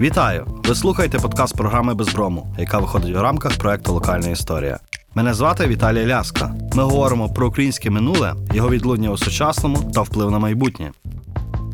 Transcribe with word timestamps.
Вітаю! 0.00 0.46
Ви 0.64 0.74
слухаєте 0.74 1.18
подкаст 1.18 1.56
програми 1.56 1.94
Безброму, 1.94 2.54
яка 2.58 2.78
виходить 2.78 3.16
у 3.16 3.22
рамках 3.22 3.58
проекту 3.58 3.92
Локальна 3.92 4.28
історія. 4.28 4.78
Мене 5.14 5.34
звати 5.34 5.66
Віталій 5.66 6.06
Ляска. 6.06 6.54
Ми 6.74 6.82
говоримо 6.82 7.28
про 7.28 7.48
українське 7.48 7.90
минуле, 7.90 8.34
його 8.52 8.70
відлуння 8.70 9.10
у 9.10 9.16
сучасному 9.16 9.90
та 9.94 10.00
вплив 10.02 10.30
на 10.30 10.38
майбутнє. 10.38 10.92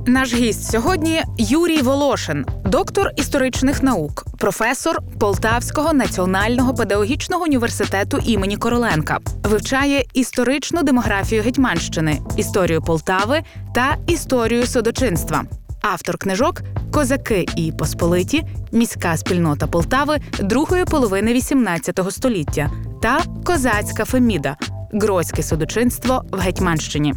Наш 0.06 0.35
гість 0.35 0.71
сьогодні 0.71 1.22
Юрій 1.38 1.83
Волошин, 1.83 2.46
доктор 2.64 3.11
історичних 3.17 3.83
наук, 3.83 4.25
професор 4.39 4.98
Полтавського 5.18 5.93
національного 5.93 6.75
педагогічного 6.75 7.43
університету 7.43 8.18
імені 8.25 8.57
Короленка, 8.57 9.18
вивчає 9.45 10.05
історичну 10.14 10.82
демографію 10.82 11.43
Гетьманщини, 11.43 12.21
історію 12.37 12.82
Полтави 12.82 13.43
та 13.75 13.96
історію 14.07 14.66
судочинства. 14.66 15.45
Автор 15.83 16.19
книжок 16.19 16.62
Козаки 16.93 17.47
і 17.57 17.73
Посполиті, 17.73 18.43
міська 18.73 19.17
спільнота 19.17 19.67
Полтави 19.67 20.19
другої 20.41 20.84
половини 20.84 21.34
XVIII 21.34 22.11
століття 22.11 22.71
та 23.02 23.21
Козацька 23.45 24.05
Феміда 24.05 24.57
Грозьке 24.93 25.43
судочинство 25.43 26.24
в 26.33 26.38
Гетьманщині. 26.38 27.15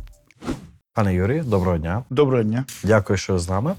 Пане 0.94 1.14
Юрію, 1.14 1.44
доброго 1.44 1.78
дня. 1.78 2.04
Доброго 2.10 2.44
дня. 2.44 2.66
Дякую, 2.84 3.18
що 3.18 3.40
з 3.40 3.50
нами. 3.50 3.76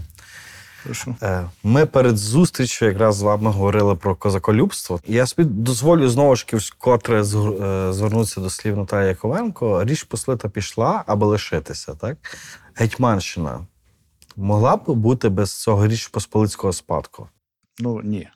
Прошу. 0.84 1.14
Е, 1.22 1.44
Ми 1.62 1.86
перед 1.86 2.16
зустрічю 2.16 2.84
якраз 2.84 3.16
з 3.16 3.22
вами 3.22 3.50
говорили 3.50 3.94
про 3.94 4.14
козаколюбство. 4.16 5.00
Я 5.06 5.26
собі 5.26 5.48
дозволю 5.48 6.08
знову 6.08 6.36
ж 6.36 6.46
вкотре 6.52 7.20
е, 7.20 7.24
звернутися 7.92 8.40
до 8.40 8.50
слів 8.50 8.76
Наталії 8.76 9.08
Яковенко. 9.08 9.84
Річ 9.84 10.02
послита 10.02 10.48
пішла, 10.48 11.04
аби 11.06 11.26
лишитися. 11.26 11.94
Так? 11.94 12.16
Гетьманщина 12.74 13.60
могла 14.36 14.76
б 14.76 14.82
бути 14.86 15.28
без 15.28 15.62
цього 15.62 15.86
річ 15.86 16.08
посполицького 16.08 16.72
спадку. 16.72 17.28
Ну 17.78 18.00
ні. 18.04 18.28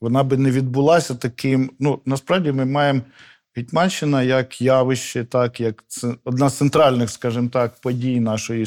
Вона 0.00 0.22
би 0.22 0.36
не 0.36 0.50
відбулася 0.50 1.14
таким. 1.14 1.70
Ну, 1.78 2.00
насправді 2.06 2.52
ми 2.52 2.64
маємо 2.64 3.00
Гетьманщина 3.56 4.22
як 4.22 4.60
явище, 4.60 5.24
так, 5.24 5.60
як 5.60 5.84
одна 6.24 6.48
з 6.48 6.56
центральних, 6.56 7.10
скажімо 7.10 7.48
так, 7.52 7.80
подій 7.80 8.20
нашої 8.20 8.66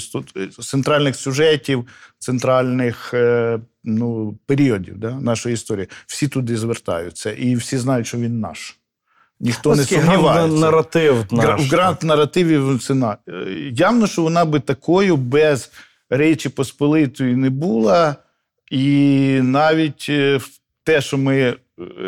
центральних 0.61 1.15
сюжетів, 1.15 1.87
центральних 2.19 3.13
е, 3.13 3.59
ну, 3.83 4.37
періодів 4.45 4.97
да, 4.97 5.11
нашої 5.11 5.53
історії. 5.53 5.87
Всі 6.05 6.27
туди 6.27 6.57
звертаються, 6.57 7.31
і 7.31 7.55
всі 7.55 7.77
знають, 7.77 8.07
що 8.07 8.17
він 8.17 8.39
наш. 8.39 8.77
Ніхто 9.39 9.75
не 9.75 9.81
Оскільки 9.81 10.01
гранд- 10.01 10.05
сумнівається. 10.05 10.59
наратив 10.59 11.25
наш. 11.31 11.61
в 11.61 11.75
гранд 11.75 12.03
наративі. 12.03 12.79
Е, 12.93 13.17
Явно, 13.73 14.07
що 14.07 14.21
вона 14.21 14.45
би 14.45 14.59
такою 14.59 15.17
без 15.17 15.71
Речі 16.09 16.49
Посполитої 16.49 17.35
не 17.35 17.49
була. 17.49 18.15
І 18.71 19.39
навіть 19.43 20.05
е, 20.09 20.39
те, 20.83 21.01
що 21.01 21.17
ми 21.17 21.37
е, 21.39 21.55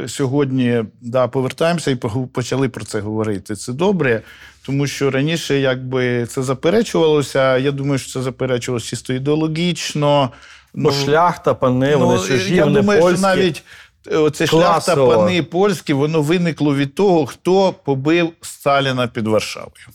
сьогодні 0.08 0.84
да, 1.02 1.28
повертаємося 1.28 1.92
і 1.92 1.96
почали 2.34 2.70
про 2.70 2.86
це 2.86 3.00
говорити, 3.00 3.56
це 3.56 3.74
добре, 3.74 4.22
тому 4.66 4.88
що 4.88 5.12
раніше 5.12 5.60
якби 5.60 6.26
це 6.26 6.44
заперечувалося. 6.44 7.58
Я 7.58 7.72
думаю, 7.72 8.00
що 8.00 8.12
це 8.14 8.22
заперечувалося 8.22 8.88
чисто 8.88 9.14
ідеологічно. 9.14 10.32
Бо 10.74 10.92
шляхта, 10.92 11.54
пани, 11.54 11.96
вони 11.96 12.28
чужі, 12.28 12.50
Ну, 12.52 12.56
я 12.56 12.64
вони 12.64 12.82
думаю, 12.82 13.02
польські. 13.02 13.18
що 13.18 13.28
навіть 13.28 13.64
е, 14.12 14.18
оце 14.18 14.48
шляхта 14.48 14.96
пани 14.96 15.44
польські, 15.44 15.94
воно 15.94 16.22
виникло 16.22 16.76
від 16.76 16.96
того, 16.96 17.26
хто 17.26 17.74
побив 17.74 18.32
Сталіна 18.42 19.08
під 19.08 19.28
Варшавою. 19.28 19.88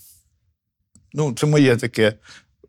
Ну, 1.15 1.33
це 1.33 1.47
моє 1.47 1.77
таке 1.77 2.13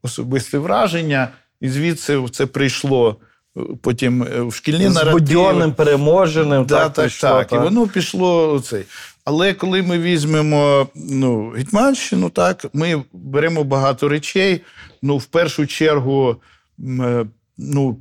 особисте 0.04 0.58
враження. 0.58 1.30
І 1.62 1.70
звідси 1.70 2.24
це 2.32 2.46
прийшло 2.46 3.18
е, 3.58 3.62
потім 3.82 4.24
е, 4.24 4.42
в 4.42 4.54
шкільні 4.54 4.90
з 4.90 4.94
наративи. 4.94 5.20
будьонним, 5.20 5.74
переможеним. 5.74 6.66
Да, 6.66 6.80
так, 6.80 6.94
так, 6.94 7.06
пішло, 7.06 7.30
так. 7.30 7.52
І 7.52 7.58
воно 7.58 7.88
пішло 7.88 8.54
оцей. 8.54 8.86
Але 9.26 9.54
коли 9.54 9.82
ми 9.82 10.00
візьмемо 10.00 10.88
ну, 10.96 11.50
Гетьманщину, 11.50 12.30
так, 12.30 12.66
ми 12.74 13.04
беремо 13.14 13.64
багато 13.64 14.10
речей. 14.10 14.62
Ну, 15.02 15.18
в 15.18 15.26
першу 15.26 15.68
чергу, 15.68 16.36
е, 16.80 17.26
ну, 17.58 18.00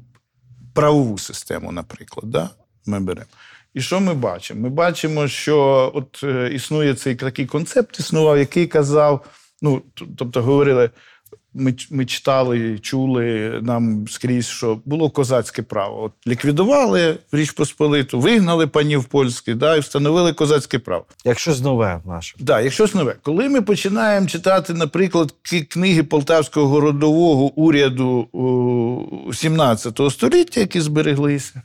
правову 0.75 1.19
систему, 1.19 1.73
наприклад, 1.73 2.31
да, 2.31 2.51
ми 2.87 3.01
беремо. 3.01 3.27
І 3.75 3.81
що 3.81 4.01
ми 4.01 4.15
бачимо? 4.15 4.61
Ми 4.61 4.69
бачимо, 4.69 5.29
що 5.29 5.91
от 5.95 6.25
існує 6.53 6.95
цей 6.95 7.15
такий 7.15 7.47
концепт, 7.47 8.01
існував, 8.01 8.39
який 8.39 8.67
казав, 8.67 9.27
ну, 9.63 9.83
тобто 10.17 10.43
говорили, 10.43 10.91
ми, 11.55 11.75
ми 11.91 12.07
читали, 12.07 12.79
чули 12.79 13.59
нам 13.63 14.09
скрізь, 14.09 14.47
що 14.47 14.81
було 14.85 15.11
козацьке 15.11 15.63
право. 15.63 16.03
От 16.03 16.13
ліквідували 16.27 17.19
Річ 17.33 17.51
Посполиту, 17.51 18.21
вигнали 18.21 18.67
панів 18.67 19.05
польських, 19.05 19.57
да, 19.57 19.77
і 19.77 19.81
встановили 19.81 20.33
козацьке 20.33 20.79
право. 20.79 21.05
Як 21.25 21.39
щось 21.39 21.61
нове 21.61 22.01
наше. 22.07 22.37
Да, 22.41 22.61
як 22.61 22.73
щось 22.73 22.95
нове. 22.95 23.17
Коли 23.23 23.49
ми 23.49 23.63
починаємо 23.63 24.27
читати, 24.27 24.75
наприклад, 24.75 25.35
книги 25.69 26.03
полтавського 26.03 26.69
городового 26.69 27.55
уряду 27.55 28.07
у 29.27 29.35
17 29.35 30.01
століття, 30.11 30.61
які 30.61 30.81
збереглися, 30.81 31.63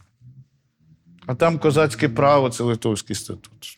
а 1.26 1.36
там 1.36 1.60
козацьке 1.60 2.10
право 2.10 2.50
це 2.50 2.64
Литовський 2.64 3.16
статут. 3.16 3.78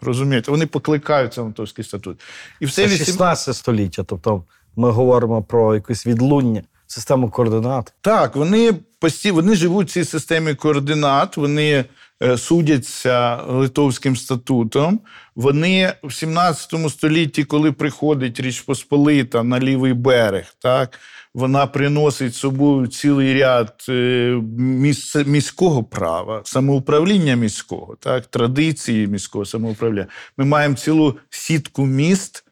Розумієте, 0.00 0.50
вони 0.50 0.66
покликаються 0.66 1.40
на 1.40 1.46
Литовський 1.46 1.84
статут. 1.84 2.20
І 2.60 2.66
все 2.66 2.88
Це 2.88 2.96
16 2.96 3.56
століття, 3.56 4.04
тобто 4.04 4.44
ми 4.76 4.90
говоримо 4.90 5.42
про 5.42 5.74
якусь 5.74 6.06
відлуння, 6.06 6.62
систему 6.86 7.30
координат. 7.30 7.92
Так, 8.00 8.36
вони 8.36 8.72
постійно 9.00 9.34
вони 9.34 9.54
живуть 9.54 9.88
в 9.88 9.92
цій 9.92 10.04
системі 10.04 10.54
координат, 10.54 11.36
вони 11.36 11.84
е, 12.22 12.38
судяться 12.38 13.36
Литовським 13.36 14.16
статутом. 14.16 15.00
Вони 15.36 15.92
в 16.02 16.12
17 16.12 16.90
столітті, 16.90 17.44
коли 17.44 17.72
приходить 17.72 18.40
Річ 18.40 18.60
Посполита 18.60 19.42
на 19.42 19.60
лівий 19.60 19.92
берег, 19.92 20.54
так, 20.58 20.98
вона 21.34 21.66
приносить 21.66 22.34
собою 22.34 22.86
цілий 22.86 23.34
ряд 23.34 23.84
е, 23.88 24.40
місце, 24.58 25.24
міського 25.24 25.84
права, 25.84 26.40
самоуправління 26.44 27.34
міського, 27.34 27.96
так, 28.00 28.26
традиції 28.26 29.06
міського 29.06 29.44
самоуправління. 29.44 30.06
Ми 30.36 30.44
маємо 30.44 30.74
цілу 30.74 31.16
сітку 31.30 31.86
міст, 31.86 32.44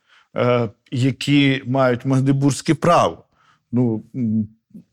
які 0.91 1.63
мають 1.67 2.05
магдебурзьке 2.05 2.75
право. 2.75 3.25
Ну, 3.73 4.03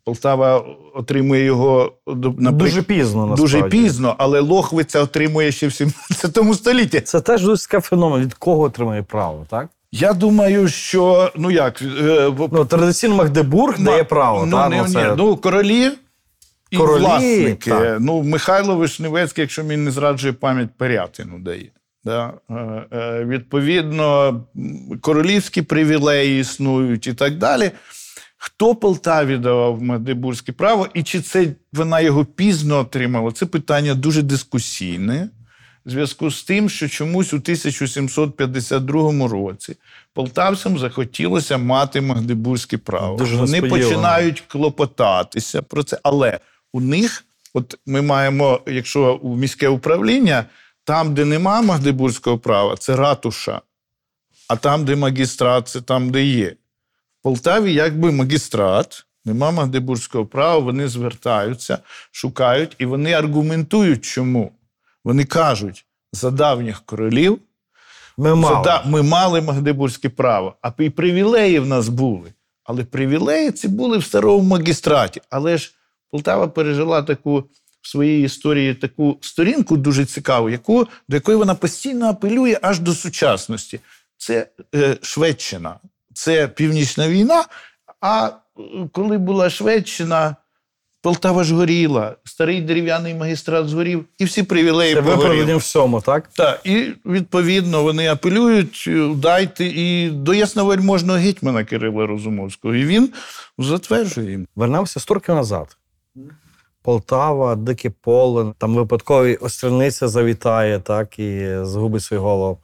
Полтава 0.03 0.65
отримує 0.95 1.43
його 1.43 1.93
до- 2.07 2.29
наприк- 2.29 2.51
Дуже 2.57 2.81
пізно, 2.81 3.25
насправді. 3.27 3.41
дуже 3.41 3.63
пізно, 3.69 4.15
але 4.17 4.39
Лохвиця 4.39 4.99
отримує 5.01 5.51
ще 5.51 5.67
в 5.67 5.73
17 5.73 6.53
столітті. 6.53 7.01
Це 7.01 7.21
теж 7.21 7.43
дуже 7.43 7.57
цікавий 7.61 7.81
феномен. 7.83 8.21
Від 8.21 8.33
кого 8.33 8.61
отримує 8.61 9.03
право, 9.03 9.45
так? 9.49 9.69
Я 9.91 10.13
думаю, 10.13 10.67
що 10.67 11.31
ну 11.35 11.51
як 11.51 11.81
е, 11.81 12.31
Ну, 12.51 12.65
традиційно 12.65 13.15
Магдебург 13.15 13.79
дає 13.79 14.03
право. 14.03 14.45
ну, 14.45 14.57
та? 14.57 14.69
не, 14.69 14.77
ну, 14.77 14.87
це... 14.87 15.09
ні, 15.09 15.13
ну, 15.17 15.35
королі 15.37 15.91
і 16.71 16.77
Королі, 16.77 17.01
власники. 17.01 17.69
так. 17.71 17.97
Ну, 17.99 18.23
Михайло 18.23 18.75
Вишневецький, 18.75 19.41
якщо 19.41 19.63
мені 19.63 19.83
не 19.83 19.91
зраджує 19.91 20.33
пам'ять, 20.33 20.69
Пирятину 20.77 21.39
дає. 21.39 21.69
Да? 22.05 22.33
Е, 22.49 22.53
е, 22.91 23.25
відповідно, 23.25 24.41
королівські 25.01 25.61
привілеї 25.61 26.39
існують 26.39 27.07
і 27.07 27.13
так 27.13 27.37
далі. 27.37 27.71
Хто 28.37 28.75
Полтаві 28.75 29.37
давав 29.37 29.81
Магдебурзьке 29.81 30.51
право, 30.51 30.87
і 30.93 31.03
чи 31.03 31.21
це 31.21 31.47
вона 31.73 32.01
його 32.01 32.25
пізно 32.25 32.79
отримала? 32.79 33.31
Це 33.31 33.45
питання 33.45 33.95
дуже 33.95 34.21
дискусійне. 34.21 35.29
В 35.85 35.89
зв'язку 35.89 36.31
з 36.31 36.43
тим, 36.43 36.69
що 36.69 36.89
чомусь 36.89 37.33
у 37.33 37.35
1752 37.35 39.27
році 39.27 39.75
полтавцям 40.13 40.79
захотілося 40.79 41.57
мати 41.57 42.01
Магдебурзьке 42.01 42.77
право. 42.77 43.17
Дуже 43.17 43.35
Вони 43.35 43.61
починають 43.61 44.43
клопотатися 44.47 45.61
про 45.61 45.83
це. 45.83 45.99
Але 46.03 46.39
у 46.73 46.81
них, 46.81 47.25
от 47.53 47.79
ми 47.85 48.01
маємо, 48.01 48.61
якщо 48.67 49.19
у 49.21 49.35
міське 49.35 49.67
управління, 49.67 50.45
там, 50.85 51.13
де 51.13 51.25
нема 51.25 51.61
Магдебурзького 51.61 52.37
права, 52.37 52.75
це 52.77 52.95
ратуша. 52.95 53.61
А 54.47 54.55
там, 54.55 54.85
де 54.85 54.95
магістрат, 54.95 55.67
це 55.67 55.81
там, 55.81 56.09
де 56.09 56.23
є. 56.23 56.49
В 57.19 57.23
Полтаві 57.23 57.73
якби 57.73 58.11
магістрат, 58.11 59.05
нема 59.25 59.51
Магдебурзького 59.51 60.25
права, 60.25 60.59
вони 60.59 60.87
звертаються, 60.87 61.77
шукають 62.11 62.75
і 62.79 62.85
вони 62.85 63.13
аргументують, 63.13 64.05
чому. 64.05 64.51
Вони 65.03 65.25
кажуть, 65.25 65.85
за 66.13 66.31
давніх 66.31 66.81
королів 66.81 67.39
Ми 68.17 68.35
мали. 68.35 68.55
Зада- 68.55 68.83
ми 68.85 69.01
мали 69.01 69.41
Магдебурзьке 69.41 70.09
право, 70.09 70.55
а 70.61 70.71
і 70.79 70.89
привілеї 70.89 71.59
в 71.59 71.65
нас 71.65 71.89
були. 71.89 72.33
Але 72.63 72.83
привілеї 72.83 73.51
ці 73.51 73.67
були 73.67 73.97
в 73.97 74.03
старому 74.03 74.43
магістраті. 74.43 75.21
Але 75.29 75.57
ж 75.57 75.71
Полтава 76.11 76.47
пережила 76.47 77.03
таку 77.03 77.43
в 77.85 77.87
своїй 77.87 78.23
історії 78.23 78.73
таку 78.73 79.17
сторінку 79.21 79.77
дуже 79.77 80.05
цікаву, 80.05 80.49
яку, 80.49 80.87
до 81.09 81.15
якої 81.17 81.37
вона 81.37 81.55
постійно 81.55 82.05
апелює 82.05 82.57
аж 82.61 82.79
до 82.79 82.93
сучасності. 82.93 83.79
Це 84.17 84.47
е, 84.75 84.97
Шведщина, 85.01 85.75
це 86.13 86.47
Північна 86.47 87.09
війна. 87.09 87.45
А 88.01 88.27
е, 88.27 88.61
коли 88.91 89.17
була 89.17 89.49
Шведщина, 89.49 90.35
Полтава 91.01 91.43
ж 91.43 91.55
горіла, 91.55 92.15
старий 92.23 92.61
дерев'яний 92.61 93.13
магістрат 93.13 93.67
згорів, 93.67 94.05
і 94.17 94.25
всі 94.25 94.43
привілеї 94.43 94.93
Це 94.93 95.01
погоріли. 95.01 95.55
всьому, 95.55 96.01
так? 96.01 96.29
Так, 96.33 96.61
і 96.63 96.93
відповідно 97.05 97.83
вони 97.83 98.07
апелюють, 98.07 98.85
е, 98.87 99.09
дайте 99.15 99.65
і 99.65 100.09
до 100.09 100.33
ясновельможного 100.33 101.19
гетьмана 101.19 101.63
Кирила 101.63 102.05
Розумовського. 102.07 102.75
І 102.75 102.85
він 102.85 103.09
затверджує 103.57 104.31
їм. 104.31 104.47
Вернемося 104.55 104.99
100 104.99 105.13
років 105.13 105.35
назад. 105.35 105.77
Полтава, 106.85 107.55
дике 107.55 107.89
поле, 107.89 108.53
там 108.57 108.75
випадковий 108.75 109.35
острівниця 109.35 110.07
завітає, 110.07 110.79
так, 110.79 111.19
і 111.19 111.57
згубить 111.61 112.03
свою 112.03 112.23
голову. 112.23 112.57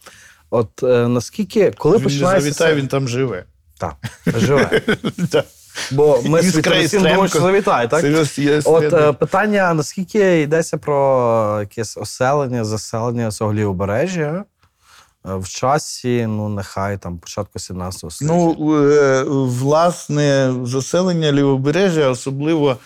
От 0.49 0.83
е, 0.83 1.07
наскільки, 1.07 1.71
коли 1.71 1.97
Він 1.97 2.03
не 2.03 2.09
починається. 2.09 2.41
завітає, 2.41 2.73
це- 2.75 2.81
він 2.81 2.87
там 2.87 3.07
живе. 3.07 3.43
Так, 3.77 3.95
живе. 4.25 4.81
Бо 5.91 6.21
ми 6.25 6.39
всім 6.39 6.61
думаємо, 6.99 7.27
що 7.27 7.39
завітає, 7.39 7.87
так? 7.87 8.01
От 8.65 8.93
е, 8.93 9.13
питання: 9.13 9.73
наскільки 9.73 10.41
йдеться 10.41 10.77
про 10.77 11.57
якесь 11.59 11.97
оселення, 11.97 12.65
заселення 12.65 13.31
цього 13.31 13.53
лівобережжя 13.53 14.43
е, 15.25 15.35
в 15.35 15.49
часі, 15.49 16.25
ну 16.27 16.49
нехай 16.49 16.97
там 16.97 17.17
початку 17.17 17.59
17 17.59 18.11
століття. 18.11 18.33
Ну, 18.35 19.45
власне, 19.45 20.53
заселення 20.63 21.31
лівобережжя 21.31 22.09
особливо 22.09 22.77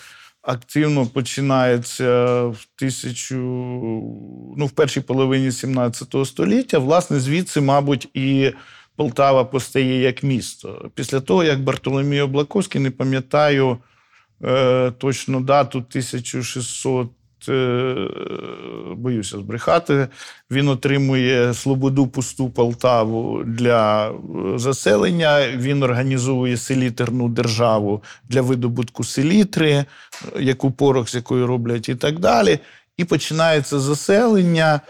активно 0.46 1.06
починається 1.06 2.42
в 2.42 2.66
тисячу, 2.76 3.36
ну, 4.56 4.66
в 4.66 4.70
першій 4.70 5.00
половині 5.00 5.52
17 5.52 6.14
століття. 6.26 6.78
Власне, 6.78 7.20
звідси, 7.20 7.60
мабуть, 7.60 8.08
і 8.14 8.52
Полтава 8.96 9.44
постає 9.44 10.00
як 10.00 10.22
місто. 10.22 10.90
Після 10.94 11.20
того, 11.20 11.44
як 11.44 11.62
Бартоломій 11.62 12.20
Облаковський, 12.20 12.80
не 12.80 12.90
пам'ятаю 12.90 13.78
е, 14.44 14.90
точну 14.90 15.40
дату 15.40 15.78
1600. 15.78 17.10
Е, 17.48 17.94
Боюся 18.96 19.38
збрехати. 19.38 20.08
Він 20.50 20.68
отримує 20.68 21.54
Слободу 21.54 22.06
пусту 22.06 22.50
Полтаву 22.50 23.42
для 23.46 24.10
е, 24.10 24.12
заселення. 24.58 25.48
Він 25.56 25.82
організовує 25.82 26.56
селітерну 26.56 27.28
державу 27.28 28.02
для 28.28 28.42
видобутку 28.42 29.04
селітри, 29.04 29.70
е, 29.72 29.86
яку 30.38 30.70
порох 30.70 31.08
з 31.08 31.14
якої 31.14 31.44
роблять, 31.44 31.88
і 31.88 31.94
так 31.94 32.18
далі. 32.18 32.58
І 32.96 33.04
починається 33.04 33.78
заселення. 33.78 34.80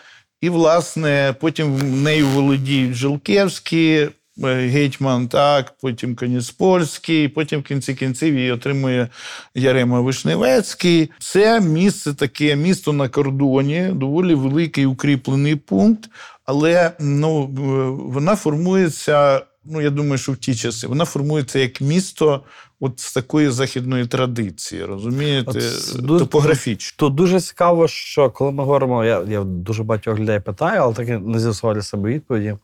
І, 0.41 0.49
власне, 0.49 1.35
потім 1.41 2.03
нею 2.03 2.27
володіють 2.27 2.95
Жилкевські, 2.95 4.09
гетьман, 4.45 5.29
так, 5.29 5.75
потім 5.81 6.17
Коніцпольський, 6.17 7.29
потім 7.29 7.61
в 7.61 7.63
кінці 7.63 7.95
кінців 7.95 8.35
її 8.35 8.53
отримує 8.53 9.09
Ярема 9.55 10.01
Вишневецький. 10.01 11.11
Це 11.19 11.61
місце 11.61 12.15
таке, 12.15 12.57
місто 12.57 12.93
на 12.93 13.09
кордоні, 13.09 13.91
доволі 13.93 14.35
великий 14.35 14.87
укріплений 14.87 15.57
пункт, 15.57 16.11
але 16.45 16.93
ну, 17.01 17.43
е, 17.45 18.13
вона 18.13 18.37
формується. 18.37 19.43
Ну, 19.71 19.81
я 19.81 19.91
думаю, 19.91 20.19
що 20.19 20.33
в 20.33 20.37
ті 20.37 20.55
часи 20.55 20.87
вона 20.87 21.05
формується 21.05 21.59
як 21.59 21.81
місто 21.81 22.43
от 22.81 23.01
з 23.01 23.13
такої 23.15 23.51
західної 23.51 24.07
традиції, 24.07 24.85
розумієте, 24.85 25.51
От 25.51 26.01
ду- 26.03 26.19
топографічно. 26.19 26.97
Тут 26.99 27.15
дуже 27.15 27.41
цікаво, 27.41 27.89
що 27.89 28.31
коли 28.31 28.53
ми 28.53 28.63
говоримо, 28.65 29.05
я, 29.05 29.23
я 29.29 29.45
дуже 29.45 29.83
багатьох 29.83 30.19
людей 30.19 30.41
питаю, 30.41 30.81
але 30.81 30.95
таки 30.95 31.19
не 31.19 31.39
з'ясував 31.41 31.75
для 31.77 31.83
себе 31.83 32.09
відповіді, 32.11 32.57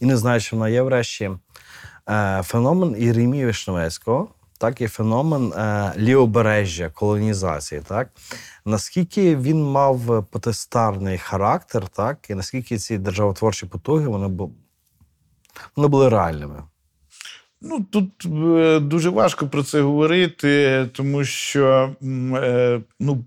і 0.00 0.06
не 0.06 0.16
знаю, 0.16 0.40
чи 0.40 0.56
вона 0.56 0.68
є 0.68 0.82
врешті. 0.82 1.30
Е, 2.10 2.42
феномен 2.44 2.96
Єремії 3.02 3.46
Вишневецького, 3.46 4.28
так, 4.58 4.80
і 4.80 4.86
феномен 4.86 5.52
е, 5.52 5.92
лівобережжя, 5.98 6.90
колонізації, 6.94 7.80
так. 7.88 8.08
Наскільки 8.64 9.36
він 9.36 9.62
мав 9.64 10.26
потестарний 10.30 11.18
характер, 11.18 11.88
так, 11.88 12.18
і 12.30 12.34
наскільки 12.34 12.78
ці 12.78 12.98
державотворчі 12.98 13.66
потуги 13.66 14.08
вони, 14.08 14.28
бу- 14.28 14.52
вони 15.76 15.88
були 15.88 16.08
реальними. 16.08 16.62
Ну, 17.62 17.86
тут 17.92 18.10
е, 18.26 18.80
дуже 18.80 19.10
важко 19.10 19.48
про 19.48 19.62
це 19.62 19.80
говорити, 19.80 20.86
тому 20.92 21.24
що 21.24 21.94
е, 22.36 22.80
ну, 23.00 23.24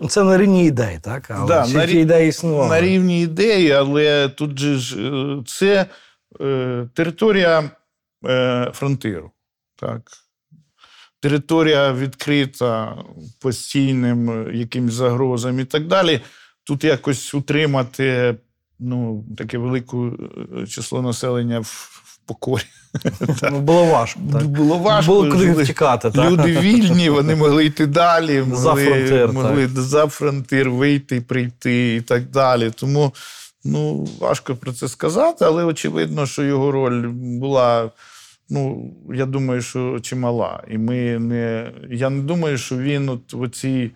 Ну, 0.00 0.08
Це 0.08 0.24
на 0.24 0.38
рівні 0.38 0.66
ідей, 0.66 0.98
так? 1.02 1.30
Але 1.30 1.46
Да, 1.48 1.66
на 1.66 1.86
ті 1.86 1.92
рі- 1.96 1.98
ідеї 2.00 2.28
існували? 2.28 2.68
на 2.70 2.80
рівні 2.80 3.22
ідеї, 3.22 3.70
але 3.72 4.28
тут 4.28 4.58
же 4.58 4.76
ж 4.76 4.96
е, 5.00 5.42
це 5.46 5.86
е, 6.40 6.88
територія 6.94 7.70
е, 8.26 8.70
фронтиру. 8.74 9.30
Так. 9.76 10.00
Територія 11.20 11.92
відкрита 11.92 12.96
постійним 13.40 14.50
якимсь 14.54 14.92
загрозам 14.94 15.60
і 15.60 15.64
так 15.64 15.86
далі. 15.86 16.20
Тут 16.64 16.84
якось 16.84 17.34
утримати 17.34 18.34
ну, 18.82 19.24
таке 19.38 19.58
велике 19.58 19.96
е, 19.96 20.66
число 20.66 21.02
населення 21.02 21.60
в, 21.60 21.64
в 22.04 22.18
покорі. 22.26 22.62
Ну, 23.50 23.60
було 23.60 23.84
важко. 23.84 24.20
Так? 24.32 24.46
Було 24.46 24.78
важко. 24.78 25.12
Було 25.12 25.30
куди 25.30 25.52
втікати, 25.52 26.10
так? 26.10 26.30
Люди 26.30 26.58
вільні, 26.60 27.10
вони 27.10 27.36
могли 27.36 27.64
йти 27.64 27.86
далі, 27.86 28.40
могли, 28.40 28.56
За 28.56 28.74
фронтир, 28.74 29.32
могли 29.32 29.66
за 29.66 30.06
фронтир 30.06 30.70
вийти, 30.70 31.20
прийти 31.20 31.94
і 31.94 32.00
так 32.00 32.30
далі. 32.30 32.70
Тому 32.74 33.12
ну, 33.64 34.08
важко 34.20 34.56
про 34.56 34.72
це 34.72 34.88
сказати, 34.88 35.44
але 35.44 35.64
очевидно, 35.64 36.26
що 36.26 36.42
його 36.42 36.70
роль 36.70 37.08
була. 37.08 37.90
Ну, 38.50 38.90
я 39.14 39.26
думаю, 39.26 39.62
що 39.62 40.00
чимала. 40.00 40.62
І 40.70 40.78
ми 40.78 41.18
не. 41.18 41.72
Я 41.90 42.10
не 42.10 42.22
думаю, 42.22 42.58
що 42.58 42.76
він 42.76 43.08
от 43.08 43.32
в 43.32 43.40
оцій. 43.40 43.90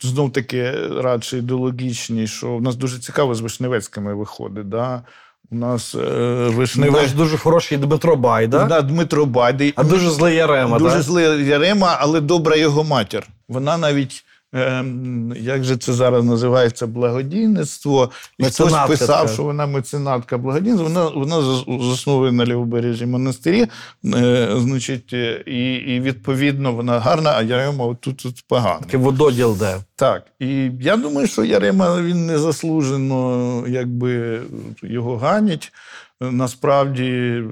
Знов 0.00 0.32
таки 0.32 0.70
радше 1.00 1.38
ідеологічні, 1.38 2.26
що 2.26 2.56
в 2.56 2.62
нас 2.62 2.76
дуже 2.76 2.98
цікаво 2.98 3.34
з 3.34 3.40
Вишневецькими 3.40 4.14
виходить. 4.14 4.68
Да? 4.68 5.02
У 5.50 5.54
нас 5.56 5.94
е, 5.94 5.98
Наш 5.98 6.54
Вишневець. 6.54 7.12
дуже 7.12 7.38
хороший 7.38 7.78
Дмитро 7.78 8.16
Байда, 8.16 8.64
Да, 8.64 8.82
Дмитро 8.82 9.26
Байдий. 9.26 9.72
а 9.76 9.84
дуже 9.84 10.10
злий 10.10 10.34
Ярема. 10.36 10.78
Дуже 10.78 10.94
так? 10.94 11.02
злий 11.02 11.46
Ярема, 11.46 11.96
але 12.00 12.20
добра 12.20 12.56
його 12.56 12.84
матір. 12.84 13.26
Вона 13.48 13.78
навіть, 13.78 14.24
ем, 14.56 15.34
як 15.40 15.64
же 15.64 15.76
це 15.76 15.92
зараз 15.92 16.24
називається, 16.24 16.86
благодійництво. 16.86 18.10
І 18.38 18.44
хтось 18.44 18.74
писав, 18.88 19.30
що 19.30 19.42
вона 19.42 19.66
меценатка 19.66 20.38
благодійництва. 20.38 20.88
Вона, 20.88 21.08
вона 21.08 21.36
зас- 21.36 21.90
засновує 21.90 22.32
на 22.32 22.44
лівобережжі 22.44 23.06
монастирі, 23.06 23.66
е, 24.14 24.48
значить, 24.56 25.12
е, 25.12 25.42
і, 25.46 25.74
і 25.74 26.00
відповідно 26.00 26.72
вона 26.72 27.00
гарна, 27.00 27.32
а 27.36 27.42
Ярема 27.42 27.84
отут 27.84 28.16
тут 28.16 28.44
погана. 28.48 28.80
Такий 28.80 29.00
вододіл 29.00 29.56
де. 29.58 29.76
Так, 29.96 30.22
і 30.40 30.70
я 30.80 30.96
думаю, 30.96 31.26
що 31.26 31.44
Ярема 31.44 32.02
він 32.02 32.26
незаслужено 32.26 33.64
якби 33.68 34.40
його 34.82 35.16
ганять. 35.16 35.72
Насправді 36.20 37.42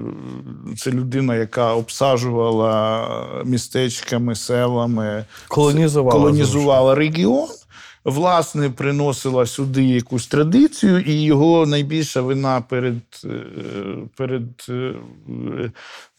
це 0.77 0.91
людина, 0.91 1.35
яка 1.35 1.73
обсаджувала 1.73 3.07
містечками, 3.45 4.35
селами, 4.35 5.25
Колонізувала. 5.47 6.11
колонізувала 6.19 6.95
регіон. 6.95 7.47
Власне, 8.05 8.69
приносила 8.69 9.45
сюди 9.45 9.83
якусь 9.83 10.27
традицію, 10.27 10.99
і 10.99 11.13
його 11.23 11.65
найбільша 11.65 12.21
вина 12.21 12.63
перед, 12.69 12.95
е, 13.25 13.29
перед 14.17 14.43
е, 14.69 14.93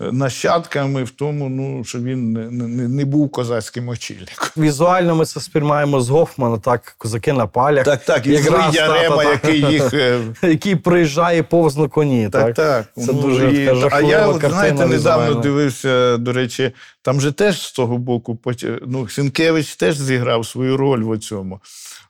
нащадками 0.00 1.04
в 1.04 1.10
тому, 1.10 1.48
ну, 1.48 1.84
що 1.84 1.98
він 1.98 2.32
не, 2.32 2.50
не, 2.50 2.88
не 2.88 3.04
був 3.04 3.30
козацьким 3.30 3.88
очільником. 3.88 4.48
Візуально 4.56 5.14
ми 5.16 5.24
це 5.24 5.40
сприймаємо 5.40 6.00
з 6.00 6.08
Гофмана, 6.08 6.58
так, 6.58 6.94
козаки 6.98 7.32
на 7.32 7.46
палях. 7.46 7.84
Так, 7.84 8.04
так, 8.04 8.26
і 8.26 8.36
злий 8.36 8.60
Ярема, 8.72 9.24
який 9.24 9.60
їх. 9.60 9.94
е, 9.94 10.20
Який 10.42 10.76
приїжджає 10.76 11.42
повз 11.42 11.76
на 11.76 11.88
коні. 11.88 12.28
Так, 12.32 12.44
Так, 12.44 12.54
так. 12.54 13.04
Це 13.06 13.12
Ну, 13.12 13.22
дуже 13.22 13.62
і- 13.62 13.66
така 13.66 13.88
А 13.96 14.00
я, 14.00 14.26
от, 14.26 14.40
знаєте, 14.40 14.86
недавно 14.86 15.34
дивився, 15.34 16.16
до 16.16 16.32
речі, 16.32 16.72
там 17.02 17.20
же 17.20 17.32
теж 17.32 17.62
з 17.62 17.72
того 17.72 17.98
боку, 17.98 18.38
ну, 18.86 19.08
Сінкевич 19.08 19.76
теж 19.76 19.98
зіграв 19.98 20.46
свою 20.46 20.76
роль 20.76 21.04
в 21.04 21.18
цьому. 21.18 21.60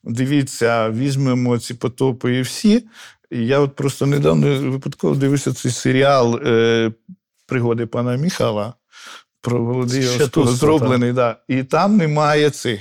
Дивіться, 0.04 0.90
візьмемо 0.90 1.58
ці 1.58 1.75
потопи 1.75 2.37
і 2.37 2.42
всі. 2.42 2.87
Я 3.30 3.58
от 3.58 3.76
просто 3.76 4.06
недавно 4.06 4.70
випадково 4.70 5.14
дивився 5.14 5.52
цей 5.52 5.73
серіал 5.73 6.40
е, 6.46 6.92
Пригоди 7.46 7.87
пана 7.87 8.16
Міхала 8.16 8.75
про 9.40 9.87
тут, 10.32 10.49
зроблений. 10.49 11.12
Да. 11.12 11.37
І 11.49 11.62
там 11.62 11.96
немає 11.96 12.50
цих. 12.50 12.80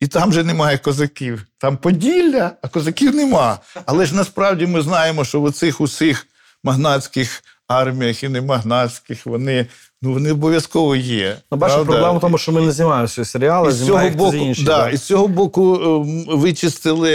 І 0.00 0.06
там 0.06 0.32
же 0.32 0.44
немає 0.44 0.78
козаків. 0.78 1.46
Там 1.58 1.76
Поділля, 1.76 2.52
а 2.62 2.68
козаків 2.68 3.14
нема. 3.14 3.58
Але 3.86 4.06
ж 4.06 4.14
насправді 4.14 4.66
ми 4.66 4.82
знаємо, 4.82 5.24
що 5.24 5.40
в 5.40 5.44
оцих 5.44 5.80
усіх 5.80 6.26
магнатських 6.64 7.42
арміях 7.68 8.22
і 8.22 8.28
не 8.28 8.40
магнатських, 8.40 9.26
вони, 9.26 9.66
ну, 10.02 10.12
вони 10.12 10.32
обов'язково 10.32 10.96
є. 10.96 11.36
Ну, 11.52 11.58
бачите, 11.58 11.84
проблема 11.84 12.12
в 12.12 12.20
тому, 12.20 12.38
що 12.38 12.52
ми 12.52 12.60
не 12.60 12.72
знімаємо 12.72 13.06
всі 13.06 13.24
серіали, 13.24 13.68
І 13.68 13.72
з 13.72 13.86
цього 13.86 14.10
боку, 14.10 14.36
інший. 14.36 14.64
да, 14.64 14.90
і 14.90 14.96
з 14.96 15.02
цього 15.02 15.28
боку 15.28 15.74
ем, 15.74 16.24
вичистили 16.38 17.10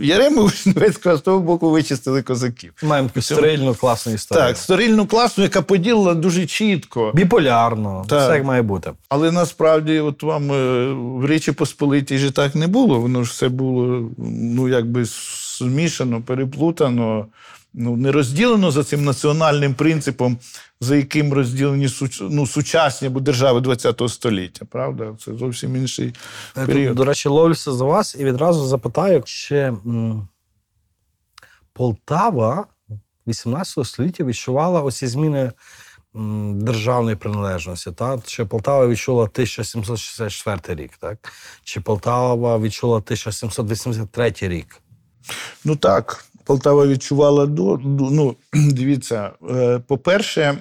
Ярему 0.00 0.42
Вишневецького, 0.42 1.14
а 1.14 1.18
з 1.18 1.20
того 1.20 1.40
боку 1.40 1.70
вичистили 1.70 2.22
козаків. 2.22 2.72
Маємо 2.82 3.08
таку 3.08 3.22
стерильну, 3.22 3.74
класну 3.74 4.12
історію. 4.12 4.46
Так, 4.46 4.56
стерильну 4.56 5.06
класну, 5.06 5.44
яка 5.44 5.62
поділила 5.62 6.14
дуже 6.14 6.46
чітко. 6.46 7.12
Біполярно, 7.14 8.04
Так. 8.08 8.22
все 8.22 8.34
як 8.34 8.44
має 8.44 8.62
бути. 8.62 8.90
Але 9.08 9.32
насправді, 9.32 9.98
от 9.98 10.22
вам 10.22 10.52
е, 10.52 10.86
в 10.92 11.24
Речі 11.24 11.52
Посполитій 11.52 12.18
же 12.18 12.30
так 12.30 12.54
не 12.54 12.66
було. 12.66 13.00
Воно 13.00 13.24
ж 13.24 13.30
все 13.30 13.48
було 13.48 14.08
ну, 14.18 14.68
якби 14.68 15.04
змішано, 15.58 16.22
переплутано, 16.22 17.26
ну, 17.74 17.96
не 17.96 18.12
розділено 18.12 18.70
за 18.70 18.84
цим 18.84 19.04
національним 19.04 19.74
принципом, 19.74 20.38
за 20.80 20.96
яким 20.96 21.32
розділені 21.32 21.86
суч- 21.88 22.28
ну, 22.30 22.46
сучасні 22.46 23.08
або 23.08 23.20
держави 23.20 23.76
ХХ 23.76 24.08
століття. 24.08 24.64
Правда? 24.70 25.16
Це 25.24 25.34
зовсім 25.34 25.76
інший 25.76 26.14
період. 26.54 26.96
До 26.96 27.04
речі, 27.04 27.28
ловлюся 27.28 27.72
за 27.72 27.84
вас 27.84 28.16
і 28.18 28.24
відразу 28.24 28.66
запитаю, 28.66 29.22
чи 29.26 29.72
Полтава 31.72 32.66
18 33.26 33.84
століття 33.86 34.24
відчувала 34.24 34.82
оці 34.82 35.06
зміни 35.06 35.52
державної 36.54 37.16
приналежності. 37.16 37.92
Та? 37.92 38.18
Чи 38.26 38.44
Полтава 38.44 38.86
відчула 38.88 39.22
1764 39.22 40.82
рік, 40.82 40.90
так? 41.00 41.32
Чи 41.64 41.80
Полтава 41.80 42.58
відчула 42.58 42.96
1783 42.96 44.34
рік? 44.40 44.80
Ну 45.64 45.76
так, 45.76 46.24
Полтава 46.48 46.86
відчувала 46.86 47.46
до. 47.46 47.78
Ну, 47.84 48.36
дивіться, 48.52 49.30
е, 49.50 49.78
по-перше, 49.78 50.58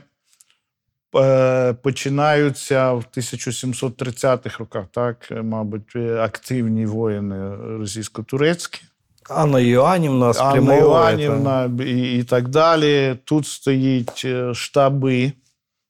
е, 1.16 1.74
починаються 1.74 2.94
в 2.94 3.06
1730-х 3.18 4.60
роках, 4.60 4.86
так, 4.92 5.28
е, 5.32 5.42
мабуть, 5.42 5.96
активні 5.96 6.86
воїни 6.86 7.56
російсько-турецькі. 7.56 8.82
Анна 9.30 9.60
Йоанівна 9.60 10.34
Анна 10.40 10.76
та. 10.76 11.70
І, 11.84 12.20
і 12.20 12.24
так 12.24 12.48
далі. 12.48 13.18
Тут 13.26 13.48
стоїть 13.48 14.26
штаби, 14.54 15.32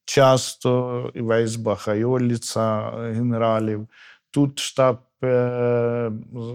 часто 0.06 1.12
і 1.14 1.22
Вейсбаха, 1.22 1.96
е, 1.96 3.12
генералів. 3.14 3.88
Тут 4.32 4.60
штаб, 4.60 4.98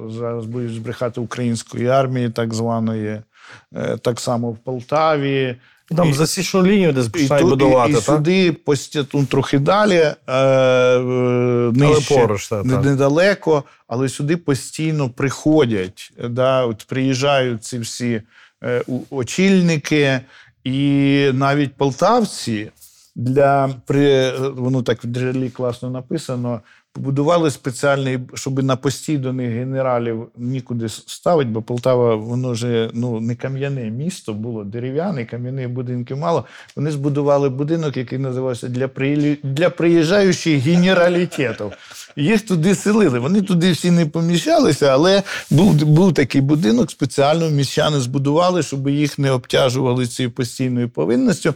зараз 0.08 0.46
боюсь 0.46 0.72
збрехати 0.72 1.20
української 1.20 1.86
армії, 1.86 2.30
так 2.30 2.54
званої, 2.54 3.20
е, 3.76 3.96
так 3.96 4.20
само 4.20 4.50
в 4.50 4.58
Полтаві. 4.58 5.56
Там 5.96 6.10
І- 6.10 6.12
засічну 6.12 6.66
лінію 6.66 6.92
десь 6.92 7.08
починають 7.08 7.48
будувати, 7.48 7.90
і, 7.90 7.92
і 7.92 7.96
так? 7.96 8.04
сюди 8.04 8.56
ну, 9.14 9.26
трохи 9.26 9.58
далі, 9.58 9.94
е, 9.94 10.14
е, 10.26 11.72
нижче, 11.74 12.14
поруч, 12.14 12.48
так, 12.48 12.64
не- 12.64 12.74
так. 12.74 12.84
недалеко, 12.84 13.64
але 13.88 14.08
сюди 14.08 14.36
постійно 14.36 15.10
приходять. 15.10 16.12
Да, 16.28 16.66
от 16.66 16.84
приїжджають 16.88 17.64
ці 17.64 17.78
всі 17.78 18.22
е, 18.64 18.82
очільники, 19.10 20.20
і 20.64 21.30
навіть 21.32 21.74
полтавці 21.74 22.70
для 23.16 23.70
при 23.86 24.38
воно 24.38 24.82
так 24.82 25.04
в 25.04 25.06
джерелі 25.06 25.50
класно 25.50 25.90
написано. 25.90 26.60
Побудували 26.94 27.50
спеціальний, 27.50 28.18
щоб 28.34 28.62
на 28.62 28.76
постій 28.76 29.18
до 29.18 29.32
них 29.32 29.50
генералів 29.50 30.26
нікуди 30.36 30.88
ставити, 30.88 31.50
бо 31.50 31.62
Полтава, 31.62 32.14
воно 32.14 32.50
вже 32.50 32.90
ну 32.94 33.20
не 33.20 33.34
кам'яне 33.34 33.90
місто 33.90 34.34
було, 34.34 34.64
дерев'яне, 34.64 35.24
кам'яних 35.24 35.70
будинків 35.70 36.16
мало. 36.16 36.44
Вони 36.76 36.90
збудували 36.90 37.48
будинок, 37.48 37.96
який 37.96 38.18
називався 38.18 38.68
для 38.68 38.88
приїлі... 38.88 39.38
для 39.42 39.70
приїжджаючих 39.70 40.62
генералітетів. 40.62 41.72
Їх 42.16 42.42
туди 42.42 42.74
селили. 42.74 43.18
Вони 43.18 43.42
туди 43.42 43.72
всі 43.72 43.90
не 43.90 44.06
поміщалися, 44.06 44.86
але 44.86 45.22
був, 45.50 45.74
був 45.74 46.14
такий 46.14 46.40
будинок, 46.40 46.90
спеціально 46.90 47.50
міщани 47.50 48.00
збудували, 48.00 48.62
щоб 48.62 48.88
їх 48.88 49.18
не 49.18 49.30
обтяжували 49.30 50.06
цією 50.06 50.30
постійною 50.30 50.88
повинністю. 50.88 51.54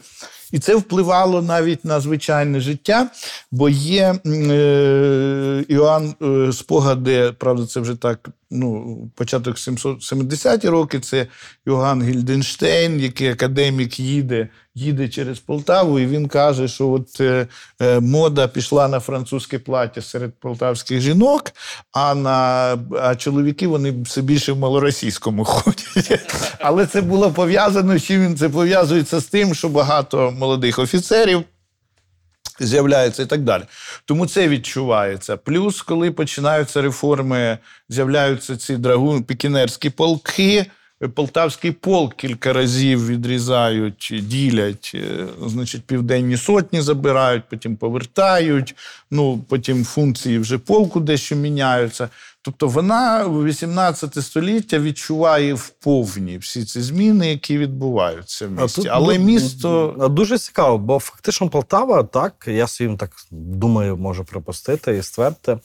І 0.53 0.59
це 0.59 0.77
впливало 0.77 1.43
навіть 1.43 1.85
на 1.85 2.01
звичайне 2.01 2.61
життя, 2.61 3.11
бо 3.51 3.69
є 3.69 4.15
е, 4.27 5.65
Іоанн 5.69 6.15
е, 6.23 6.53
спогади, 6.53 7.33
правда, 7.39 7.67
це 7.67 7.81
вже 7.81 7.95
так, 7.95 8.29
ну, 8.51 8.99
початок 9.15 9.57
770-ті 9.57 10.69
роки, 10.69 11.01
це 11.01 11.27
Йоганн 11.67 12.03
Гільденштейн, 12.03 13.01
який 13.01 13.29
академік 13.29 14.01
їде, 14.01 14.49
їде 14.75 15.09
через 15.09 15.39
Полтаву, 15.39 15.99
і 15.99 16.07
він 16.07 16.29
каже, 16.29 16.69
що 16.69 16.89
от 16.89 17.21
е, 17.21 17.47
е, 17.81 18.01
мода 18.01 18.49
пішла 18.49 18.89
на 18.89 19.01
французьке 19.01 19.59
плаття 19.59 20.03
серед 20.03 20.41
полтавських 20.41 21.01
жінок, 21.01 21.53
а 21.93 22.15
на 22.15 22.79
а 23.03 23.17
чоловіки 23.17 23.67
вони 23.67 24.03
все 24.03 24.23
більше 24.23 24.53
в 24.53 24.59
малоросійському 24.59 25.45
ходять. 25.45 26.21
Але 26.61 26.87
це 26.87 27.03
було 27.03 27.31
пов'язано 27.31 28.01
чим 28.01 28.23
він 28.23 28.37
це 28.37 28.49
пов'язується 28.49 29.21
з 29.21 29.25
тим, 29.25 29.55
що 29.55 29.69
багато 29.69 30.35
молодих 30.39 30.79
офіцерів. 30.79 31.45
З'являється 32.61 33.23
і 33.23 33.27
так 33.27 33.41
далі. 33.41 33.63
Тому 34.05 34.27
це 34.27 34.49
відчувається. 34.49 35.37
Плюс, 35.37 35.83
коли 35.83 36.11
починаються 36.11 36.83
реформи, 36.83 37.59
з'являються 37.89 38.57
ці 38.57 38.77
драгун, 38.77 39.23
пікінерські 39.23 39.91
полки. 39.91 40.67
Полтавський 41.15 41.73
полк 41.73 42.15
кілька 42.15 42.53
разів 42.53 43.07
відрізають, 43.07 44.15
ділять, 44.23 44.93
е, 44.95 45.27
значить, 45.47 45.83
південні 45.85 46.37
сотні 46.37 46.81
забирають, 46.81 47.43
потім 47.51 47.77
повертають. 47.77 48.75
Ну, 49.11 49.45
потім 49.49 49.85
функції 49.85 50.39
вже 50.39 50.59
полку 50.59 51.01
дещо 51.01 51.37
міняються. 51.37 52.09
Тобто 52.47 52.69
вона 52.69 53.25
в 53.25 53.45
18 53.45 54.25
століття 54.25 54.79
відчуває 54.79 55.55
вповні 55.55 56.39
всі 56.39 56.65
ці 56.65 56.81
зміни, 56.81 57.29
які 57.29 57.59
відбуваються 57.59 58.47
в 58.47 58.51
А 58.59 58.63
місті. 58.63 58.83
тут 58.83 58.91
Але 58.93 59.19
місто 59.19 59.95
дуже 60.11 60.39
цікаво, 60.39 60.79
бо 60.79 60.99
фактично 60.99 61.49
Полтава, 61.49 62.03
так, 62.03 62.45
я 62.47 62.67
своїм 62.67 62.97
так 62.97 63.11
думаю, 63.31 63.97
можу 63.97 64.25
припустити 64.25 64.97
і 64.97 65.03
ствердити, 65.03 65.59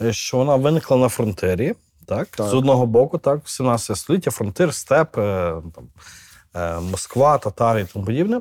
е, 0.00 0.12
що 0.12 0.36
вона 0.36 0.56
виникла 0.56 0.96
на 0.96 1.08
фронтирі. 1.08 1.74
Так? 2.06 2.28
Так. 2.28 2.48
З 2.48 2.54
одного 2.54 2.86
боку, 2.86 3.18
так, 3.18 3.40
в 3.44 3.50
17 3.50 3.96
століття 3.96 4.30
фронтир, 4.30 4.74
степ, 4.74 5.18
е, 5.18 5.54
там, 5.74 5.84
е, 6.54 6.80
Москва, 6.80 7.38
татари 7.38 7.80
і 7.80 7.84
тому 7.92 8.04
подібне. 8.04 8.40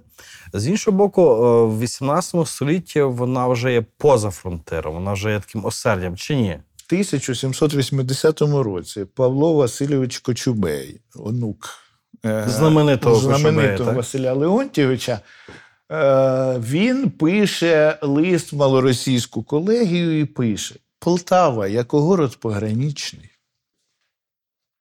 З 0.53 0.67
іншого 0.67 0.98
боку, 0.98 1.36
в 1.67 1.79
18 1.79 2.46
столітті 2.46 3.01
вона 3.01 3.48
вже 3.48 3.74
є 3.74 3.86
поза 3.98 4.31
фронтиром, 4.31 4.93
вона 4.93 5.13
вже 5.13 5.31
є 5.31 5.39
таким 5.39 5.65
осердям, 5.65 6.17
чи 6.17 6.36
ні? 6.36 6.60
В 6.89 6.93
1780 6.93 8.41
році 8.41 9.05
Павло 9.05 9.53
Васильович 9.53 10.19
Кочубей, 10.19 11.01
онук 11.15 11.69
Знаменитого 12.24 13.15
Кочубея, 13.15 13.39
знаменитого 13.39 13.89
так? 13.89 13.98
Василя 13.98 14.34
Леонтьєвича, 14.34 15.19
е, 15.91 16.60
він 16.60 17.10
пише 17.10 18.00
лист 18.01 18.51
в 18.51 18.55
малоросійську 18.55 19.43
колегію 19.43 20.19
і 20.19 20.25
пише: 20.25 20.75
Полтава 21.00 21.67
як 21.67 21.91
город 21.91 22.38
пограничний. 22.39 23.29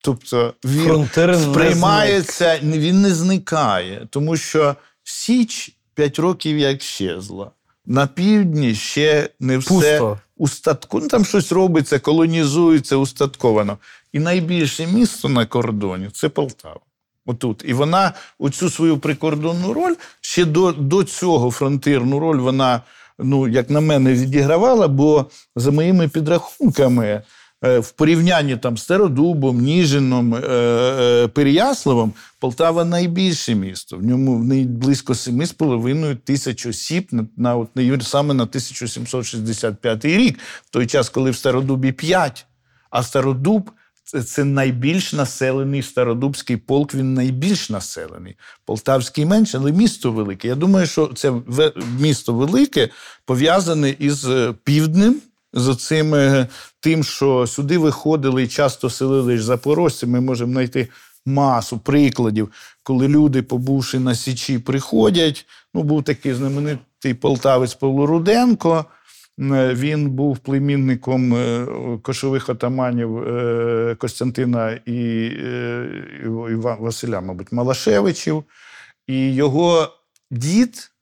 Тобто 0.03 0.55
він 0.65 0.87
Фронтир 0.87 1.29
не 1.29 1.39
сприймається, 1.39 2.59
він 2.63 3.03
не 3.03 3.15
зникає, 3.15 4.07
тому 4.11 4.37
що 4.37 4.77
Січ 5.03 5.77
5 5.95 6.19
років 6.19 6.59
як 6.59 6.83
щезла. 6.83 7.51
На 7.91 8.07
півдні 8.07 8.75
ще 8.75 9.31
не 9.41 9.59
все 9.59 9.69
Пусто. 9.71 10.19
устатку. 10.37 11.01
Ну, 11.01 11.09
там 11.09 11.25
щось 11.25 11.53
робиться, 11.53 11.99
колонізується, 11.99 12.97
устатковано. 12.97 13.79
І 14.13 14.19
найбільше 14.19 14.87
місто 14.87 15.29
на 15.29 15.47
кордоні 15.47 16.09
це 16.13 16.29
Полтава. 16.29 16.81
Отут. 17.27 17.63
І 17.67 17.73
вона 17.73 18.13
оцю 18.39 18.71
свою 18.71 18.99
прикордонну 18.99 19.73
роль 19.73 19.95
ще 20.21 20.45
до, 20.45 20.73
до 20.73 21.05
цього 21.05 21.51
фронтирну 21.51 22.19
роль 22.19 22.39
вона, 22.39 22.83
ну, 23.19 23.49
як 23.49 23.71
на 23.71 23.81
мене, 23.81 24.13
відігравала, 24.13 24.89
бо 24.89 25.27
за 25.57 25.71
моїми 25.71 26.09
підрахунками, 26.09 27.23
в 27.63 27.91
порівнянні 27.91 28.57
там 28.57 28.79
з 28.79 28.83
Стародубом, 28.83 29.61
Ніжином, 29.61 30.35
е, 30.35 30.39
е, 30.39 31.29
Переяславом, 31.29 32.13
Полтава 32.41 32.85
найбільше 32.85 33.55
місто. 33.55 33.97
В 33.97 34.05
ньому 34.05 34.65
близько 34.65 35.15
7,5 35.15 36.17
тисяч 36.17 36.67
осіб 36.67 37.09
на, 37.37 37.57
от, 37.57 37.69
саме 38.03 38.35
на 38.35 38.43
1765 38.43 40.05
рік, 40.05 40.39
в 40.67 40.71
той 40.71 40.87
час, 40.87 41.09
коли 41.09 41.31
в 41.31 41.37
Стародубі 41.37 41.93
5, 41.93 42.47
а 42.91 43.03
Стародуб 43.03 43.71
це, 44.25 44.45
найбільш 44.45 45.13
населений 45.13 45.83
Стародубський 45.83 46.57
полк, 46.57 46.95
він 46.95 47.15
найбільш 47.15 47.71
населений. 47.71 48.37
Полтавський 48.65 49.27
менше, 49.27 49.59
але 49.59 49.73
місто 49.73 50.13
велике. 50.13 50.49
Я 50.49 50.55
думаю, 50.55 50.87
що 50.87 51.07
це 51.07 51.33
місто 52.01 52.35
велике 52.35 52.89
пов'язане 53.25 53.95
із 53.99 54.25
е, 54.25 54.55
півднем, 54.65 55.21
з 55.53 55.77
цим 55.77 56.15
тим, 56.81 57.05
що 57.05 57.47
сюди 57.47 57.79
виходили 57.79 58.43
і 58.43 58.49
часто 58.49 58.91
селили 58.91 59.39
запорожці. 59.39 60.07
Ми 60.07 60.21
можемо 60.21 60.53
знайти 60.53 60.89
масу 61.27 61.79
прикладів, 61.79 62.53
коли 62.83 63.09
люди, 63.09 63.43
побувши 63.43 63.99
на 63.99 64.15
Січі, 64.15 64.59
приходять. 64.59 65.47
Ну, 65.75 65.83
був 65.83 66.03
такий 66.03 66.35
знаменитий 66.35 67.15
полтавець 67.15 67.75
Павло 67.75 68.07
Руденко. 68.07 68.85
Е, 69.41 69.75
Він 69.75 70.11
був 70.11 70.39
племінником 70.39 71.35
е, 71.35 71.67
кошових 72.03 72.49
отаманів 72.49 73.19
е, 73.19 73.97
Костянтина 73.99 74.71
і, 74.87 75.31
е, 75.43 76.17
Василя, 76.81 77.21
мабуть, 77.21 77.53
Малашевичів. 77.53 78.45
І 79.07 79.35
його 79.35 79.89
дід 80.31 80.75
е, 80.77 80.98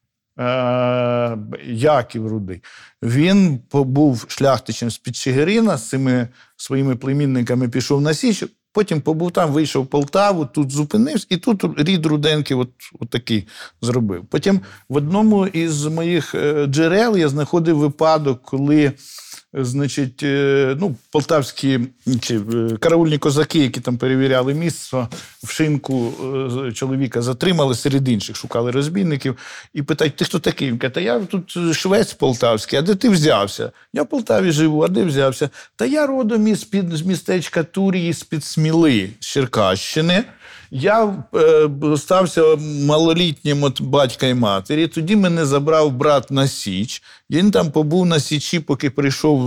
Яків 1.66 2.26
Рудий, 2.26 2.62
він 3.02 3.58
побув 3.58 4.24
шляхтичем 4.28 4.90
з 4.90 4.98
під 4.98 5.16
Чигирина, 5.16 5.76
з 5.76 5.88
цими 5.88 6.28
своїми 6.56 6.96
племінниками 6.96 7.68
пішов 7.68 8.00
на 8.00 8.14
Січ, 8.14 8.44
потім 8.72 9.00
побув 9.00 9.30
там, 9.30 9.52
вийшов 9.52 9.84
в 9.84 9.86
Полтаву, 9.86 10.46
тут 10.46 10.70
зупинився, 10.70 11.26
і 11.30 11.36
тут 11.36 11.64
рід 11.78 12.06
Руденків 12.06 12.58
от, 12.58 12.70
от 13.00 13.10
такий 13.10 13.46
зробив. 13.82 14.24
Потім 14.30 14.60
в 14.88 14.96
одному 14.96 15.46
із 15.46 15.86
моїх 15.86 16.34
е, 16.34 16.66
джерел 16.66 17.16
я 17.16 17.28
знаходив 17.28 17.78
випадок, 17.78 18.42
коли 18.42 18.84
е, 18.84 18.92
значить, 19.64 20.22
е, 20.22 20.76
ну, 20.80 20.96
полтавські 21.10 21.80
чи 22.20 22.36
е, 22.36 22.76
караульні 22.80 23.18
козаки, 23.18 23.58
які 23.58 23.80
там 23.80 23.98
перевіряли 23.98 24.54
місце, 24.54 25.06
в 25.44 25.50
шинку 25.50 26.12
е, 26.66 26.72
чоловіка 26.72 27.22
затримали 27.22 27.74
серед 27.74 28.08
інших, 28.08 28.36
шукали 28.36 28.70
розбійників, 28.70 29.36
і 29.74 29.82
питають: 29.82 30.16
ти 30.16 30.24
хто 30.24 30.38
такий? 30.38 30.68
Він 30.68 30.78
каже, 30.78 30.94
та 30.94 31.00
я 31.00 31.20
тут 31.20 31.58
швець 31.76 32.12
полтавський, 32.12 32.78
а 32.78 32.82
де 32.82 32.94
ти 32.94 33.08
взявся? 33.08 33.72
Я 33.92 34.02
в 34.02 34.08
Полтаві 34.08 34.50
живу, 34.50 34.82
а 34.82 34.88
де 34.88 35.04
взявся? 35.04 35.50
Та 35.76 35.86
я 35.86 36.06
родом 36.06 36.48
із 36.48 36.64
під 36.64 36.92
з 36.92 37.02
містечка 37.02 37.62
Турії, 37.62 38.12
з-під 38.12 38.44
Сміли, 38.44 39.10
з 39.20 39.26
Черкащини. 39.26 40.24
Я 40.70 41.24
е, 41.36 41.68
стався 41.96 42.42
малолітнім 42.86 43.62
от 43.62 43.82
батька 43.82 44.26
і 44.26 44.34
матері. 44.34 44.86
Тоді 44.86 45.16
мене 45.16 45.44
забрав 45.46 45.92
брат 45.92 46.30
на 46.30 46.48
Січ. 46.48 47.02
Він 47.30 47.50
там 47.50 47.70
побув 47.70 48.06
на 48.06 48.20
Січі, 48.20 48.60
поки 48.60 48.90
прийшов 48.90 49.38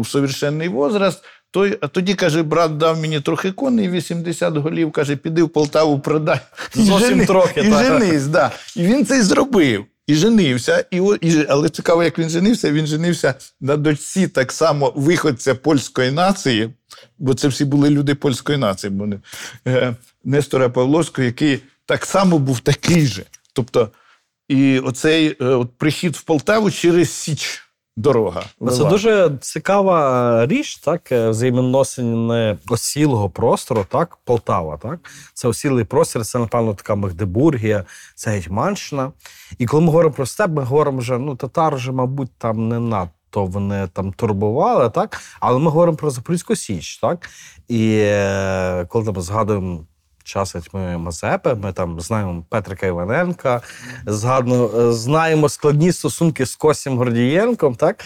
в- 0.00 0.06
совершенний 0.06 0.68
возраст. 0.68 1.24
Той, 1.50 1.78
а 1.80 1.88
тоді, 1.88 2.14
каже, 2.14 2.42
брат 2.42 2.76
дав 2.78 3.00
мені 3.00 3.20
трохи 3.20 3.52
коней, 3.52 3.88
80 3.88 4.56
голів, 4.56 4.92
каже, 4.92 5.16
піди 5.16 5.42
в 5.42 5.48
Полтаву, 5.48 5.98
продай. 5.98 6.38
Зовсім 6.74 7.26
трохи, 7.26 7.60
І 7.60 7.70
так. 7.70 7.84
женись, 7.86 8.26
да. 8.26 8.50
І 8.76 8.82
він 8.82 9.06
це 9.06 9.18
й 9.18 9.22
зробив. 9.22 9.84
І 10.06 10.14
женився. 10.14 10.84
І, 10.90 10.96
і, 11.20 11.46
але 11.48 11.68
цікаво, 11.68 12.04
як 12.04 12.18
він 12.18 12.28
женився, 12.28 12.72
він 12.72 12.86
женився 12.86 13.34
на 13.60 13.76
дочці 13.76 14.28
так 14.28 14.52
само 14.52 14.92
виходця 14.96 15.54
польської 15.54 16.10
нації, 16.10 16.70
бо 17.18 17.34
це 17.34 17.48
всі 17.48 17.64
були 17.64 17.90
люди 17.90 18.14
польської 18.14 18.58
нації. 18.58 18.90
Бо 18.90 19.06
не- 19.06 19.20
е, 19.66 19.94
Нестора 20.24 20.68
Павловського, 20.68 21.24
який 21.24 21.60
так 21.86 22.06
само 22.06 22.38
був 22.38 22.60
такий 22.60 23.06
же. 23.06 23.22
Тобто, 23.52 23.90
і 24.48 24.78
оцей 24.78 25.36
е, 25.40 25.44
от 25.44 25.70
прихід 25.78 26.16
в 26.16 26.22
Полтаву 26.22 26.70
через 26.70 27.10
Січ 27.10 27.62
дорога. 27.96 28.42
Ну, 28.60 28.70
Це 28.70 28.84
дуже 28.84 29.30
цікава 29.40 30.46
річ, 30.46 30.76
так, 30.76 31.12
е, 31.12 31.28
взаємоносини 31.30 32.58
осілого 32.68 33.30
простору, 33.30 33.86
так, 33.88 34.18
Полтава, 34.24 34.76
так. 34.76 34.98
Це 35.34 35.48
осілий 35.48 35.84
простір, 35.84 36.24
це, 36.24 36.38
напевно, 36.38 36.74
така 36.74 36.94
Магдебургія, 36.94 37.84
це 38.14 38.30
Гетьманщина. 38.30 39.12
І 39.58 39.66
коли 39.66 39.80
ми 39.80 39.86
говоримо 39.86 40.14
про 40.14 40.26
степ, 40.26 40.50
ми 40.50 40.62
говоримо 40.62 40.98
вже, 40.98 41.18
ну, 41.18 41.36
татар 41.36 41.74
вже, 41.74 41.92
мабуть, 41.92 42.30
там 42.38 42.68
не 42.68 42.80
надто 42.80 43.44
вони 43.44 43.88
там 43.92 44.12
турбували, 44.12 44.90
так? 44.90 45.20
Але 45.40 45.58
ми 45.58 45.70
говоримо 45.70 45.96
про 45.96 46.10
Запорізьку 46.10 46.56
Січ, 46.56 46.98
так? 46.98 47.30
І 47.68 47.98
е, 48.00 48.86
коли 48.88 49.04
там 49.04 49.20
згадуємо 49.20 49.80
час 50.32 50.56
ми 50.72 50.98
Мазепи, 50.98 51.54
ми 51.54 51.72
там 51.72 52.00
знаємо 52.00 52.44
Петрика 52.48 52.86
Іваненка, 52.86 53.60
згадно, 54.06 54.70
е, 54.78 54.92
знаємо 54.92 55.48
складні 55.48 55.92
стосунки 55.92 56.46
з 56.46 56.56
Косім 56.56 56.96
Гордієнком, 56.96 57.74
так? 57.74 58.04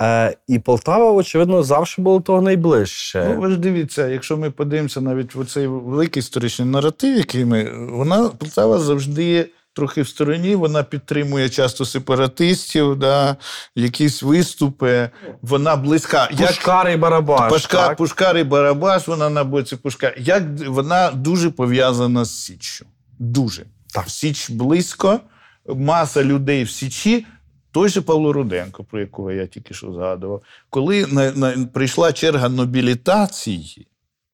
Е, 0.00 0.36
і 0.48 0.58
Полтава, 0.58 1.12
очевидно, 1.12 1.62
завжди 1.62 2.02
було 2.02 2.20
того 2.20 2.42
найближче. 2.42 3.26
Ну, 3.28 3.40
ви 3.40 3.50
ж 3.50 3.56
дивіться, 3.56 4.08
якщо 4.08 4.36
ми 4.36 4.50
подивимося 4.50 5.00
навіть 5.00 5.34
в 5.34 5.46
цей 5.46 5.66
великий 5.66 6.20
історичний 6.20 6.68
наратив, 6.68 7.16
який 7.16 7.44
ми. 7.44 7.88
Вона 7.90 8.28
Полтава 8.28 8.78
завжди 8.78 9.50
трохи 9.74 10.02
в 10.02 10.08
стороні, 10.08 10.54
вона 10.54 10.82
підтримує 10.82 11.48
часто 11.48 11.84
сепаратистів, 11.84 12.96
да, 12.96 13.36
якісь 13.74 14.22
виступи. 14.22 15.10
Вона 15.42 15.76
близька. 15.76 16.28
Пушкар 16.38 16.90
і 16.90 16.96
Барабаш. 16.96 17.50
Пашка, 17.50 17.88
так? 17.88 17.96
Пушкар 17.96 18.38
і 18.38 18.44
Барабаш, 18.44 19.08
вона 19.08 19.30
на 19.30 19.44
боці 19.44 19.76
Пушка. 19.76 20.14
Як 20.18 20.42
вона 20.66 21.10
дуже 21.10 21.50
пов'язана 21.50 22.24
з 22.24 22.44
Січчю. 22.44 22.86
Дуже. 23.18 23.64
Так. 23.94 24.10
Січ 24.10 24.50
близько, 24.50 25.20
маса 25.68 26.24
людей 26.24 26.64
в 26.64 26.70
Січі. 26.70 27.26
Той 27.70 27.88
же 27.88 28.00
Павло 28.00 28.32
Руденко, 28.32 28.84
про 28.84 29.00
якого 29.00 29.32
я 29.32 29.46
тільки 29.46 29.74
що 29.74 29.92
згадував, 29.92 30.42
коли 30.70 31.06
на, 31.06 31.32
на, 31.32 31.66
прийшла 31.66 32.12
черга 32.12 32.48
нобілітації 32.48 33.86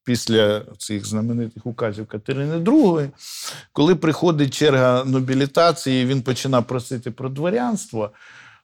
після 0.04 0.62
цих 0.78 1.06
знаменитих 1.06 1.66
указів 1.66 2.06
Катерини 2.06 2.56
II, 2.56 3.08
коли 3.72 3.94
приходить 3.94 4.54
черга 4.54 5.04
нобілітації, 5.04 6.06
він 6.06 6.22
починає 6.22 6.62
просити 6.62 7.10
про 7.10 7.28
дворянство. 7.28 8.10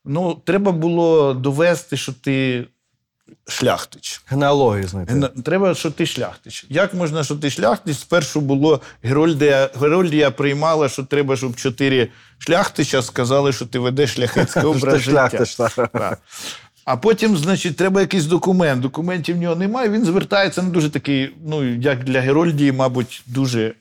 Ну, 0.05 0.43
треба 0.45 0.73
було 0.73 1.35
довести, 1.35 1.97
що 1.97 2.13
ти 2.13 2.67
шляхтич. 3.49 4.23
Генеалогію 4.27 4.89
знайти. 4.89 5.29
Треба, 5.45 5.75
що 5.75 5.91
ти 5.91 6.07
шляхтич. 6.07 6.67
Як 6.69 6.95
можна, 6.95 7.25
що 7.25 7.37
ти 7.37 7.51
шляхтич? 7.51 7.99
Спершу 7.99 8.41
було 8.41 8.81
Герольдія, 9.03 9.71
Герольдія 9.81 10.31
приймала, 10.31 10.89
що 10.89 11.05
треба, 11.05 11.37
щоб 11.37 11.57
чотири 11.57 12.09
шляхтича 12.39 13.03
сказали, 13.03 13.53
що 13.53 13.67
ти 13.67 13.79
ведеш 13.79 14.15
шляхетське 14.15 14.61
образ 14.61 15.01
життя. 15.01 15.29
Так. 16.87 16.95
Так. 16.95 16.95
А 16.95 16.97
потім, 16.97 17.37
значить, 17.37 17.77
треба 17.77 18.01
якийсь 18.01 18.25
документ. 18.25 18.83
Документів 18.83 19.37
в 19.37 19.39
нього 19.39 19.57
немає. 19.57 19.89
Він 19.89 20.05
звертається 20.05 20.63
на 20.63 20.71
дуже 20.71 20.91
такий, 20.91 21.35
ну 21.47 21.75
як 21.75 22.05
для 22.05 22.21
Герольдії, 22.21 22.73
мабуть, 22.73 23.23
дуже 23.27 23.75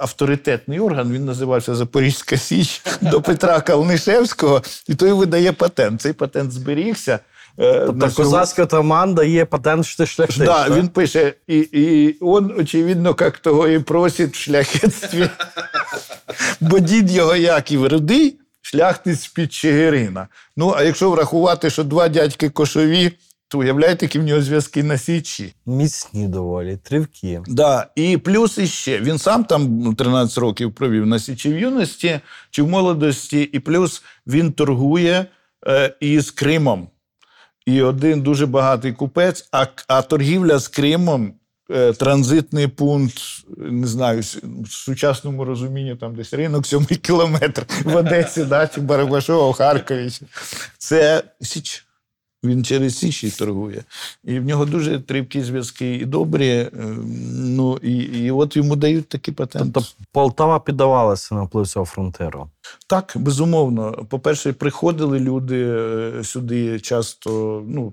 авторитетний 0.00 0.80
орган. 0.80 1.12
Він 1.12 1.24
називався 1.24 1.74
Запорізька 1.74 2.36
Січ 2.36 2.82
до 3.00 3.20
Петра 3.22 3.60
Калнишевського, 3.60 4.62
і 4.88 4.94
той 4.94 5.12
видає 5.12 5.52
патент. 5.52 6.00
Цей 6.00 6.12
патент 6.12 6.52
зберігся. 6.52 7.18
е, 7.58 7.72
на 7.72 7.86
Тобто 7.86 8.10
сьогодні. 8.10 8.14
козацький 8.24 8.64
отаман 8.64 9.14
дає 9.14 9.44
патент, 9.44 9.96
ти 9.98 10.06
шляхтиш. 10.06 10.36
Да, 10.36 10.68
він 10.70 10.88
пише, 10.88 11.34
і, 11.46 11.58
і 11.58 12.16
он, 12.20 12.54
очевидно, 12.58 13.16
як 13.20 13.38
того 13.38 13.68
і 13.68 13.78
просить 13.78 14.34
в 14.34 14.38
шляхетстві. 14.40 15.28
Бо 16.60 16.78
дід 16.78 17.10
його 17.10 17.36
Яків 17.36 17.86
Рудий, 17.86 18.36
шляхтець 18.70 19.20
з-під 19.20 19.52
Чигирина. 19.52 20.28
Ну, 20.56 20.74
а 20.76 20.82
якщо 20.82 21.10
врахувати, 21.10 21.70
що 21.70 21.84
два 21.84 22.08
дядьки 22.08 22.50
кошові, 22.50 23.12
то 23.48 23.58
уявляєте, 23.58 24.06
які 24.06 24.18
в 24.18 24.22
нього 24.22 24.42
зв'язки 24.42 24.82
на 24.82 24.98
Січі. 24.98 25.54
Міцні 25.66 26.28
доволі, 26.28 26.76
тривкі. 26.76 27.40
Да. 27.46 27.86
І 27.96 28.16
плюс 28.16 28.58
іще. 28.58 29.00
Він 29.00 29.18
сам 29.18 29.44
там 29.44 29.78
ну, 29.78 29.94
13 29.94 30.38
років 30.38 30.74
провів 30.74 31.06
на 31.06 31.18
Січі 31.18 31.52
в 31.52 31.58
юності 31.58 32.20
чи 32.50 32.62
в 32.62 32.68
молодості, 32.68 33.42
і 33.42 33.58
плюс 33.58 34.02
він 34.26 34.52
торгує 34.52 35.26
е, 35.66 35.94
із 36.00 36.30
Кримом. 36.30 36.88
І 37.66 37.82
один 37.82 38.22
дуже 38.22 38.46
багатий 38.46 38.92
купець, 38.92 39.48
а, 39.52 39.66
а 39.88 40.02
торгівля 40.02 40.58
з 40.58 40.68
Кримом. 40.68 41.32
Е, 41.70 41.92
Транзитний 41.92 42.66
пункт, 42.68 43.18
не 43.56 43.86
знаю, 43.86 44.20
в 44.42 44.68
сучасному 44.70 45.44
розумінні, 45.44 45.96
там 45.96 46.14
десь 46.14 46.34
ринок 46.34 46.66
сьомий 46.66 46.96
кілометр 47.02 47.66
в 47.84 47.96
Одесі, 47.96 48.44
да, 48.44 48.66
чи 48.66 48.80
Барабашова, 48.80 49.50
в 49.50 49.52
Харкові. 49.52 50.10
Це 50.78 51.22
Січ. 51.40 51.84
Він 52.44 52.64
через 52.64 52.98
Січі 52.98 53.30
торгує. 53.30 53.84
І 54.24 54.38
в 54.38 54.44
нього 54.44 54.64
дуже 54.64 55.00
тріпкі 55.00 55.42
зв'язки 55.42 55.94
і 55.94 56.04
добрі. 56.04 56.48
е, 56.48 56.70
Ну, 57.34 57.78
і, 57.82 57.96
і 57.96 58.30
от 58.30 58.56
йому 58.56 58.76
дають 58.76 59.08
такий 59.08 59.34
патент. 59.34 59.74
Тобто 59.74 59.90
Полтава 60.12 60.60
піддавалася 60.60 61.34
на 61.34 61.42
вплив 61.42 61.66
цього 61.66 61.86
фронтиру. 61.86 62.50
Так, 62.86 63.12
безумовно. 63.16 64.06
По-перше, 64.08 64.52
приходили 64.52 65.18
люди 65.20 65.64
е, 65.68 66.24
сюди 66.24 66.80
часто, 66.80 67.62
ну, 67.68 67.92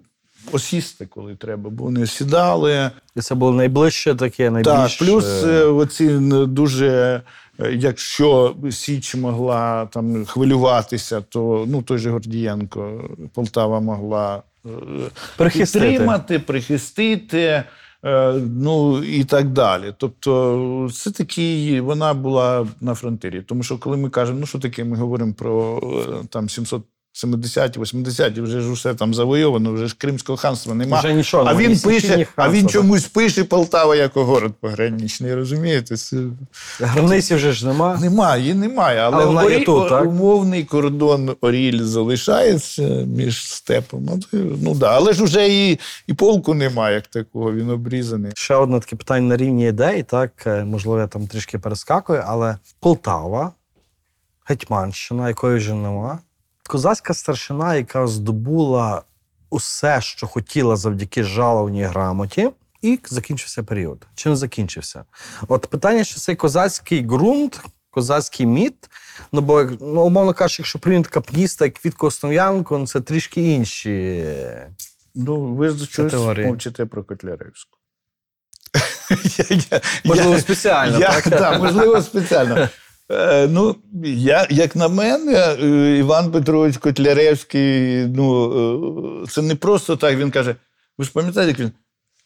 осісти, 0.52 1.06
коли 1.06 1.36
треба, 1.36 1.70
бо 1.70 1.84
вони 1.84 2.08
сідали. 2.08 2.92
І 3.16 3.22
це 3.22 3.36
було 3.36 3.52
найближче 3.52 4.16
таке, 4.16 4.50
найбільш... 4.52 4.76
Так, 4.76 5.08
плюс 5.08 5.26
е, 5.26 5.48
е, 5.48 5.66
оці 5.66 6.10
дуже. 6.48 7.22
е, 7.60 7.72
Якщо 7.74 8.56
Січ 8.72 9.16
могла 9.16 9.86
там 9.86 10.26
хвилюватися, 10.26 11.22
то 11.22 11.66
ну 11.68 11.82
той 11.82 11.98
же 11.98 12.10
Гордієнко, 12.10 13.10
Полтава 13.34 13.80
могла 13.80 14.44
Прихистити. 15.38 15.90
підтримати, 15.90 16.40
прихистити, 16.40 17.64
ну 18.34 19.04
і 19.04 19.24
так 19.24 19.50
далі. 19.50 19.94
Тобто, 19.98 20.90
це 20.94 21.12
такий, 21.12 21.82
вона 21.82 22.14
була 22.14 22.68
на 22.82 22.94
фронтирі. 22.96 23.42
Тому 23.42 23.64
що 23.64 23.78
коли 23.78 23.98
ми 23.98 24.10
кажемо, 24.10 24.40
ну 24.40 24.46
що 24.46 24.60
таке, 24.60 24.84
ми 24.84 24.98
говоримо 24.98 25.34
про 25.34 25.82
там 26.30 26.50
700 26.50 26.84
70-ті, 27.16 27.80
80-ті, 27.80 28.42
вже 28.42 28.62
ж 28.62 28.72
усе 28.72 28.94
там 28.94 29.14
завойовано, 29.14 29.74
вже 29.74 29.88
ж 29.88 29.96
Кримського 29.98 30.38
ханства 30.38 30.74
нема. 30.74 31.00
Вже 31.00 31.14
нічого 31.14 31.44
а 31.44 31.46
немає, 31.46 31.68
він 31.68 31.80
пише, 31.80 32.28
а 32.36 32.50
він 32.50 32.70
чомусь 32.70 33.06
пише 33.06 33.44
Полтава 33.44 33.96
як 33.96 34.12
город 34.14 34.54
пограничний, 34.60 35.34
розумієте? 35.34 35.98
Це... 35.98 36.18
Границі 36.80 37.36
вже 37.36 37.52
ж 37.52 37.68
нема. 37.68 37.98
Немає, 38.02 38.42
її 38.42 38.54
немає. 38.54 39.00
Але, 39.00 39.16
Але 39.16 39.26
вона 39.26 39.44
є 39.44 39.64
тут, 39.64 39.90
так? 39.90 40.06
умовний 40.06 40.64
кордон 40.64 41.36
Оріль 41.42 41.82
залишається 41.84 42.84
між 43.06 43.52
степом. 43.52 44.10
Ну, 44.32 44.40
Ну 44.62 44.76
да. 44.76 44.96
Але 44.96 45.14
ж 45.14 45.24
уже 45.24 45.50
і, 45.50 45.80
і 46.08 46.14
полку 46.14 46.54
немає, 46.54 46.96
як 46.96 47.08
такого, 47.08 47.54
він 47.54 47.70
обрізаний. 47.70 48.32
Ще 48.36 48.56
одне 48.56 48.80
таке 48.80 48.96
питання 48.96 49.28
на 49.28 49.38
рівні 49.38 49.68
ідей, 49.68 50.04
так, 50.04 50.32
е, 50.48 50.64
можливо, 50.64 51.00
я 51.00 51.08
там 51.08 51.28
трішки 51.28 51.60
перескакую, 51.60 52.24
але 52.26 52.58
Полтава, 52.80 53.52
Гетьманщина, 54.46 55.28
якої 55.28 55.58
вже 55.58 55.74
нема. 55.74 56.20
Козацька 56.68 57.14
старшина, 57.14 57.76
яка 57.76 58.08
здобула 58.08 59.04
усе, 59.50 60.02
що 60.02 60.28
хотіла 60.28 60.76
завдяки 60.76 61.24
жаловній 61.24 61.84
грамоті, 61.84 62.50
і 62.82 63.00
закінчився 63.06 63.64
період. 63.64 64.08
Чи 64.16 64.30
не 64.30 64.36
закінчився? 64.36 65.06
От 65.48 65.68
питання, 65.68 66.04
що 66.04 66.20
цей 66.20 66.36
козацький 66.36 67.02
ґрунт, 67.02 67.62
козацький 67.90 68.46
міт, 68.46 68.90
ну 69.32 69.42
бо, 69.42 69.64
ну, 69.64 70.02
умовно 70.02 70.34
кажучи, 70.34 70.62
якщо 70.62 70.80
прийняти 70.80 71.10
капніста, 71.10 71.66
як 71.66 71.74
Квітко 71.74 72.08
Основ'янку, 72.08 72.78
ну, 72.78 72.88
це 72.88 73.02
трішки 73.02 73.42
інші. 73.42 74.26
Ну, 75.16 75.54
ви 75.54 75.70
ж 75.70 76.10
теорія. 76.10 76.48
мовчите 76.48 76.86
про 76.86 77.04
Котляревську. 77.04 77.78
Можливо, 80.06 80.40
спеціально? 80.40 81.00
Так, 81.00 81.60
можливо, 81.60 82.02
спеціально. 82.02 82.70
Е, 83.12 83.48
ну, 83.48 83.76
я, 84.04 84.48
як 84.50 84.76
на 84.76 84.88
мене, 84.88 85.34
е, 85.34 85.98
Іван 85.98 86.32
Петрович 86.32 86.78
Котляревський, 86.78 88.06
ну, 88.06 89.24
е, 89.24 89.28
це 89.28 89.42
не 89.42 89.56
просто 89.56 89.96
так. 89.96 90.18
Він 90.18 90.32
каже: 90.32 90.56
ви 90.98 91.06
ж 91.06 91.12
пам'ятаєте, 91.12 91.52
як 91.52 91.60
він 91.60 91.72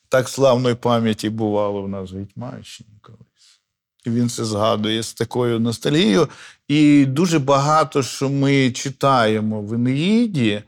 так 0.09 0.29
славної 0.29 0.75
пам'яті 0.75 1.29
бувало 1.29 1.81
в 1.81 1.89
нас 1.89 2.11
в 2.11 2.15
Гетьманщині 2.15 2.89
колись. 3.01 3.19
І 4.05 4.09
він 4.09 4.29
це 4.29 4.45
згадує 4.45 5.03
з 5.03 5.13
такою 5.13 5.59
ностальгією. 5.59 6.27
І 6.67 7.05
дуже 7.05 7.39
багато, 7.39 8.03
що 8.03 8.29
ми 8.29 8.71
читаємо 8.71 9.61
в 9.61 9.73
Енеїді, 9.73 10.61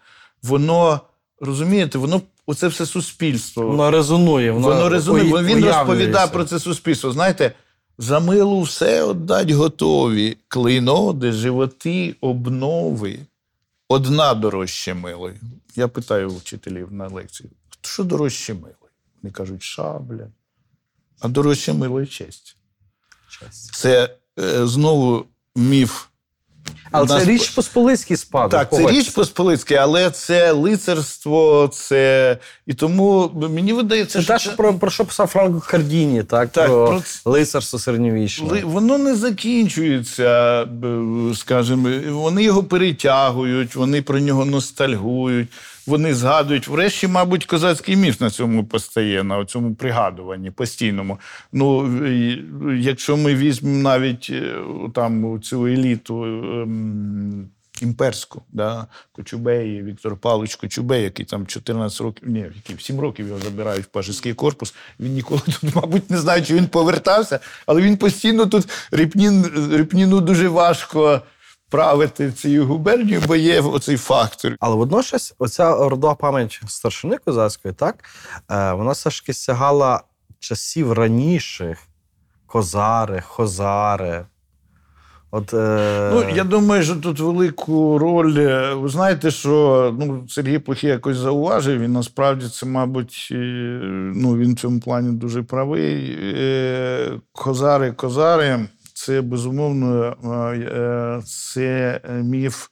воно, 0.43 1.01
розумієте, 1.39 1.97
воно 1.97 2.21
оце 2.45 2.67
все 2.67 2.85
суспільство. 2.85 3.67
Воно 3.67 3.91
резонує. 3.91 4.51
Воно, 4.51 4.67
Воно 4.67 4.89
резонує. 4.89 5.43
Він 5.43 5.65
розповідає 5.65 6.27
про 6.27 6.45
це 6.45 6.59
суспільство. 6.59 7.11
Знаєте, 7.11 7.51
за 8.01 8.19
милу 8.19 8.61
все 8.61 9.03
отдать 9.03 9.51
готові. 9.51 10.37
Клейноди, 10.47 11.31
животи, 11.31 12.15
обнови. 12.21 13.19
Одна 13.87 14.33
дорожче 14.33 14.93
милої. 14.93 15.35
Я 15.75 15.87
питаю 15.87 16.29
вчителів 16.29 16.91
на 16.91 17.07
лекції: 17.07 17.49
що 17.81 18.03
дорожче 18.03 18.53
милої? 18.53 18.75
Вони 19.21 19.31
кажуть, 19.33 19.63
шабля. 19.63 20.27
А 21.19 21.27
дорожче 21.27 21.73
милої 21.73 22.07
честь. 22.07 22.57
Це 23.73 24.15
е, 24.39 24.67
знову 24.67 25.25
міф. 25.55 26.05
Але 26.91 27.05
нас 27.07 27.23
це 27.23 27.29
річ 27.29 27.49
посполицький 27.49 28.17
спадок. 28.17 28.51
так, 28.51 28.71
це 28.71 28.87
річ 28.87 29.09
Посполицький, 29.09 29.77
але 29.77 30.09
це 30.11 30.51
лицарство, 30.51 31.69
це. 31.73 32.37
І 32.67 32.73
тому 32.73 33.31
мені 33.49 33.73
видається, 33.73 34.21
Це 34.21 34.27
те, 34.27 34.39
що 34.39 34.55
про, 34.55 34.73
про 34.73 34.91
що 34.91 35.05
писав 35.05 35.27
Франко 35.27 35.61
Кардіні, 35.67 36.23
так? 36.23 36.49
Так, 36.49 36.67
про, 36.67 36.85
про 37.23 37.31
лицарство 37.31 37.79
середньовічне. 37.79 38.49
Ли- 38.49 38.61
Воно 38.63 38.97
не 38.97 39.15
закінчується, 39.15 40.67
скажімо, 41.35 41.89
вони 42.09 42.43
його 42.43 42.63
перетягують, 42.63 43.75
вони 43.75 44.01
про 44.01 44.19
нього 44.19 44.45
ностальгують, 44.45 45.47
вони 45.87 46.13
згадують. 46.13 46.67
Врешті, 46.67 47.07
мабуть, 47.07 47.45
козацький 47.45 47.95
міф 47.95 48.21
на 48.21 48.29
цьому 48.29 48.65
постає, 48.65 49.23
на 49.23 49.45
цьому 49.45 49.75
пригадуванні 49.75 50.51
постійному. 50.51 51.19
Ну, 51.53 51.87
якщо 52.75 53.17
ми 53.17 53.35
візьмемо 53.35 53.77
навіть 53.77 54.27
е, 54.29 54.55
там 54.93 55.41
цю 55.41 55.67
еліту. 55.67 56.23
ем, 56.23 57.49
Імперську, 57.81 58.41
да? 58.51 58.87
Кочубей, 59.11 59.83
Віктор 59.83 60.17
Павлович 60.17 60.55
Кочубей, 60.55 61.03
який 61.03 61.25
там 61.25 61.47
14 61.47 62.01
років, 62.01 62.29
ні, 62.29 62.39
який 62.39 62.75
7 62.79 62.99
років 62.99 63.27
його 63.27 63.39
забирають 63.39 63.85
в 63.85 63.87
пажеський 63.87 64.33
корпус. 64.33 64.73
Він 64.99 65.13
ніколи 65.13 65.41
тут, 65.45 65.75
мабуть, 65.75 66.09
не 66.09 66.17
знаю, 66.17 66.43
чи 66.43 66.55
він 66.55 66.67
повертався, 66.67 67.39
але 67.65 67.81
він 67.81 67.97
постійно 67.97 68.45
тут 68.45 68.69
Ріпнін, 68.91 69.51
Ріпніну 69.71 70.21
дуже 70.21 70.47
важко 70.47 71.21
правити 71.71 72.31
цією 72.31 72.65
губернією, 72.65 73.21
бо 73.27 73.35
є 73.35 73.61
оцей 73.61 73.97
фактор. 73.97 74.55
Але 74.59 74.75
водночас, 74.75 75.35
оця 75.39 75.75
родова 75.89 76.15
пам'ять 76.15 76.61
старшини 76.67 77.17
козацької, 77.25 77.73
так, 77.73 77.95
е, 78.51 78.73
вона 78.73 78.91
все 78.91 79.09
ж 79.09 79.21
таки 79.21 79.33
сягала 79.33 80.01
часів 80.39 80.91
раніших 80.93 81.77
козари, 82.45 83.23
хозари. 83.27 84.25
От, 85.33 85.53
е... 85.53 86.11
Ну, 86.13 86.35
я 86.35 86.43
думаю, 86.43 86.83
що 86.83 86.95
тут 86.95 87.19
велику 87.19 87.97
роль. 87.97 88.37
е, 88.37 88.73
Ви 88.73 88.89
знаєте, 88.89 89.31
що 89.31 89.95
ну, 89.99 90.23
Сергій 90.29 90.59
Плохий 90.59 90.89
якось 90.89 91.17
зауважив, 91.17 91.79
він 91.79 91.91
насправді 91.93 92.47
це, 92.49 92.65
мабуть, 92.65 93.27
е, 93.31 93.35
ну, 94.15 94.37
він 94.37 94.53
в 94.53 94.59
цьому 94.59 94.79
плані 94.79 95.11
дуже 95.11 95.43
правий. 95.43 96.17
Козари, 97.31 97.91
козари 97.91 98.67
це 99.05 99.21
безумовно 99.21 100.05
е, 100.05 100.57
е, 100.57 101.21
це 101.25 102.01
міф. 102.23 102.67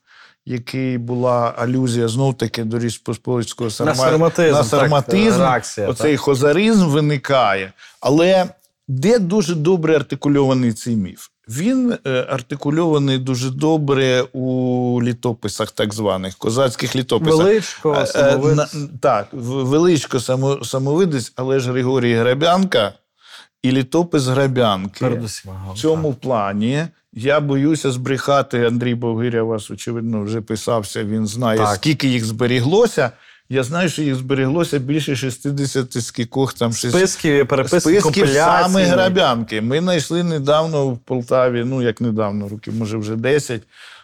Який 0.46 0.98
була 0.98 1.54
алюзія 1.56 2.08
знов 2.08 2.34
таки 2.34 2.64
до 2.64 2.78
Річ 2.78 2.98
Посполицького 2.98 3.70
На 3.94 3.94
сарматизм, 3.94 4.52
на 4.52 4.64
так. 4.64 5.90
Оцей 5.90 6.16
хозаризм 6.16 6.86
виникає. 6.86 7.72
Але 8.00 8.46
де 8.88 9.18
дуже 9.18 9.54
добре 9.54 9.96
артикульований 9.96 10.72
цей 10.72 10.96
міф? 10.96 11.28
Він 11.48 11.98
е, 12.06 12.26
артикульований 12.28 13.18
дуже 13.18 13.50
добре 13.50 14.24
у 14.32 15.02
літописах, 15.02 15.70
так 15.70 15.94
званих 15.94 16.36
козацьких 16.36 16.96
літописах. 16.96 17.38
Величко, 17.38 18.06
самовидець. 18.06 18.76
Так, 19.00 19.28
величко 19.32 20.20
самовидець, 20.64 21.32
але 21.36 21.60
ж 21.60 21.70
Григорій 21.70 22.14
Грабянка 22.14 22.92
і 23.62 23.72
літопис 23.72 24.26
Грабянки. 24.26 25.00
Передусім. 25.00 25.52
В 25.74 25.78
цьому 25.78 26.14
плані 26.14 26.86
я 27.12 27.40
боюся 27.40 27.90
збрехати. 27.90 28.66
Андрій 28.66 28.94
Богиря 28.94 29.42
вас, 29.42 29.70
очевидно, 29.70 30.22
вже 30.22 30.40
писався. 30.40 31.04
Він 31.04 31.26
знає, 31.26 31.58
Так. 31.58 31.74
скільки 31.74 32.08
їх 32.08 32.24
зберіглося. 32.24 33.10
Я 33.52 33.62
знаю, 33.62 33.88
що 33.88 34.02
їх 34.02 34.14
зберіглося 34.14 34.78
більше 34.78 35.16
60 35.16 36.02
скількох 36.02 36.54
там. 36.54 36.72
Списків, 36.72 37.48
переписки, 37.48 37.80
списків 37.80 38.28
саме 38.28 38.84
грабянки. 38.84 39.60
Ми 39.60 39.80
знайшли 39.80 40.24
недавно 40.24 40.86
в 40.88 40.98
Полтаві, 40.98 41.64
ну 41.64 41.82
як 41.82 42.00
недавно, 42.00 42.48
років, 42.48 42.74
може, 42.74 42.96
вже 42.96 43.16
10. 43.16 43.62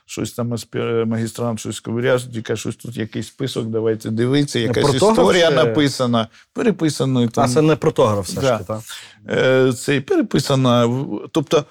Щось 0.08 0.32
там 0.32 0.54
аспі- 0.54 1.04
магістрант 1.04 1.60
щось 1.60 1.80
ковиряв, 1.80 2.20
каже, 2.44 2.60
щось 2.60 2.76
тут 2.76 2.96
якийсь 2.96 3.26
список, 3.26 3.66
давайте 3.66 4.10
дивитися, 4.10 4.58
якась 4.58 4.84
Протограф 4.84 5.18
історія 5.18 5.48
чи- 5.48 5.54
написана, 5.54 6.28
переписано. 6.52 7.22
і 7.22 7.28
А 7.36 7.48
це 7.48 7.62
не 7.62 7.76
протограф 7.76 8.24
все 8.26 8.34
ж 8.34 8.40
Да. 8.40 8.58
таки, 8.58 8.64
так? 8.64 8.80
Е, 9.38 9.72
це 9.72 10.00
переписана. 10.00 10.88
Тобто, 11.32 11.64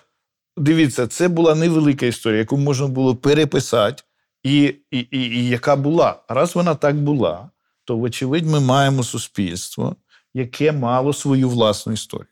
дивіться, 0.58 1.08
це 1.08 1.28
була 1.28 1.56
невелика 1.56 2.06
історія, 2.06 2.40
яку 2.40 2.58
можна 2.58 2.88
було 2.88 3.16
переписати, 3.16 4.04
і, 4.44 4.64
і, 4.92 5.00
і, 5.00 5.20
і 5.20 5.48
яка 5.48 5.76
була. 5.76 6.20
Раз 6.30 6.56
вона 6.56 6.76
так 6.76 6.96
була, 6.96 7.50
то, 7.86 7.98
вочевидь, 7.98 8.46
ми 8.48 8.60
маємо 8.60 9.04
суспільство, 9.04 9.96
яке 10.34 10.72
мало 10.72 11.14
свою 11.14 11.50
власну 11.50 11.94
історію. 11.94 12.28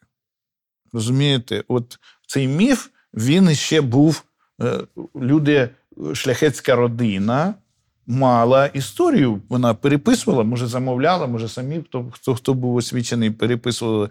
Розумієте, 0.94 1.64
от 1.68 2.00
цей 2.28 2.48
міф 2.48 2.88
він 3.14 3.56
ще 3.56 3.82
був. 3.82 4.24
е, 4.62 4.80
Люди, 5.16 5.70
шляхетська 6.14 6.76
родина 6.76 7.54
мала 8.08 8.66
історію. 8.66 9.42
Вона 9.50 9.74
переписувала, 9.74 10.44
може, 10.44 10.68
замовляла, 10.68 11.28
може, 11.28 11.48
самі 11.50 11.82
хто, 11.88 12.06
хто, 12.12 12.36
хто 12.36 12.54
був 12.54 12.76
освічений, 12.76 13.32
переписували. 13.32 14.10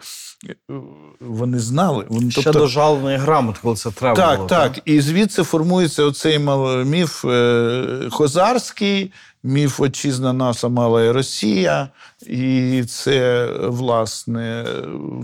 Вони 1.21 1.59
знали. 1.59 2.05
Вони, 2.09 2.31
Ще 2.31 2.53
до 2.53 2.67
жалної 2.67 3.17
грамоти, 3.17 3.59
коли 3.63 3.77
це 3.77 3.91
треба 3.91 4.17
так, 4.17 4.37
було. 4.37 4.49
так. 4.49 4.79
І 4.85 5.01
звідси 5.01 5.43
формується 5.43 6.05
оцей 6.05 6.39
міф 6.85 7.25
е, 7.25 8.09
хозарський, 8.11 9.13
міф 9.43 9.81
отчизна 9.81 10.33
наша 10.33 10.69
мала 10.69 11.05
і 11.05 11.11
Росія. 11.11 11.89
І 12.27 12.85
це, 12.89 13.47
власне, 13.63 14.67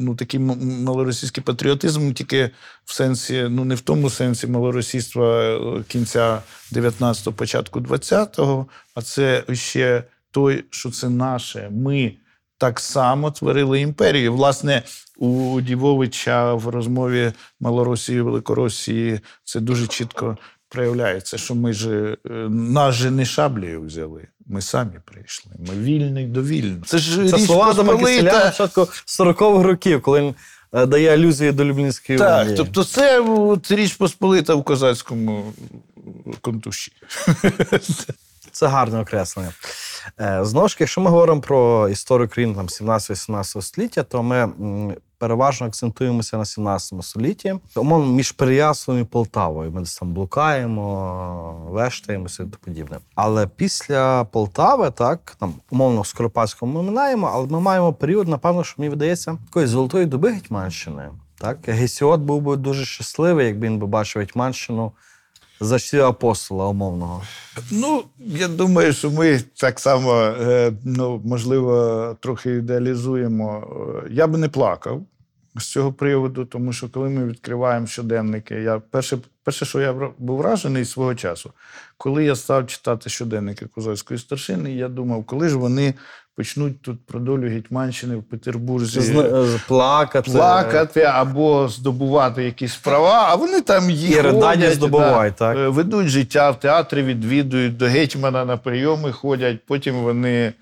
ну, 0.01 0.15
такий 0.15 0.41
малоросійський 0.41 1.43
патріотизм, 1.43 2.13
тільки 2.13 2.51
в 2.85 2.93
сенсі, 2.93 3.47
ну 3.51 3.65
не 3.65 3.75
в 3.75 3.81
тому 3.81 4.11
сенсі 4.11 4.47
малоросійства 4.47 5.43
е, 5.43 5.85
кінця 5.89 6.43
19-го, 6.73 7.33
початку 7.33 7.81
20-го, 7.81 8.67
а 8.95 9.03
це 9.03 9.45
ще 9.53 10.05
той, 10.31 10.65
що 10.71 10.91
це 10.91 11.09
наше. 11.09 11.71
Ми 11.73 12.13
так 12.59 12.81
само 12.81 13.31
творили 13.31 13.81
імперію. 13.81 14.33
Власне, 14.33 14.83
у 15.17 15.61
Дівовича 15.61 16.55
в 16.55 16.69
розмові 16.69 17.33
Малоросії 17.61 18.19
і 18.19 18.23
Великоросії 18.23 19.21
це 19.45 19.61
дуже 19.61 19.87
чітко 19.87 20.39
проявляється, 20.69 21.39
що 21.39 21.55
ми 21.55 21.73
ж 21.73 22.17
е, 22.31 22.31
нас 22.49 22.95
же 22.95 23.11
не 23.11 23.25
шаблею 23.25 23.83
взяли. 23.83 24.27
Ми 24.47 24.63
самі 24.63 24.93
прийшли. 25.05 25.53
Ми 25.69 25.75
вільний 25.75 26.27
до 26.27 26.43
вільного. 26.43 26.83
Це 26.87 26.99
ж 26.99 27.29
Це 27.29 27.39
слова 27.39 27.71
Адама 27.71 27.97
Киселя 27.97 28.51
початку 28.51 28.81
40-х 29.07 29.63
років, 29.63 30.03
коли 30.03 30.21
він 30.21 30.35
е, 30.73 30.87
дає 30.87 31.15
алюзії 31.15 31.53
до 31.53 31.65
Люблінської 31.65 32.19
Так, 32.19 32.43
унії. 32.43 32.57
тобто 32.57 32.85
це 32.85 33.21
от, 33.21 33.71
річ 33.71 33.93
Посполита 33.93 34.55
в 34.55 34.65
козацькому 34.65 35.53
контуші. 36.41 36.93
Це 38.53 38.67
гарне 38.67 39.01
окреслення. 39.01 39.53
Е, 40.21 40.41
Знову 40.43 40.69
ж 40.69 40.77
якщо 40.81 41.01
ми 41.01 41.11
говоримо 41.11 41.41
про 41.41 41.89
історію 41.89 42.29
країн 42.29 42.55
17-18 42.55 43.63
століття, 43.63 44.03
то 44.03 44.23
ми 44.23 44.53
переважно 45.19 45.67
акцентуємося 45.67 46.37
на 46.37 46.45
17 46.45 47.05
столітті. 47.05 47.55
Умовно, 47.77 48.13
між 48.13 48.33
Переяславом 48.33 49.03
і 49.03 49.07
Полтавою 49.07 49.71
ми 49.71 49.81
десь 49.81 49.99
там 49.99 50.13
блукаємо, 50.13 51.67
вештаємося 51.71 52.43
і 52.43 52.47
подібне. 52.47 52.99
Але 53.15 53.47
після 53.47 54.25
Полтави, 54.25 54.91
так, 54.91 55.37
там, 55.41 55.55
умовно, 55.71 56.05
Скоропадського 56.05 56.73
ми 56.73 56.83
минаємо, 56.83 57.31
але 57.33 57.47
ми 57.47 57.61
маємо 57.61 57.93
період, 57.93 58.29
напевно, 58.29 58.65
що 58.65 58.75
мені 58.79 58.91
видається, 58.91 59.39
такої 59.47 59.67
золотої 59.67 60.07
доби 60.07 60.33
Гетьманщини. 60.33 61.09
Так? 61.39 61.59
Гесіот 61.67 62.21
був 62.21 62.43
би 62.43 62.57
дуже 62.57 62.85
щасливий, 62.85 63.47
якби 63.47 63.67
він 63.67 63.79
бачив 63.79 64.21
Гетьманщину 64.21 64.93
за 65.61 65.79
часів 65.79 66.05
апостола 66.05 66.67
умовного. 66.67 67.23
Ну, 67.71 68.05
я 68.19 68.49
думаю, 68.49 68.93
що 68.93 69.11
ми 69.11 69.41
так 69.55 69.81
само, 69.81 70.13
е, 70.15 70.73
ну, 70.85 71.23
можливо, 71.25 72.17
трохи 72.21 72.51
ідеалізуємо. 72.51 73.67
Я 74.11 74.27
би 74.27 74.39
не 74.39 74.49
плакав 74.49 75.03
з 75.57 75.67
цього 75.67 75.93
приводу, 75.93 76.45
тому 76.45 76.73
що 76.73 76.89
коли 76.89 77.09
ми 77.09 77.27
відкриваємо 77.27 77.87
щоденники, 77.87 78.55
я 78.55 78.79
перше, 78.79 79.19
перше, 79.45 79.65
що 79.65 79.81
я 79.81 80.13
був 80.19 80.39
вражений 80.39 80.85
свого 80.85 81.15
часу, 81.15 81.53
коли 81.97 82.25
я 82.25 82.37
став 82.37 82.67
читати 82.67 83.11
щоденники 83.11 83.67
козацької 83.67 84.21
старшини, 84.21 84.75
я 84.75 84.89
думав, 84.89 85.25
коли 85.25 85.49
ж 85.49 85.57
вони 85.57 85.95
почнуть 86.43 86.83
тут 86.83 87.07
про 87.07 87.21
долю 87.21 87.49
Гетьманщини 87.49 88.17
в 88.17 88.23
Петербурзі 88.23 89.01
Зна- 89.01 89.23
е, 89.23 89.61
плакати. 89.69 90.31
плакати 90.31 91.03
або 91.03 91.69
здобувати 91.69 92.45
якісь 92.45 92.77
права, 92.77 93.27
а 93.29 93.35
вони 93.35 93.61
там 93.61 93.91
є. 93.91 94.17
І 94.17 94.21
ридання 94.21 94.41
ходять, 94.51 94.75
здобувають, 94.75 95.35
да, 95.39 95.49
так. 95.55 95.57
е, 95.59 95.69
Ведуть 95.69 96.09
життя 96.09 96.51
в 96.51 96.61
театрі, 96.61 97.03
відвідують 97.03 97.77
до 97.77 97.87
гетьмана 97.87 98.45
на 98.45 98.57
прийоми 98.57 99.13
ходять, 99.13 99.59
потім 99.67 99.95
вони, 99.95 100.53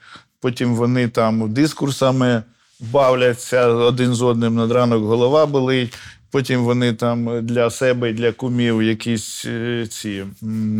потім 0.40 0.74
вони 0.74 1.08
там 1.08 1.52
дискурсами 1.52 2.42
бавляться 2.80 3.66
один 3.66 4.14
з 4.14 4.22
одним 4.22 4.54
над 4.54 4.72
ранок 4.72 5.02
голова 5.04 5.46
болить. 5.46 5.94
Потім 6.30 6.64
вони 6.64 6.92
там 6.92 7.46
для 7.46 7.70
себе 7.70 8.10
і 8.10 8.12
для 8.12 8.32
кумів 8.32 8.82
якісь 8.82 9.44
е, 9.46 9.86
ці 9.90 10.24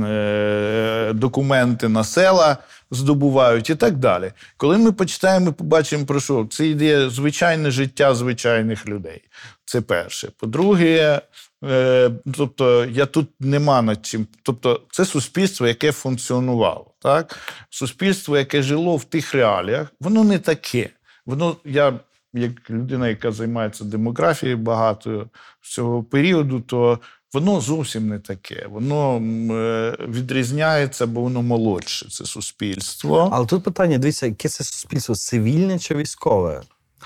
е, 0.07 1.11
документи 1.15 1.89
на 1.89 2.05
села 2.05 2.57
здобувають 2.90 3.70
і 3.70 3.75
так 3.75 3.96
далі. 3.96 4.33
Коли 4.57 4.79
ми 4.79 4.92
почитаємо, 4.92 5.53
побачимо 5.53 6.07
про 6.07 6.20
що 6.20 6.46
це 6.51 6.66
йде 6.66 7.11
звичайне 7.11 7.70
життя 7.70 8.14
звичайних 8.14 8.88
людей. 8.88 9.22
Це 9.64 9.81
перше. 9.81 10.29
По-друге, 10.37 11.20
е, 11.64 12.11
тобто 12.37 12.85
я 12.85 13.07
тут 13.07 13.29
нема 13.40 13.83
над 13.83 14.07
чим. 14.07 14.27
Тобто, 14.42 14.81
це 14.90 15.05
суспільство, 15.05 15.66
яке 15.66 15.92
функціонувало. 15.92 16.94
Так? 16.99 17.38
Суспільство, 17.70 18.38
яке 18.38 18.62
жило 18.62 18.96
в 18.96 19.05
тих 19.05 19.35
реаліях, 19.35 19.88
воно 20.01 20.25
не 20.25 20.38
таке. 20.38 20.90
Воно 21.27 21.57
я. 21.64 21.92
Як 22.37 22.70
людина, 22.70 23.09
яка 23.09 23.33
займається 23.33 23.85
демографією 23.85 24.59
багато 24.59 25.27
з 25.62 25.75
цього 25.75 26.03
періоду, 26.03 26.61
то 26.61 26.99
воно 27.33 27.61
зовсім 27.61 28.09
не 28.09 28.18
таке. 28.18 28.66
Воно 28.70 29.16
е, 29.16 29.96
відрізняється, 30.09 31.07
бо 31.07 31.20
воно 31.20 31.42
молодше. 31.42 32.09
Це 32.11 32.25
суспільство. 32.25 33.29
Але 33.33 33.46
тут 33.46 33.64
питання: 33.64 33.99
дивіться, 33.99 34.27
яке 34.27 34.49
це 34.49 34.64
суспільство 34.64 35.14
цивільне 35.14 35.79
чи 35.79 35.94
військове? 35.94 36.61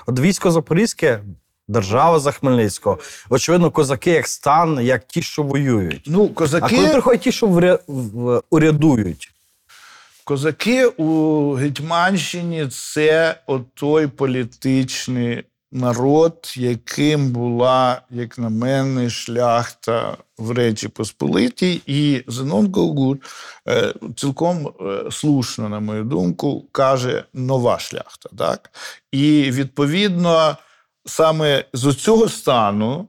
От 0.05 0.19
військо 0.19 0.51
Запорізьке 0.51 1.19
держава 1.67 2.19
за 2.19 2.31
Хмельницького. 2.31 2.99
Очевидно, 3.29 3.71
козаки 3.71 4.11
як 4.11 4.27
стан, 4.27 4.79
як 4.81 5.07
ті, 5.07 5.21
що 5.21 5.43
воюють. 5.43 6.03
Ну, 6.07 6.25
А 6.31 6.33
козаки, 6.33 6.75
коли 6.75 6.89
приходять 6.89 7.21
ті, 7.21 7.31
що 7.31 7.47
вря... 7.47 7.79
урядують, 8.49 9.31
козаки 10.31 10.85
у 10.85 11.53
Гетьманщині 11.53 12.67
це 12.67 13.41
отой 13.47 14.07
політичний 14.07 15.43
народ, 15.71 16.53
яким 16.57 17.31
була, 17.31 18.01
як 18.09 18.37
на 18.37 18.49
мене, 18.49 19.09
шляхта 19.09 20.17
в 20.37 20.51
Речі 20.51 20.87
Посполитій. 20.87 21.81
І 21.85 22.23
Зенон 22.27 22.71
Колгут 22.71 23.21
е, 23.67 23.93
цілком 24.15 24.67
е, 24.67 25.11
слушно, 25.11 25.69
на 25.69 25.79
мою 25.79 26.03
думку, 26.03 26.65
каже 26.71 27.23
нова 27.33 27.79
шляхта. 27.79 28.29
Так? 28.37 28.69
І 29.11 29.51
відповідно 29.51 30.57
саме 31.05 31.65
з 31.73 31.95
цього 31.95 32.29
стану 32.29 33.07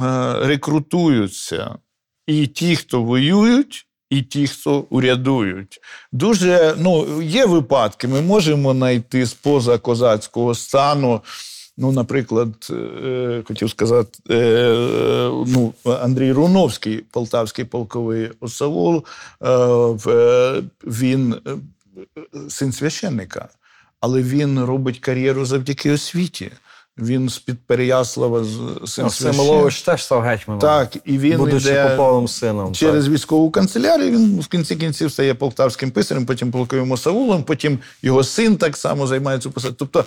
е, 0.00 0.34
рекрутуються 0.46 1.78
і 2.26 2.46
ті, 2.46 2.76
хто 2.76 3.02
воюють, 3.02 3.86
і 4.12 4.22
ті, 4.22 4.46
хто 4.46 4.86
урядують. 4.90 5.80
Дуже 6.12 6.74
ну, 6.78 7.22
є 7.22 7.46
випадки, 7.46 8.08
ми 8.08 8.20
можемо 8.20 8.72
знайти 8.72 9.26
з 9.26 9.34
поза 9.34 9.78
козацького 9.78 10.54
стану. 10.54 11.20
Ну, 11.76 11.92
наприклад, 11.92 12.48
е, 12.70 13.42
хотів 13.44 13.70
сказати, 13.70 14.18
е, 14.30 15.30
ну, 15.46 15.74
Андрій 15.84 16.32
Руновський, 16.32 17.04
полтавський 17.10 17.64
полковий 17.64 18.30
осавул, 18.40 19.04
е, 19.42 20.62
він 20.84 21.34
син 22.48 22.72
священника, 22.72 23.48
але 24.00 24.22
він 24.22 24.64
робить 24.64 24.98
кар'єру 24.98 25.44
завдяки 25.44 25.92
освіті. 25.92 26.50
Він 26.98 27.28
з-під 27.28 27.66
Переяслава 27.66 28.44
з- 28.44 28.86
син 28.86 29.04
Ну. 29.04 29.10
Семилович 29.10 29.82
теж 29.82 30.04
став 30.04 30.22
гетьманом. 30.22 30.60
Так, 30.60 30.96
і 31.04 31.18
він 31.18 31.38
будучи 31.38 31.84
поповим 31.90 32.28
сином. 32.28 32.74
через 32.74 33.08
військову 33.08 33.50
канцелярію. 33.50 34.10
Він 34.10 34.40
в 34.40 34.46
кінці 34.46 34.76
кінців 34.76 35.12
стає 35.12 35.34
полтавським 35.34 35.90
писарем, 35.90 36.26
потім 36.26 36.50
полковим 36.50 36.92
осавулом, 36.92 37.42
потім 37.44 37.78
його 38.02 38.24
син 38.24 38.56
так 38.56 38.76
само 38.76 39.06
займається 39.06 39.50
посадою. 39.50 39.76
Тобто 39.78 40.04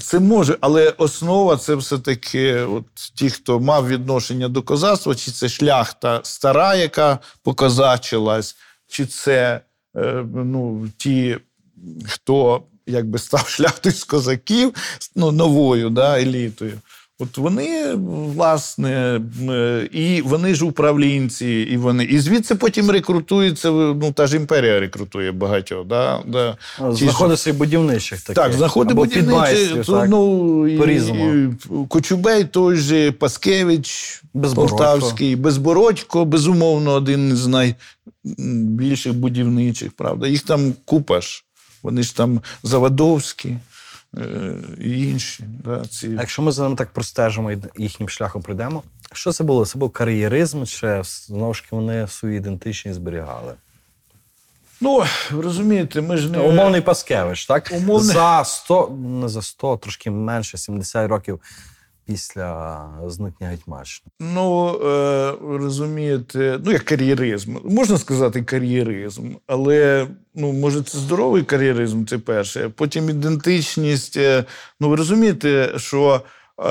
це 0.00 0.18
може, 0.20 0.56
але 0.60 0.94
основа 0.98 1.56
це 1.56 1.74
все-таки 1.74 2.54
от 2.54 2.84
ті, 3.14 3.30
хто 3.30 3.60
мав 3.60 3.88
відношення 3.88 4.48
до 4.48 4.62
козацтва, 4.62 5.14
чи 5.14 5.30
це 5.30 5.48
шляхта 5.48 6.20
стара, 6.22 6.74
яка 6.74 7.18
покозачилась, 7.42 8.56
чи 8.88 9.06
це 9.06 9.60
е, 9.96 10.24
ну, 10.34 10.86
ті, 10.96 11.36
хто 12.06 12.62
якби 12.86 13.18
став 13.18 13.48
шляхтою 13.48 13.94
з 13.94 14.04
козаків, 14.04 14.74
ну, 15.16 15.32
новою 15.32 15.90
да, 15.90 16.20
елітою. 16.20 16.80
От 17.18 17.38
вони, 17.38 17.94
власне, 18.34 19.20
е, 19.50 19.88
і 19.92 20.22
вони 20.22 20.54
ж 20.54 20.64
управлінці, 20.64 21.46
і 21.46 21.76
вони. 21.76 22.04
І 22.04 22.18
звідси 22.18 22.54
потім 22.54 22.90
рекрутуються, 22.90 23.70
ну 23.70 24.12
та 24.12 24.26
ж 24.26 24.36
імперія 24.36 24.80
рекрутує 24.80 25.32
багатьох. 25.32 25.86
Да, 25.86 26.22
да. 26.26 26.56
Ну, 26.80 26.96
Знаходиться 26.96 27.50
і 27.50 27.52
будівничих 27.52 28.20
таких. 28.20 28.34
так, 28.34 28.52
знаходить 28.52 28.96
так. 29.86 30.08
ну, 30.08 30.68
і, 30.68 30.76
і 30.96 31.48
Кочубей 31.88 32.44
той 32.44 32.76
же, 32.76 33.12
Паскевич, 33.12 34.22
Безбородько. 34.34 34.76
Полтавський, 34.76 35.36
Безбородько, 35.36 36.24
безумовно, 36.24 36.92
один 36.92 37.36
з 37.36 37.46
найбільших 37.46 39.14
будівничих, 39.14 39.92
правда. 39.92 40.26
Їх 40.28 40.42
там 40.42 40.74
купа 40.84 41.20
ж. 41.20 41.44
Вони 41.84 42.02
ж 42.02 42.16
там 42.16 42.40
Завадовські 42.62 43.56
е, 44.16 44.54
і 44.80 45.08
інші. 45.08 45.44
Да, 45.64 45.84
ці. 45.86 46.08
А 46.08 46.20
Якщо 46.20 46.42
ми 46.42 46.52
за 46.52 46.62
ним 46.62 46.76
так 46.76 46.90
простежимо 46.90 47.52
і 47.52 47.58
їхнім 47.76 48.08
шляхом 48.08 48.42
прийдемо, 48.42 48.82
що 49.12 49.32
це 49.32 49.44
було? 49.44 49.66
Це 49.66 49.78
був 49.78 49.90
кар'єризм, 49.90 50.64
чи 50.64 51.02
знову 51.04 51.54
ж 51.54 51.62
таки 51.62 51.76
вони 51.76 52.08
свою 52.08 52.36
ідентичність 52.36 52.96
зберігали? 52.96 53.54
Ну, 54.80 55.04
розумієте, 55.30 56.00
ми 56.00 56.16
ж 56.16 56.30
не. 56.30 56.38
Умовний 56.38 56.80
Паскевич, 56.80 57.46
так? 57.46 57.72
Умовний. 57.76 58.14
За 58.14 58.44
100, 58.44 58.88
не 59.20 59.28
за 59.28 59.42
100, 59.42 59.76
трошки 59.76 60.10
менше, 60.10 60.58
70 60.58 61.08
років 61.08 61.40
після 62.06 62.88
зникнення 63.06 63.50
Гетьманщини. 63.52 64.10
Ну, 64.20 64.68
е, 64.84 65.34
розумієте, 65.42 66.60
ну, 66.64 66.72
як 66.72 66.82
кар'єризм. 66.82 67.56
Можна 67.64 67.98
сказати 67.98 68.42
кар'єризм, 68.42 69.30
але 69.46 70.06
ну, 70.34 70.52
може, 70.52 70.82
це 70.82 70.98
здоровий 70.98 71.42
кар'єризм, 71.42 72.04
це 72.04 72.18
перше. 72.18 72.68
Потім 72.68 73.10
ідентичність. 73.10 74.16
е, 74.16 74.44
Ну, 74.80 74.88
ви 74.88 74.96
розумієте, 74.96 75.72
що 75.76 76.20
е, 76.60 76.64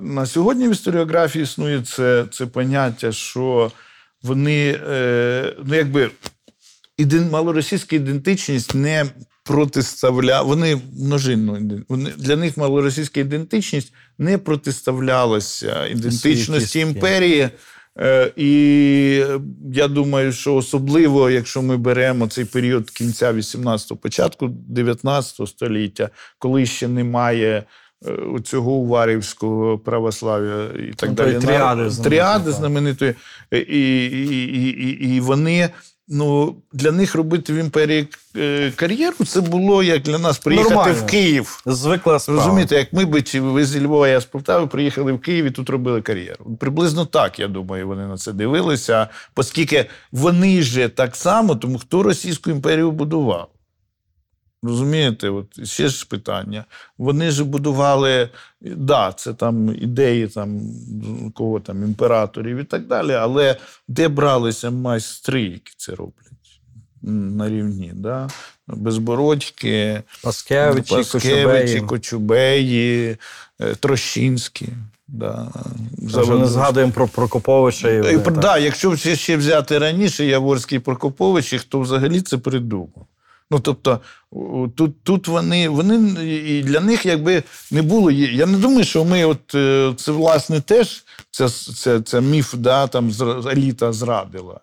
на 0.00 0.26
сьогодні 0.26 0.68
в 0.68 0.70
історіографії 0.70 1.42
існує 1.42 1.82
це, 1.82 2.24
це 2.32 2.46
поняття, 2.46 3.12
що 3.12 3.70
вони, 4.22 4.80
е, 4.90 5.54
ну, 5.64 5.74
якби. 5.74 6.10
Іден, 6.98 7.30
малоросійська 7.30 7.96
ідентичність 7.96 8.74
не 8.74 9.06
протиставля... 9.44 10.42
Вони 10.42 10.80
множинно 11.00 11.58
вони 11.88 12.10
для 12.16 12.36
них 12.36 12.56
малоросійська 12.56 13.20
ідентичність 13.20 13.92
не 14.18 14.38
протиставлялася 14.38 15.86
ідентичності 15.86 16.78
імперії 16.78 17.50
Е, 18.00 18.32
І 18.36 18.50
я 19.72 19.88
думаю, 19.88 20.32
що 20.32 20.54
особливо, 20.54 21.30
якщо 21.30 21.62
ми 21.62 21.76
беремо 21.76 22.28
цей 22.28 22.44
період 22.44 22.90
кінця 22.90 23.32
18-го, 23.32 23.96
початку 23.96 24.48
19 24.48 25.48
століття, 25.48 26.10
коли 26.38 26.66
ще 26.66 26.88
немає 26.88 27.64
е, 28.06 28.40
цього 28.44 28.72
уварівського 28.72 29.78
православ'я 29.78 30.68
і 30.88 30.92
так 30.94 31.08
Ну, 31.08 31.14
далі. 31.14 31.38
тріади 31.38 31.90
знаменитої, 31.90 32.04
тріади 32.04 32.52
знаменитої. 32.52 33.14
І, 33.52 33.58
і, 33.58 34.68
і, 34.68 35.14
і 35.16 35.20
вони. 35.20 35.70
Ну, 36.08 36.56
для 36.72 36.92
них 36.92 37.14
робити 37.14 37.52
в 37.52 37.56
імперії 37.56 38.08
е, 38.36 38.72
кар'єру 38.76 39.24
це 39.26 39.40
було 39.40 39.82
як 39.82 40.02
для 40.02 40.18
нас 40.18 40.38
приїхати 40.38 40.74
Нормально. 40.74 40.98
в 40.98 41.06
Київ. 41.06 41.62
Звикла 41.66 42.18
справа. 42.18 42.40
Розумієте, 42.40 42.76
як 42.76 42.92
ми 42.92 43.04
би 43.04 43.22
чи 43.22 43.40
ви 43.40 43.64
зі 43.64 43.84
Львова, 43.84 44.08
я 44.08 44.20
з 44.20 44.24
Полтави, 44.24 44.66
приїхали 44.66 45.12
в 45.12 45.20
Київ 45.20 45.44
і 45.44 45.50
тут 45.50 45.70
робили 45.70 46.02
кар'єру. 46.02 46.56
Приблизно 46.60 47.06
так, 47.06 47.38
я 47.38 47.48
думаю, 47.48 47.88
вони 47.88 48.06
на 48.06 48.16
це 48.16 48.32
дивилися, 48.32 49.08
оскільки 49.36 49.86
вони 50.12 50.62
ж 50.62 50.88
так 50.88 51.16
само, 51.16 51.56
тому 51.56 51.78
хто 51.78 52.02
Російську 52.02 52.50
імперію 52.50 52.90
будував? 52.90 53.48
Розумієте, 54.64 55.30
от 55.30 55.66
ще 55.66 55.88
ж 55.88 56.06
питання. 56.08 56.64
Вони 56.98 57.30
ж 57.30 57.44
будували, 57.44 58.28
да, 58.60 59.12
це 59.12 59.34
там 59.34 59.74
ідеї 59.74 60.28
там, 60.28 60.60
кого 61.34 61.60
там, 61.60 61.82
імператорів 61.82 62.56
і 62.56 62.64
так 62.64 62.86
далі, 62.86 63.12
але 63.12 63.56
де 63.88 64.08
бралися 64.08 64.70
майстри, 64.70 65.42
які 65.42 65.72
це 65.76 65.94
роблять 65.94 66.60
на 67.02 67.48
рівні? 67.48 67.92
Да? 67.94 68.28
Безбородьки, 68.66 70.02
Паскевичі, 70.22 70.94
Паскевичі, 70.94 71.40
Кочубеї. 71.40 71.80
Кочубеї, 71.80 73.16
е, 73.60 73.74
Трощинські. 73.74 74.68
Да. 75.08 75.48
Вже 75.98 76.34
не 76.34 76.46
згадуємо 76.46 76.92
про 76.92 77.08
Прокоповича. 77.08 77.90
І, 77.90 77.96
І, 77.96 78.00
вони, 78.00 78.18
пр- 78.18 78.22
так. 78.24 78.38
да, 78.38 78.58
якщо 78.58 78.96
ще, 78.96 79.16
ще 79.16 79.36
взяти 79.36 79.78
раніше 79.78 80.24
Яворський 80.24 80.78
і 80.78 80.80
Прокопович, 80.80 81.54
хто 81.54 81.80
взагалі 81.80 82.20
це 82.20 82.38
придумав. 82.38 83.06
Ну, 83.54 83.60
тобто, 83.60 84.00
тут, 84.76 85.02
тут 85.02 85.28
вони, 85.28 85.68
вони 85.68 86.22
і 86.34 86.62
для 86.62 86.80
них 86.80 87.06
якби 87.06 87.42
не 87.70 87.82
було. 87.82 88.10
Я 88.10 88.46
не 88.46 88.58
думаю, 88.58 88.84
що 88.84 89.04
ми, 89.04 89.24
от 89.24 89.54
е, 89.54 89.94
це 89.96 90.12
власне 90.12 90.60
теж 90.60 91.04
це, 91.30 91.48
це, 91.48 92.00
це 92.00 92.20
міф, 92.20 92.54
да, 92.54 92.86
там 92.86 93.12
еліта 93.52 93.92
зрадила. 93.92 94.60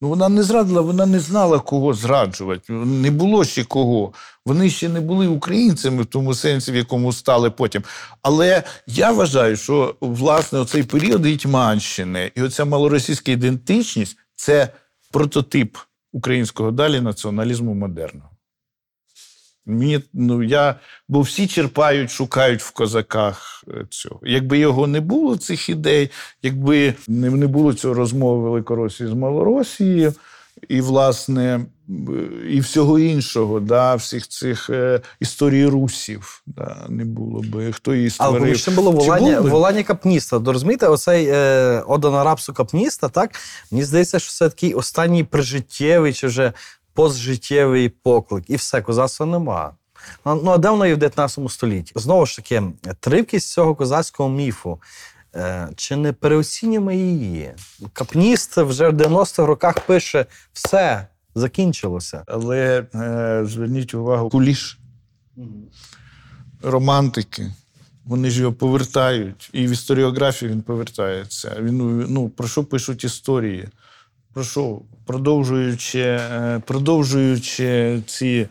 Ну, 0.00 0.08
вона 0.08 0.28
не 0.28 0.42
зрадила, 0.42 0.80
вона 0.80 1.06
не 1.06 1.20
знала, 1.20 1.58
кого 1.58 1.94
зраджувати. 1.94 2.72
Не 2.72 3.10
було 3.10 3.44
ще 3.44 3.64
кого. 3.64 4.12
Вони 4.46 4.70
ще 4.70 4.88
не 4.88 5.00
були 5.00 5.26
українцями 5.26 6.02
в 6.02 6.06
тому 6.06 6.34
сенсі, 6.34 6.72
в 6.72 6.76
якому 6.76 7.12
стали 7.12 7.50
потім. 7.50 7.82
Але 8.22 8.62
я 8.86 9.10
вважаю, 9.10 9.56
що 9.56 9.94
власне 10.00 10.58
оцей 10.58 10.82
період 10.82 11.26
Гетьманщини 11.26 12.32
і 12.34 12.42
оця 12.42 12.64
малоросійська 12.64 13.32
ідентичність 13.32 14.16
це 14.34 14.68
прототип 15.12 15.76
українського 16.12 16.70
далі 16.70 17.00
націоналізму 17.00 17.74
модерного. 17.74 18.31
Мені, 19.66 20.00
ну, 20.12 20.42
я, 20.42 20.74
бо 21.08 21.20
всі 21.20 21.46
черпають, 21.46 22.10
шукають 22.10 22.62
в 22.62 22.70
козаках 22.70 23.64
е, 23.68 23.86
цього. 23.90 24.20
Якби 24.22 24.58
його 24.58 24.86
не 24.86 25.00
було, 25.00 25.36
цих 25.36 25.68
ідей, 25.68 26.10
якби 26.42 26.94
не, 27.08 27.30
не 27.30 27.46
було 27.46 27.74
цього 27.74 27.94
розмови 27.94 28.42
Великоросії 28.42 29.08
з 29.08 29.12
Малоросією, 29.12 30.14
і, 30.68 30.80
власне, 30.80 31.60
і 32.50 32.60
всього 32.60 32.98
іншого, 32.98 33.60
да, 33.60 33.94
всіх 33.94 34.28
цих 34.28 34.70
е, 34.70 35.00
історій 35.20 35.66
русів 35.66 36.42
да, 36.46 36.86
не 36.88 37.04
було 37.04 37.42
би. 37.42 37.72
Хто 37.72 37.94
її 37.94 38.12
Але 38.18 38.54
ще 38.54 38.70
було 38.70 38.90
волання, 38.90 39.40
волання 39.40 39.82
капніста. 39.82 40.42
Розумієте, 40.46 40.86
оцей 40.86 41.26
е, 41.30 41.82
Ода 41.86 42.10
на 42.10 42.24
рапсу 42.24 42.52
капніста, 42.52 43.08
так? 43.08 43.30
Мені 43.70 43.84
здається, 43.84 44.18
що 44.18 44.32
це 44.32 44.48
такий 44.48 44.74
останній 44.74 45.24
прижиттєвий 45.24 46.12
чи 46.12 46.26
вже 46.26 46.52
постжиттєвий 46.94 47.88
поклик. 47.88 48.50
І 48.50 48.56
все, 48.56 48.82
козацтва 48.82 49.26
нема. 49.26 49.72
Ну, 50.26 50.40
ну, 50.44 50.50
а 50.50 50.58
де 50.58 50.70
воно 50.70 50.86
є 50.86 50.94
в 50.94 50.98
19 50.98 51.50
столітті? 51.50 51.92
Знову 51.96 52.26
ж 52.26 52.36
таки, 52.36 52.62
тривкість 53.00 53.48
цього 53.48 53.74
козацького 53.74 54.28
міфу. 54.28 54.80
Е, 55.34 55.68
чи 55.76 55.96
не 55.96 56.12
переоцінюємо 56.12 56.92
її? 56.92 57.54
Капніст 57.92 58.56
вже 58.56 58.88
в 58.88 58.92
90-х 58.92 59.46
роках 59.46 59.80
пише: 59.80 60.26
все, 60.52 61.06
закінчилося. 61.34 62.24
Але 62.26 62.86
е, 62.94 63.42
зверніть 63.46 63.94
увагу, 63.94 64.30
куліш, 64.30 64.78
романтики. 66.62 67.52
Вони 68.04 68.30
ж 68.30 68.40
його 68.40 68.52
повертають. 68.52 69.50
І 69.52 69.66
в 69.66 69.70
історіографії 69.70 70.50
він 70.52 70.62
повертається. 70.62 71.56
Він, 71.60 72.06
ну, 72.08 72.28
про 72.28 72.48
що 72.48 72.64
пишуть 72.64 73.04
історії? 73.04 73.68
Про 74.32 74.44
що? 74.44 74.80
Продовжуючи, 75.06 76.00
е, 76.00 76.62
продовжуючи 76.66 78.02
ці, 78.06 78.48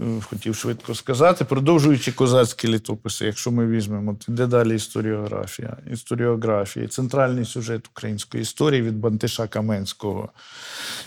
е, 0.00 0.20
хотів 0.22 0.56
швидко 0.56 0.94
сказати, 0.94 1.44
продовжуючи 1.44 2.12
козацькі 2.12 2.68
літописи, 2.68 3.26
якщо 3.26 3.50
ми 3.50 3.66
візьмемо, 3.66 4.16
де 4.28 4.46
далі 4.46 4.74
історіографія? 4.74 5.76
Історіографія, 5.92 6.88
центральний 6.88 7.44
сюжет 7.44 7.86
української 7.86 8.42
історії 8.42 8.82
від 8.82 8.98
Бантиша 8.98 9.46
Каменського. 9.46 10.28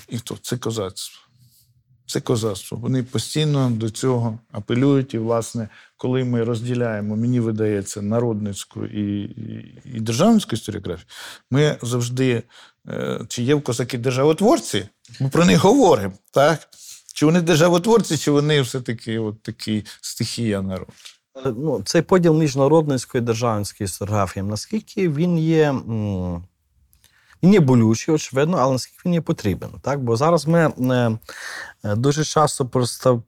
І 0.10 0.18
хто? 0.18 0.38
Це 0.42 0.58
козацтво. 0.58 1.30
Це 2.10 2.22
козацтво. 2.22 2.78
Вони 2.78 3.04
постійно 3.04 3.70
до 3.70 3.90
цього 3.90 4.40
апелюють. 4.52 5.14
І, 5.14 5.18
власне, 5.18 5.70
коли 5.98 6.24
ми 6.24 6.44
розділяємо, 6.44 7.16
мені 7.16 7.40
видається, 7.40 8.02
народницьку 8.02 8.86
і, 8.86 9.22
і, 9.22 9.76
і 9.86 10.00
державницьку 10.00 10.52
історіографію, 10.56 11.08
ми 11.52 11.78
завжди, 11.82 12.44
чи 13.28 13.44
є 13.44 13.56
в 13.56 13.64
козаки 13.64 13.98
державотворці, 13.98 14.90
ми 15.20 15.30
про 15.30 15.46
них 15.46 15.60
говоримо, 15.60 16.14
так? 16.32 16.70
Чи 17.14 17.26
вони 17.26 17.42
державотворці, 17.42 18.18
чи 18.18 18.32
вони 18.32 18.62
все-таки 18.62 19.20
от 19.20 19.42
такі 19.44 19.86
стихія 20.02 20.62
народу. 20.62 20.94
Е, 21.46 21.54
ну, 21.58 21.82
цей 21.86 22.02
поділ 22.02 22.34
між 22.34 22.56
народницькою 22.56 23.24
і 23.24 23.26
державницькою 23.26 23.86
історіографією, 23.86 24.50
наскільки 24.50 25.10
він 25.10 25.40
є. 25.40 25.76
Він 27.44 27.54
є 27.54 27.60
болючий, 27.60 28.16
очевидно, 28.16 28.58
але 28.58 28.72
наскільки 28.72 29.02
він 29.06 29.14
є 29.14 29.22
потрібен. 29.22 29.70
Так? 29.82 30.04
Бо 30.04 30.16
зараз 30.16 30.48
ми 30.48 30.60
е, 30.60 31.18
е, 31.84 31.96
дуже 31.96 32.24
часто 32.24 32.66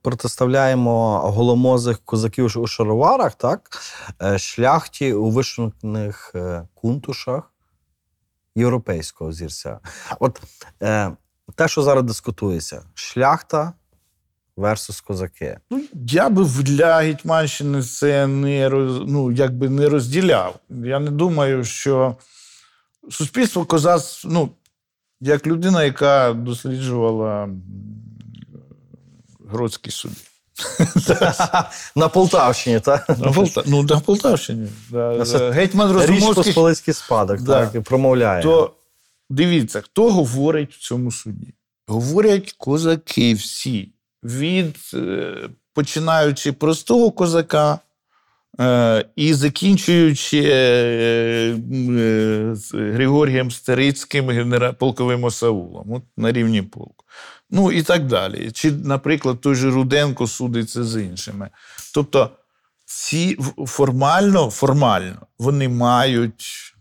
протиставляємо 0.02 1.18
голомозих 1.18 1.98
козаків 1.98 2.58
у 2.58 2.66
шароварах, 2.66 3.34
так? 3.34 3.82
е, 4.22 4.38
шляхті 4.38 5.12
у 5.12 5.30
вишуканих 5.30 6.32
е, 6.34 6.62
кунтушах 6.74 7.51
європейського 8.56 9.32
зірця. 9.32 9.80
От 10.20 10.42
е, 10.82 11.12
те, 11.54 11.68
що 11.68 11.82
зараз 11.82 12.04
дискутується: 12.04 12.82
шляхта 12.94 13.72
версус 14.56 15.00
козаки. 15.00 15.58
Ну, 15.70 15.84
я 15.94 16.28
би 16.28 16.44
для 16.44 17.00
Гетьманщини 17.00 17.82
це 17.82 18.26
не, 18.26 18.68
роз, 18.68 19.02
ну, 19.06 19.32
якби 19.32 19.68
не 19.68 19.88
розділяв. 19.88 20.56
Я 20.70 20.98
не 20.98 21.10
думаю, 21.10 21.64
що 21.64 22.16
суспільство 23.10 23.64
козацтво, 23.64 24.30
ну, 24.32 24.50
як 25.20 25.46
людина, 25.46 25.84
яка 25.84 26.32
досліджувала 26.32 27.48
Гродський 29.48 29.92
суд. 29.92 30.12
На 31.96 32.08
Полтавщині, 32.08 32.80
так? 32.80 33.16
Ну, 33.66 33.82
на 33.82 34.00
Полтавщині. 34.00 34.68
Гетьман 35.50 35.88
Річ 35.88 36.08
Розумовський. 36.08 36.34
Посполицький 36.34 36.94
спадок, 36.94 37.46
так, 37.46 37.74
і 37.74 37.80
промовляє. 37.80 38.42
То 38.42 38.70
дивіться, 39.30 39.80
хто 39.80 40.12
говорить 40.12 40.74
в 40.74 40.78
цьому 40.78 41.12
суді? 41.12 41.54
Говорять 41.86 42.54
козаки 42.58 43.34
всі. 43.34 43.92
Від 44.24 44.76
е, 44.94 45.48
починаючи 45.74 46.52
простого 46.52 47.10
козака 47.10 47.78
е, 48.60 49.04
і 49.16 49.34
закінчуючи 49.34 50.42
е, 50.46 51.56
з 52.52 52.72
Григорієм 52.74 53.50
Старицьким, 53.50 54.54
полковим 54.78 55.24
осаулом, 55.24 55.92
от 55.92 56.02
на 56.16 56.32
рівні 56.32 56.62
полку. 56.62 57.04
Ну 57.54 57.72
і 57.72 57.82
так 57.82 58.06
далі. 58.06 58.50
Чи, 58.52 58.72
наприклад, 58.72 59.40
той 59.40 59.54
же 59.54 59.70
Руденко 59.70 60.26
судиться 60.26 60.84
з 60.84 61.02
іншими. 61.02 61.50
Тобто, 61.94 62.30
ці 62.84 63.38
формально, 63.66 64.50
формально 64.50 65.26
вони 65.38 65.68
мають 65.68 66.74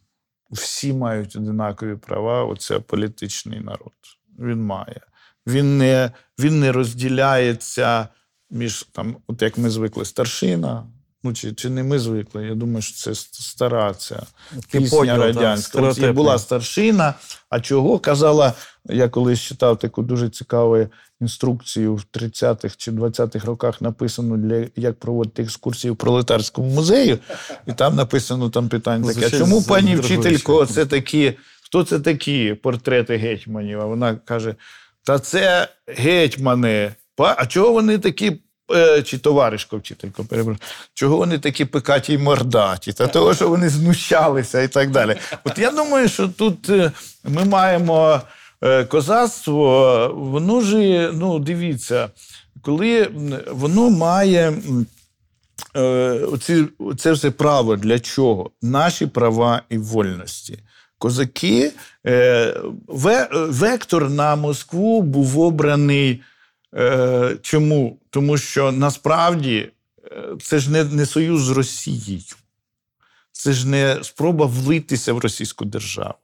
всі 0.52 0.94
мають 0.94 1.36
одинакові 1.36 1.96
права. 1.96 2.44
Оце 2.44 2.80
політичний 2.80 3.60
народ. 3.60 3.94
Він 4.40 4.64
має. 4.66 5.02
Він 5.48 5.78
не, 5.78 6.12
він 6.40 6.60
не 6.60 6.72
розділяється 6.72 8.08
між 8.50 8.84
там, 8.92 9.18
от 9.28 9.42
як 9.42 9.58
ми 9.58 9.70
звикли, 9.70 10.06
старшина. 10.06 10.88
Ну, 11.24 11.34
чи, 11.34 11.54
чи 11.54 11.70
не 11.70 11.84
ми 11.84 12.00
звикли? 12.00 12.46
Я 12.46 12.56
думаю, 12.56 12.82
що 12.82 12.98
це 12.98 13.10
ст- 13.12 13.42
стара 13.42 13.94
ця 13.94 14.24
пісня 14.72 14.98
поділ, 14.98 15.16
радянська. 15.16 15.80
Була 16.14 16.40
старшина. 16.40 17.14
А 17.50 17.60
чого 17.60 18.00
казала, 18.00 18.54
я 18.90 19.10
колись 19.10 19.40
читав 19.40 19.80
таку 19.80 20.02
дуже 20.02 20.30
цікаву 20.30 20.88
інструкцію 21.22 21.96
в 21.96 22.06
30-х 22.14 22.76
чи 22.78 22.92
20-х 22.92 23.46
роках 23.46 23.82
написано 23.82 24.38
для 24.38 24.66
як 24.76 25.00
проводити 25.00 25.44
екскурсії 25.44 25.92
в 25.92 25.96
пролетарському 25.96 26.70
музеї, 26.70 27.18
і 27.68 27.74
там 27.74 27.96
написано 27.96 28.50
там 28.50 28.70
питання 28.70 29.14
таке: 29.14 29.28
а 29.28 29.30
чому 29.30 29.64
пані 29.64 29.96
вчителько, 29.96 30.66
це 30.66 30.86
такі 30.86 31.34
хто 31.64 31.84
це 31.84 32.00
такі 32.00 32.54
портрети 32.54 33.18
гетьманів? 33.18 33.82
А 33.82 33.86
вона 33.86 34.16
каже: 34.16 34.56
Та 35.04 35.20
це 35.20 35.68
гетьмани. 35.88 36.92
А 37.18 37.46
чого 37.46 37.74
вони 37.74 37.98
такі? 37.98 38.42
е, 38.76 39.02
Чи 39.04 39.18
товаришко 39.18 39.78
вчителько, 39.78 40.24
перепрошую, 40.24 40.58
чого 40.94 41.18
вони 41.18 41.40
такі 41.40 41.66
пекаті 41.66 42.14
й 42.14 42.18
мордаті? 42.18 42.94
Та 42.94 43.08
того, 43.08 43.34
що 43.34 43.50
вони 43.50 43.70
знущалися 43.70 44.62
і 44.62 44.68
так 44.68 44.92
далі. 44.92 45.16
От 45.44 45.58
я 45.60 45.72
думаю, 45.72 46.10
що 46.10 46.28
тут 46.28 46.70
е, 46.70 46.92
ми 47.24 47.46
маємо 47.46 48.22
козацтво, 48.88 50.12
воно 50.16 50.62
ж, 50.62 51.12
ну, 51.14 51.40
дивіться, 51.40 52.10
коли 52.62 53.10
воно 53.52 53.90
має 53.90 54.54
е, 55.76 55.82
оці, 56.32 56.66
це 56.98 57.12
все 57.12 57.32
право 57.32 57.76
для 57.76 58.00
чого? 58.00 58.52
Наші 58.62 59.08
права 59.08 59.62
і 59.70 59.78
вольності. 59.78 60.60
Козаки, 60.98 61.72
е, 62.08 62.62
ве, 62.88 63.30
е, 63.34 63.38
вектор 63.38 64.10
на 64.10 64.36
Москву 64.36 65.02
був 65.02 65.40
обраний. 65.40 66.22
Е, 66.76 67.38
чому? 67.42 68.00
Тому 68.10 68.38
що 68.38 68.72
насправді 68.72 69.70
е, 70.12 70.24
це 70.42 70.60
ж 70.60 70.72
не, 70.72 70.84
не 70.84 71.06
союз 71.06 71.42
з 71.42 71.50
Росією. 71.50 72.22
Це 73.42 73.54
ж 73.54 73.68
не 73.68 74.00
спроба 74.04 74.46
влитися 74.46 75.14
в 75.14 75.20
російську 75.20 75.66
державу. 75.66 76.16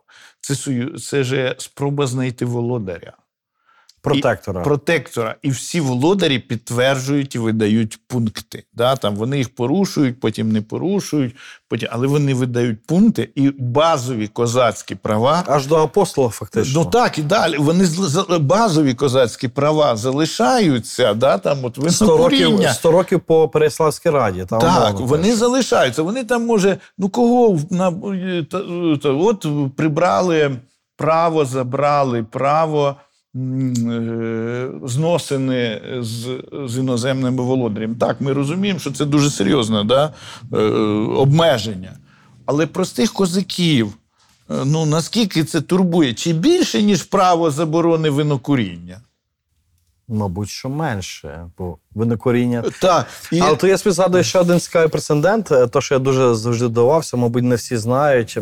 Це, 0.41 0.55
це 0.99 1.23
ж 1.23 1.55
спроба 1.57 2.07
знайти 2.07 2.45
володаря 2.45 3.13
Протектора. 4.09 4.61
протектора, 4.61 5.35
і 5.41 5.49
всі 5.49 5.79
володарі 5.79 6.39
підтверджують 6.39 7.35
і 7.35 7.39
видають 7.39 7.99
пункти. 8.07 8.63
Да? 8.73 8.95
Там 8.95 9.15
вони 9.15 9.37
їх 9.37 9.55
порушують, 9.55 10.19
потім 10.19 10.51
не 10.51 10.61
порушують, 10.61 11.35
потім, 11.69 11.89
але 11.91 12.07
вони 12.07 12.33
видають 12.33 12.85
пункти 12.85 13.29
і 13.35 13.49
базові 13.59 14.27
козацькі 14.27 14.95
права. 14.95 15.43
Аж 15.47 15.67
до 15.67 15.75
апостола, 15.75 16.29
фактично. 16.29 16.83
Ну 16.83 16.89
так 16.89 17.17
і 17.17 17.21
далі. 17.21 17.57
Вони 17.57 17.87
базові 18.39 18.93
козацькі 18.93 19.47
права 19.47 19.95
залишаються. 19.95 21.13
Да? 21.13 21.37
Там 21.37 21.65
от 21.65 21.73
100 21.73 22.17
років, 22.17 22.39
винокуріння. 22.39 22.73
100 22.73 22.91
років 22.91 23.19
по 23.19 23.49
Переславській 23.49 24.09
раді. 24.09 24.45
Там, 24.49 24.59
Так, 24.59 24.89
умовно 24.89 25.05
вони 25.05 25.23
кажучи. 25.23 25.39
залишаються. 25.39 26.01
Вони 26.01 26.23
там, 26.23 26.45
може, 26.45 26.77
ну 26.97 27.09
кого 27.09 27.59
на 27.69 27.91
та, 28.51 28.59
та, 29.03 29.09
от 29.09 29.45
прибрали 29.75 30.57
право, 30.97 31.45
забрали 31.45 32.23
право 32.23 32.87
е, 32.89 32.95
зносини 34.83 35.81
з, 35.99 36.27
з 36.67 36.77
іноземними 36.77 37.43
володарями. 37.43 37.95
Так, 37.99 38.21
ми 38.21 38.33
розуміємо, 38.33 38.79
що 38.79 38.91
це 38.91 39.05
дуже 39.05 39.29
серйозне 39.29 39.83
да, 39.83 40.13
е, 40.53 40.57
обмеження. 41.17 41.91
Але 42.45 42.67
простих 42.67 43.13
козаків, 43.13 43.93
е, 44.49 44.53
ну 44.65 44.85
наскільки 44.85 45.43
це 45.43 45.61
турбує? 45.61 46.13
Чи 46.13 46.33
більше, 46.33 46.83
ніж 46.83 47.03
право 47.03 47.51
заборони 47.51 48.09
винокуріння? 48.09 49.01
Мабуть, 50.09 50.49
що 50.49 50.69
менше, 50.69 51.49
бо 51.57 51.77
винокоріння. 51.95 52.63
Та, 52.81 53.05
і... 53.31 53.39
Але 53.39 53.55
то 53.55 53.67
я 53.67 53.77
собі 53.77 53.93
згадую 53.93 54.23
ще 54.23 54.39
один 54.39 54.59
цікавий 54.59 54.87
прецедент. 54.87 55.51
е, 55.51 55.67
То, 55.67 55.81
що 55.81 55.95
я 55.95 55.99
дуже 55.99 56.35
завжди 56.35 56.67
дивувався, 56.67 57.17
мабуть, 57.17 57.43
не 57.43 57.55
всі 57.55 57.77
знають. 57.77 58.37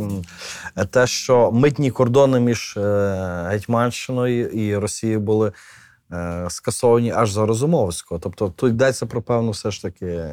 е, 0.78 0.86
Те, 0.86 1.08
що 1.08 1.52
митні 1.52 1.92
кордони 1.92 2.40
між 2.40 2.78
е, 2.78 3.46
Гетьманщиною 3.50 4.48
і 4.50 4.78
Росією 4.78 5.20
були 5.20 5.52
е, 6.12 6.46
скасовані 6.50 7.12
аж 7.12 7.32
за 7.32 7.46
Розумовського. 7.46 8.20
Тобто 8.24 8.54
тут 8.56 8.70
йдеться 8.70 9.06
про 9.06 9.22
певну 9.22 9.52
все 9.52 9.72
ж 9.72 9.82
таки 9.82 10.24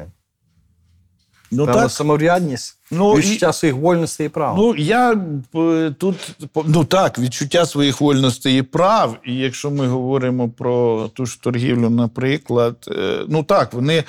ну, 1.53 1.65
певну 1.65 1.81
так. 1.81 1.91
самоврядність, 1.91 2.77
Ну, 2.91 3.19
і- 3.19 3.53
своїх 3.53 3.75
вольностей 3.75 4.25
і 4.25 4.29
прав. 4.29 4.55
Ну, 4.57 4.75
я 4.75 5.21
е, 5.55 5.95
тут 5.97 6.15
ну 6.65 6.85
так, 6.85 7.19
відчуття 7.19 7.65
своїх 7.65 8.01
вольностей 8.01 8.59
і 8.59 8.61
прав. 8.61 9.17
І 9.25 9.35
якщо 9.35 9.71
ми 9.71 9.87
говоримо 9.87 10.49
про 10.49 11.07
ту 11.13 11.25
ж 11.25 11.41
торгівлю, 11.41 11.89
наприклад, 11.89 12.75
е, 12.87 13.25
ну 13.27 13.43
так, 13.43 13.73
вони 13.73 14.03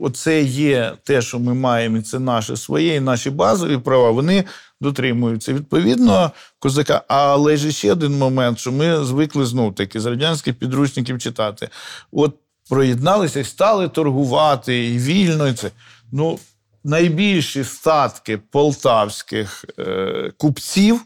оце 0.00 0.42
є 0.42 0.92
те, 1.04 1.22
що 1.22 1.38
ми 1.38 1.54
маємо, 1.54 1.96
і 1.96 2.02
це 2.02 2.18
наше 2.18 2.56
своє, 2.56 2.96
і 2.96 3.00
наші 3.00 3.30
базові 3.30 3.78
права, 3.78 4.10
вони 4.10 4.44
дотримуються. 4.80 5.52
Відповідно, 5.52 6.30
козака. 6.58 7.02
Але 7.08 7.56
ж 7.56 7.72
ще 7.72 7.92
один 7.92 8.18
момент, 8.18 8.58
що 8.58 8.72
ми 8.72 9.04
звикли 9.04 9.46
знов 9.46 9.74
таки 9.74 10.00
з 10.00 10.06
радянських 10.06 10.54
підручників 10.54 11.18
читати. 11.18 11.68
От 12.12 12.34
проєдналися 12.68 13.40
і 13.40 13.44
стали 13.44 13.88
торгувати 13.88 14.86
і 14.88 14.98
вільно. 14.98 15.48
І 15.48 15.52
це. 15.52 15.70
Ну, 16.12 16.38
найбільші 16.84 17.64
статки 17.64 18.38
полтавських 18.38 19.64
е, 19.78 20.32
купців, 20.36 21.00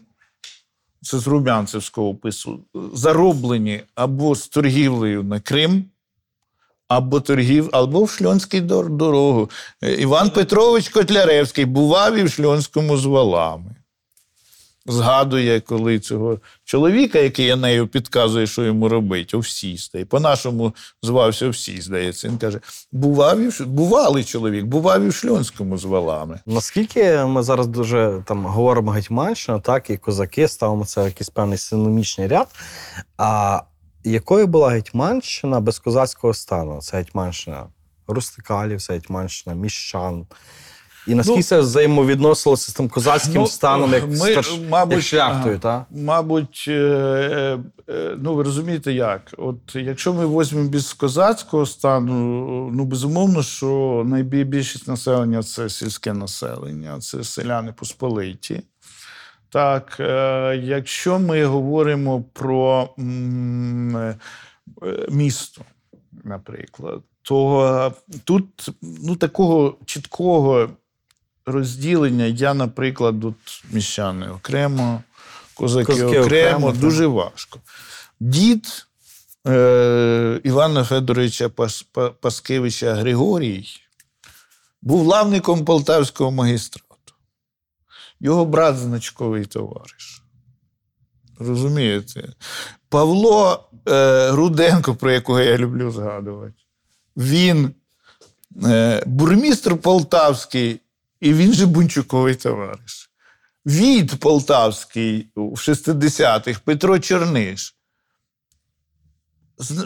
це 1.01 1.19
з 1.19 1.27
Рубянцевського 1.27 2.09
опису, 2.09 2.59
зароблені 2.93 3.81
або 3.95 4.35
з 4.35 4.47
торгівлею 4.47 5.23
на 5.23 5.39
Крим, 5.39 5.85
або 6.87 7.19
торгів, 7.19 7.69
або 7.71 8.03
в 8.03 8.09
Шльонський 8.09 8.61
дорогу. 8.61 9.49
Е, 9.83 9.93
Іван 9.93 10.29
Петрович 10.29 10.89
Котляревський 10.89 11.65
бував 11.65 12.17
і 12.17 12.23
в 12.23 12.31
Шльонському 12.31 12.97
з 12.97 13.05
валами. 13.05 13.75
Згадує, 14.91 15.59
коли 15.59 15.99
цього 15.99 16.37
чоловіка, 16.63 17.19
який 17.19 17.55
нею 17.55 17.87
підказує, 17.87 18.47
що 18.47 18.63
йому 18.63 18.89
робити, 18.89 19.37
овсісти. 19.37 19.99
І 19.99 20.05
по-нашому 20.05 20.75
звався 21.03 21.47
Овсій, 21.47 21.81
здається. 21.81 22.27
Він 22.27 22.37
каже: 22.37 22.59
бував 22.91 23.39
і 23.39 23.63
бувалий 23.63 24.23
чоловік, 24.23 24.65
бував 24.65 25.03
і 25.03 25.07
в 25.07 25.13
Шльонському 25.13 25.77
з 25.77 25.85
валами. 25.85 26.39
Наскільки 26.45 27.17
ми 27.17 27.43
зараз 27.43 27.67
дуже 27.67 28.23
там 28.25 28.45
говоримо 28.45 28.91
Гетьманщина, 28.91 29.59
так 29.59 29.89
і 29.89 29.97
козаки 29.97 30.47
ставимо 30.47 30.85
це 30.85 31.05
якийсь 31.05 31.29
певний 31.29 31.57
синомічний 31.57 32.27
ряд. 32.27 32.47
А 33.17 33.61
якою 34.03 34.47
була 34.47 34.69
Гетьманщина 34.69 35.59
без 35.59 35.79
козацького 35.79 36.33
стану? 36.33 36.81
Це 36.81 36.97
Гетьманщина 36.97 37.67
рустикалів, 38.07 38.81
це 38.81 38.93
Гетьманщина 38.93 39.55
міщан. 39.55 40.25
І 41.07 41.15
наскільки 41.15 41.39
Ну, 41.39 41.43
це 41.43 41.59
взаємовідносилося 41.59 42.71
з 42.71 42.73
тим 42.73 42.89
козацьким 42.89 43.41
ну, 43.41 43.47
станом, 43.47 43.93
як, 43.93 44.07
ми, 44.07 44.15
старш... 44.15 44.59
мабуть, 44.69 44.95
як 44.95 45.03
шляхтою, 45.03 45.59
так? 45.59 45.85
Мабуть, 45.91 46.65
е, 46.67 46.71
е, 46.71 47.59
е, 47.93 48.15
ну 48.17 48.35
ви 48.35 48.43
розумієте 48.43 48.93
як? 48.93 49.33
От 49.37 49.75
якщо 49.75 50.13
ми 50.13 50.39
візьмемо 50.39 50.69
без 50.69 50.93
козацького 50.93 51.65
стану, 51.65 52.13
ну 52.73 52.85
безумовно, 52.85 53.43
що 53.43 54.03
найбільшість 54.05 54.87
населення 54.87 55.43
це 55.43 55.69
сільське 55.69 56.13
населення, 56.13 56.99
це 56.99 57.23
селяни 57.23 57.73
посполиті. 57.73 58.61
Так, 59.51 59.95
якщо 60.63 61.19
ми 61.19 61.45
говоримо 61.45 62.23
про 62.33 62.89
місто, 65.09 65.61
наприклад, 66.23 67.01
то 67.21 67.93
тут 68.23 68.69
ну, 68.81 69.15
такого 69.15 69.77
чіткого 69.85 70.69
розділення 71.51 72.25
я, 72.25 72.53
наприклад, 72.53 73.21
тут 73.21 73.63
міщани 73.71 74.29
окремо, 74.29 75.03
козаки, 75.53 75.85
Козаки 75.85 76.19
окремо, 76.19 76.67
окремо, 76.67 76.71
дуже 76.71 77.07
важко. 77.07 77.59
Дід 78.19 78.87
е, 79.47 80.41
Івана 80.43 80.83
Федоровича 80.83 81.49
Пас, 81.49 81.85
Паскевича 82.21 82.95
Григорій 82.95 83.67
був 84.81 85.05
лавником 85.07 85.65
полтавського 85.65 86.31
магістрату. 86.31 86.85
Його 88.19 88.45
брат 88.45 88.77
значковий 88.77 89.45
товариш. 89.45 90.23
Розумієте? 91.39 92.33
Павло 92.89 93.69
е, 93.87 94.31
Руденко, 94.31 94.95
про 94.95 95.11
якого 95.11 95.39
я 95.39 95.57
люблю 95.57 95.91
згадувати, 95.91 96.53
він 97.17 97.71
е, 98.65 99.03
бурмістр 99.05 99.77
Полтавський, 99.77 100.79
і 101.21 101.33
він 101.33 101.53
же 101.53 101.65
Бунчуковий 101.65 102.35
товариш. 102.35 103.09
Від 103.65 104.19
Полтавський 104.19 105.27
в 105.35 105.53
60-х 105.53 106.59
Петро 106.65 106.99
Черниш, 106.99 107.75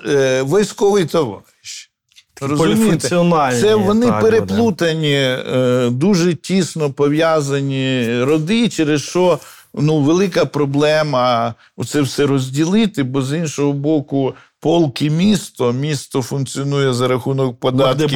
е, 0.05 0.43
військовий 0.43 1.05
товариш. 1.05 1.91
Поліфункціональні. 2.39 3.61
Це 3.61 3.75
вони 3.75 4.05
так, 4.05 4.21
переплутані, 4.21 5.15
е, 5.15 5.89
дуже 5.91 6.33
тісно 6.33 6.93
пов'язані 6.93 8.17
роди, 8.23 8.69
через 8.69 9.01
що 9.01 9.39
ну, 9.73 9.99
велика 9.99 10.45
проблема 10.45 11.53
це 11.87 12.01
все 12.01 12.25
розділити, 12.25 13.03
бо 13.03 13.21
з 13.21 13.37
іншого 13.37 13.73
боку, 13.73 14.33
полк 14.63 15.01
і 15.01 15.09
місто, 15.09 15.73
місто 15.73 16.21
функціонує 16.21 16.93
за 16.93 17.07
рахунок 17.07 17.59
податків. 17.59 18.09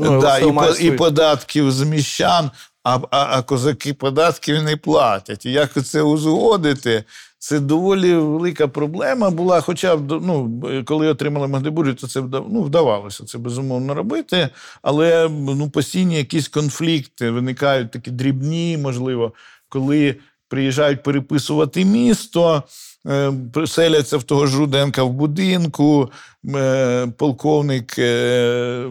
Ну, 0.00 0.20
да, 0.20 0.38
і, 0.38 0.42
по- 0.42 0.50
і 0.86 0.90
податків 0.96 1.72
з 1.72 1.82
міщан, 1.82 2.50
а, 2.84 2.98
а, 3.10 3.38
а 3.38 3.42
козаки 3.42 3.94
податків 3.94 4.62
не 4.62 4.76
платять. 4.76 5.46
І 5.46 5.52
як 5.52 5.84
це 5.84 6.02
узгодити? 6.02 7.04
Це 7.38 7.60
доволі 7.60 8.14
велика 8.14 8.68
проблема 8.68 9.30
була. 9.30 9.60
Хоча 9.60 9.96
ну, 9.96 10.62
коли 10.84 11.08
отримали 11.08 11.48
Магдебургію, 11.48 11.94
то 11.94 12.08
це 12.08 12.20
ну, 12.50 12.62
вдавалося 12.62 13.24
це 13.24 13.38
безумовно 13.38 13.94
робити. 13.94 14.48
Але 14.82 15.28
ну, 15.30 15.70
постійні 15.70 16.16
якісь 16.16 16.48
конфлікти 16.48 17.30
виникають 17.30 17.90
такі 17.90 18.10
дрібні, 18.10 18.76
можливо, 18.76 19.32
коли 19.68 20.16
приїжджають 20.48 21.02
переписувати 21.02 21.84
місто, 21.84 22.62
е, 23.06 23.32
селяться 23.66 24.16
в 24.18 24.22
того 24.22 24.46
ж 24.46 24.58
Руденка 24.58 25.02
в 25.02 25.12
будинку. 25.12 26.10
е, 26.56 27.06
Полковник 27.16 27.98
е, 27.98 28.84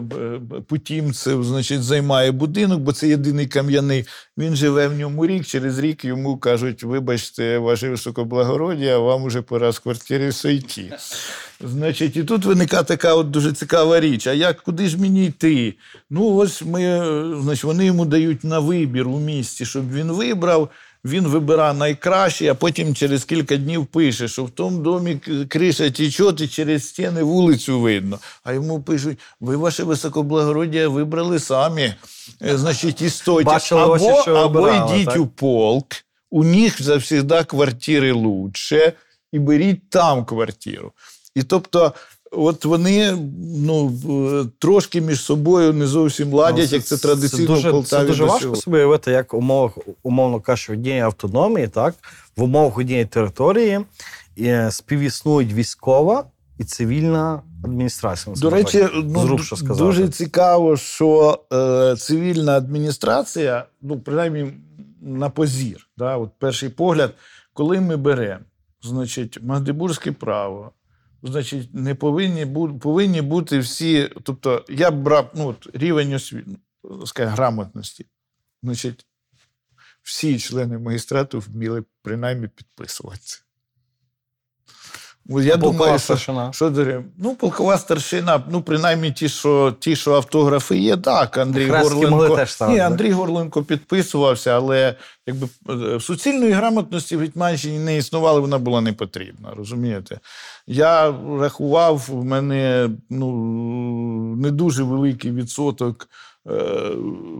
Путімцев, 0.68 1.44
значить, 1.44 1.82
займає 1.82 2.32
будинок, 2.32 2.80
бо 2.80 2.92
це 2.92 3.08
єдиний 3.08 3.46
кам'яний. 3.46 4.04
Він 4.38 4.56
живе 4.56 4.88
в 4.88 4.98
ньому 4.98 5.26
рік. 5.26 5.46
Через 5.46 5.78
рік 5.78 6.04
йому 6.04 6.36
кажуть: 6.38 6.82
вибачте, 6.82 7.58
ваше 7.58 7.88
високоблагородія, 7.90 8.98
вам 8.98 9.22
уже 9.22 9.42
пора 9.42 9.72
з 9.72 9.78
квартири 9.78 10.32
сойти. 10.32 10.92
Значить, 11.64 12.16
і 12.16 12.24
тут 12.24 12.44
виникає 12.44 12.84
така 12.84 13.14
от 13.14 13.30
дуже 13.30 13.52
цікава 13.52 14.00
річ. 14.00 14.26
А 14.26 14.32
як 14.32 14.62
куди 14.62 14.88
ж 14.88 15.00
мені 15.00 15.26
йти? 15.26 15.74
Ну, 16.10 16.34
ось 16.34 16.62
ми, 16.62 16.80
значить, 17.42 17.64
вони 17.64 17.84
йому 17.86 18.04
дають 18.04 18.44
на 18.44 18.58
вибір 18.58 19.08
у 19.08 19.18
місті, 19.18 19.64
щоб 19.64 19.92
він 19.92 20.12
вибрав. 20.12 20.68
Він 21.04 21.26
вибирає 21.26 21.74
найкраще, 21.74 22.50
а 22.50 22.54
потім 22.54 22.94
через 22.94 23.24
кілька 23.24 23.56
днів 23.56 23.86
пише, 23.86 24.28
що 24.28 24.44
в 24.44 24.50
тому 24.50 24.78
домі 24.78 25.16
криша 25.48 25.90
тече, 25.90 26.32
і 26.40 26.48
через 26.48 26.88
стіни 26.88 27.22
вулицю 27.22 27.80
видно. 27.80 28.18
А 28.44 28.52
йому 28.52 28.82
пишуть: 28.82 29.18
ви 29.40 29.56
ваше 29.56 29.84
високоблагородія 29.84 30.88
вибрали 30.88 31.38
самі. 31.38 31.94
Е, 32.42 32.58
Значить, 32.58 33.02
і 33.02 33.10
стойте. 33.10 33.50
Бачили 33.50 33.82
або, 33.82 33.92
ось, 33.92 34.22
що 34.22 34.34
або 34.34 34.60
вибирали, 34.60 34.94
йдіть 34.94 35.06
так? 35.06 35.20
у 35.20 35.26
полк, 35.26 35.86
у 36.30 36.44
них 36.44 36.82
завжди 36.82 37.44
квартири 37.44 38.12
лучше, 38.12 38.92
і 39.32 39.38
беріть 39.38 39.90
там 39.90 40.24
квартиру. 40.24 40.92
І 41.34 41.42
тобто, 41.42 41.92
от 42.30 42.64
вони 42.64 43.18
ну, 43.56 43.92
трошки 44.58 45.00
між 45.00 45.20
собою 45.20 45.72
не 45.72 45.86
зовсім 45.86 46.32
ладять, 46.32 46.72
як 46.72 46.84
це 46.84 46.96
традиційно 46.96 47.42
Ну, 47.42 47.46
це 47.46 47.54
дуже, 47.54 47.68
в 47.68 47.72
Полтаві. 47.72 48.00
Це 48.00 48.06
дуже 48.06 48.24
важко 48.24 48.40
сьогодні. 48.40 48.62
собі 48.62 48.76
уявити, 48.76 49.10
як 49.10 49.34
умовах, 49.34 49.78
умовно 50.02 50.40
кажучи, 50.40 50.72
однієї 50.72 51.00
автономії, 51.00 51.68
так, 51.68 51.94
в 52.36 52.42
умовах 52.42 52.78
однієї 52.78 53.04
території 53.04 53.80
е, 54.38 54.70
співіснують 54.70 55.52
військова 55.52 56.24
і 56.58 56.64
цивільна 56.64 57.42
адміністрація. 57.64 58.36
До 58.36 58.50
речі, 58.50 58.88
ну, 58.94 59.20
зрубше 59.20 59.56
сказати. 59.56 59.84
дуже 59.84 60.08
цікаво, 60.08 60.76
що 60.76 61.40
е, 61.52 61.96
цивільна 61.96 62.56
адміністрація, 62.56 63.64
ну, 63.82 64.00
принаймні 64.00 64.52
на 65.02 65.30
позір, 65.30 65.88
да, 65.98 66.16
от 66.16 66.30
перший 66.38 66.68
погляд, 66.68 67.14
коли 67.52 67.80
ми 67.80 67.96
беремо, 67.96 68.40
значить, 68.82 69.38
Магдебурзьке 69.42 70.12
право, 70.12 70.72
значить, 71.22 71.74
не 71.74 71.94
повинні, 71.94 72.44
бу- 72.44 72.78
повинні 72.78 73.22
бути 73.22 73.58
всі, 73.58 74.10
тобто 74.22 74.64
я 74.68 74.90
б 74.90 75.02
брав 75.02 75.30
ну, 75.34 75.46
от, 75.48 75.68
рівень 75.74 76.14
освіти, 76.14 76.50
скажімо, 77.06 77.32
грамотності. 77.32 78.06
Значить, 78.62 79.06
всі 80.02 80.38
члени 80.38 80.78
магістрату 80.78 81.40
вміли 81.40 81.84
принаймні 82.02 82.48
підписувати 82.48 83.20
це. 83.22 83.38
От 83.42 83.49
Я 85.28 85.58
Полкова 85.58 85.72
думаю, 85.72 85.98
що 85.98 86.04
старшина. 86.04 86.52
що 86.52 86.70
дарем? 86.70 87.04
Ну, 87.18 87.34
полкова 87.34 87.78
старшина, 87.78 88.42
ну, 88.50 88.62
принаймні 88.62 89.12
ті, 89.12 89.28
що, 89.28 89.74
ті, 89.80 89.96
що 89.96 90.14
автографи 90.14 90.78
є, 90.78 90.96
так. 90.96 91.38
Андрій 91.38 91.66
Хрестики 91.66 92.06
Горленко. 92.06 92.36
теж 92.36 92.50
ставити, 92.52 92.90
Ні, 92.90 92.98
так? 92.98 93.12
Горленко 93.12 93.62
підписувався, 93.62 94.50
але 94.50 94.94
якби 95.26 95.48
е, 95.70 96.00
суцільної 96.00 96.52
грамотності 96.52 97.16
в 97.16 97.20
Гетьманщині 97.20 97.78
не 97.78 97.96
існувало, 97.96 98.40
вона 98.40 98.58
була 98.58 98.80
не 98.80 98.92
потрібна, 98.92 99.48
розумієте? 99.56 100.20
Я 100.66 101.14
рахував, 101.40 102.04
в 102.08 102.24
мене 102.24 102.90
ну, 103.10 103.30
не 104.36 104.50
дуже 104.50 104.82
великий 104.82 105.32
відсоток 105.32 106.08
е, 106.50 106.52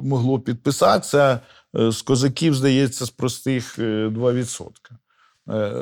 могло 0.03 0.39
підписатися. 0.41 1.41
Е, 1.79 1.91
З 1.91 2.03
козаків, 2.03 2.55
здається, 2.55 3.05
з 3.05 3.11
простих 3.11 3.79
е, 3.79 4.09
2%. 4.09 4.69
Е, 5.53 5.73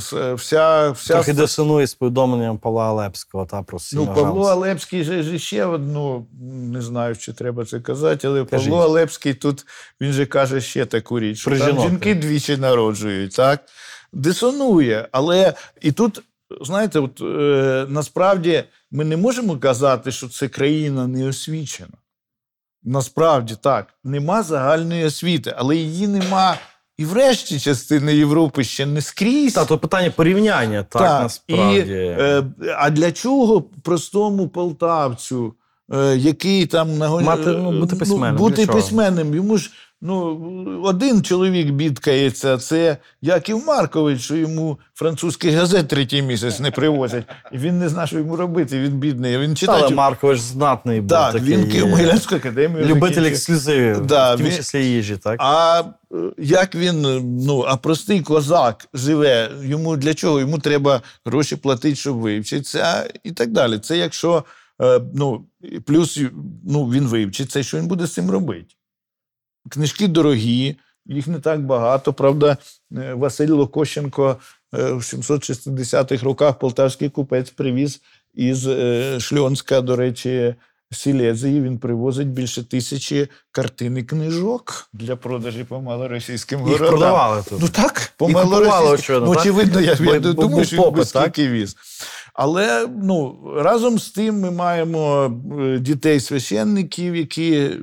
с- 0.00 0.32
Вся, 0.34 0.90
вся 0.90 1.14
Трохи 1.14 1.32
дисонує 1.32 1.86
з 1.86 1.94
повідомленням 1.94 2.58
Павла 2.58 2.84
Алепського 2.88 3.46
та 3.46 3.62
про 3.62 3.78
Ну, 3.92 4.06
Павло 4.06 4.46
Алепський 4.48 5.04
же 5.04 5.22
ж 5.22 5.38
ще 5.38 5.64
одну, 5.64 6.26
не 6.72 6.82
знаю, 6.82 7.16
чи 7.16 7.32
треба 7.32 7.64
це 7.64 7.80
казати, 7.80 8.28
але 8.28 8.44
Кажіть. 8.44 8.70
Павло 8.70 8.84
Алепський 8.84 9.34
тут 9.34 9.66
він 10.00 10.12
же 10.12 10.26
каже 10.26 10.60
ще 10.60 10.86
таку 10.86 11.20
річ, 11.20 11.44
Про 11.44 11.58
там 11.58 11.68
жінок. 11.68 11.88
жінки 11.88 12.14
двічі 12.14 12.56
народжують, 12.56 13.36
так? 13.36 13.60
Дисонує. 14.12 15.08
Але 15.12 15.54
і 15.80 15.92
тут, 15.92 16.22
знаєте, 16.60 16.98
от, 17.00 17.20
е, 17.20 17.86
насправді 17.88 18.64
ми 18.90 19.04
не 19.04 19.16
можемо 19.16 19.58
казати, 19.58 20.12
що 20.12 20.28
це 20.28 20.48
країна 20.48 21.06
неосвічена. 21.06 21.94
Насправді 22.84 23.54
так, 23.60 23.86
нема 24.04 24.42
загальної 24.42 25.04
освіти, 25.04 25.54
але 25.56 25.76
її 25.76 26.08
нема 26.08 26.56
і 27.02 27.04
в 27.04 27.12
решті 27.12 27.60
частини 27.60 28.16
Європи 28.16 28.64
ще 28.64 28.86
не 28.86 29.00
скрізь. 29.00 29.52
Та, 29.52 29.64
то 29.64 29.78
питання 29.78 30.10
порівняння, 30.10 30.82
так, 30.82 31.22
насправді. 31.22 31.78
І, 31.78 31.94
е, 31.94 32.44
а 32.78 32.90
для 32.90 33.12
чого 33.12 33.62
простому 33.62 34.48
полтавцю, 34.48 35.54
е, 35.92 36.16
який 36.16 36.66
там 36.66 36.98
нагоняє 36.98 37.36
Мати, 37.36 37.50
ну, 37.50 37.80
бути 37.80 37.96
е, 37.96 37.98
письменним, 37.98 38.36
бути 38.36 38.66
письменним. 38.66 39.34
Йому 39.34 39.58
ж 39.58 39.70
ну, 40.02 40.80
один 40.84 41.22
чоловік 41.22 41.70
бідкається, 41.70 42.58
це 42.58 42.96
Яків 43.22 43.66
Маркович, 43.66 44.20
що 44.20 44.36
йому 44.36 44.78
французьких 44.94 45.54
газет 45.54 45.88
третій 45.88 46.22
місяць 46.22 46.60
не 46.60 46.70
привозять. 46.70 47.24
І 47.52 47.58
він 47.58 47.78
не 47.78 47.88
знає, 47.88 48.06
що 48.06 48.18
йому 48.18 48.36
робити. 48.36 48.80
Він 48.80 48.92
бідний. 48.92 49.38
Він 49.38 49.56
Але. 49.68 49.90
Маркович 49.90 50.40
знатний 50.40 51.00
був. 51.00 51.08
Так, 51.08 51.32
такий, 51.32 51.48
він 51.48 51.68
Київ 51.68 51.88
Могилянську 51.88 52.34
академію. 52.34 52.86
любитель 52.86 53.22
ексклюзивів, 53.22 54.06
Да, 54.06 54.34
в 54.34 54.36
тому 54.38 54.48
він- 54.50 54.56
числі 54.56 54.84
їжі, 54.84 55.16
так? 55.16 55.36
А 55.38 55.82
е, 56.12 56.16
як 56.38 56.74
він, 56.74 57.02
ну, 57.46 57.64
а 57.68 57.76
простий 57.76 58.20
козак 58.20 58.88
живе, 58.94 59.50
йому 59.62 59.96
для 59.96 60.14
чого? 60.14 60.40
Йому 60.40 60.58
треба 60.58 61.02
гроші 61.24 61.56
платити, 61.56 61.96
щоб 61.96 62.16
вивчитися, 62.16 63.08
і 63.24 63.30
так 63.30 63.50
далі. 63.52 63.78
Це 63.78 63.98
якщо, 63.98 64.44
е, 64.82 65.00
ну, 65.14 65.44
плюс 65.86 66.20
ну, 66.64 66.84
він 66.84 67.06
вивчиться, 67.06 67.62
що 67.62 67.78
він 67.78 67.86
буде 67.86 68.06
з 68.06 68.12
цим 68.14 68.30
робити? 68.30 68.66
Книжки 69.68 70.08
дорогі, 70.08 70.76
їх 71.06 71.26
не 71.26 71.38
так 71.38 71.66
багато. 71.66 72.12
Правда, 72.12 72.56
е, 72.96 73.14
Василь 73.14 73.48
Локощенко 73.48 74.36
е, 74.74 74.92
в 74.92 74.98
760-х 74.98 76.24
роках 76.24 76.58
полтавський 76.58 77.08
купець 77.08 77.50
привіз 77.50 78.00
із 78.34 78.66
е, 78.66 79.20
Шльонська, 79.20 79.80
до 79.80 79.96
речі, 79.96 80.54
Сілезії. 80.92 81.60
Він 81.60 81.78
привозить 81.78 82.28
більше 82.28 82.64
тисячі 82.64 83.28
картин 83.52 83.98
і 83.98 84.02
книжок 84.02 84.88
для 84.92 85.16
продажі 85.16 85.64
по 85.64 85.80
малоросійським 85.80 86.58
Їх 86.60 86.68
городам. 86.68 86.88
продавали 86.88 87.42
тут. 87.48 87.60
Ну 87.60 87.68
так, 87.68 88.12
по 88.16 88.28
малоросійським. 88.28 88.92
очевидно, 88.92 89.26
Ну, 89.34 89.40
очевидно, 89.40 89.80
я, 89.80 89.96
я 90.00 90.20
думаю, 90.20 90.64
що 90.64 90.76
він 90.76 90.82
попит, 90.84 91.12
так? 91.12 91.38
віз. 91.38 91.76
Але 92.34 92.88
ну, 93.02 93.40
разом 93.56 93.98
з 93.98 94.10
тим 94.10 94.40
ми 94.40 94.50
маємо 94.50 95.32
е, 95.60 95.78
дітей 95.78 96.20
священників, 96.20 97.16
які 97.16 97.54
е, 97.54 97.78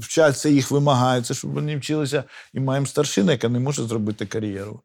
вчаться, 0.00 0.48
їх 0.48 0.70
вимагається, 0.70 1.34
щоб 1.34 1.52
вони 1.52 1.76
вчилися, 1.76 2.24
і 2.52 2.60
маємо 2.60 2.86
старшину, 2.86 3.30
яка 3.30 3.48
не 3.48 3.60
може 3.60 3.82
зробити 3.82 4.26
кар'єру 4.26 4.80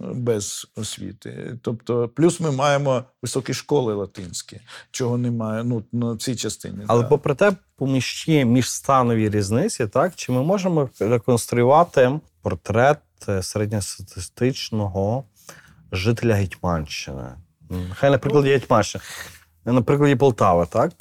е, 0.00 0.04
без 0.14 0.66
освіти. 0.76 1.58
Тобто, 1.62 2.08
плюс 2.08 2.40
ми 2.40 2.50
маємо 2.50 3.04
високі 3.22 3.54
школи 3.54 3.94
латинські, 3.94 4.60
чого 4.90 5.18
немає 5.18 5.64
ну, 5.64 5.84
на 5.92 6.16
цій 6.16 6.36
частині. 6.36 6.84
Але 6.86 7.02
да. 7.02 7.08
попри 7.08 7.34
те, 7.34 7.52
поміж 7.76 8.24
ті 8.24 8.44
міжстанові 8.44 9.30
різниці, 9.30 9.86
так, 9.86 10.12
чи 10.16 10.32
ми 10.32 10.42
можемо 10.42 10.90
реконструювати 11.00 12.20
портрет 12.42 12.98
середньостатистичного 13.42 15.24
жителя 15.92 16.34
Гетьманщини? 16.34 17.30
Хай 17.94 18.10
на 18.10 18.18
прикладі 18.18 18.48
Гетьманщини. 18.48 19.04
На 19.64 19.82
прикладі 19.82 20.16
Полтави, 20.16 20.66
так? 20.70 20.92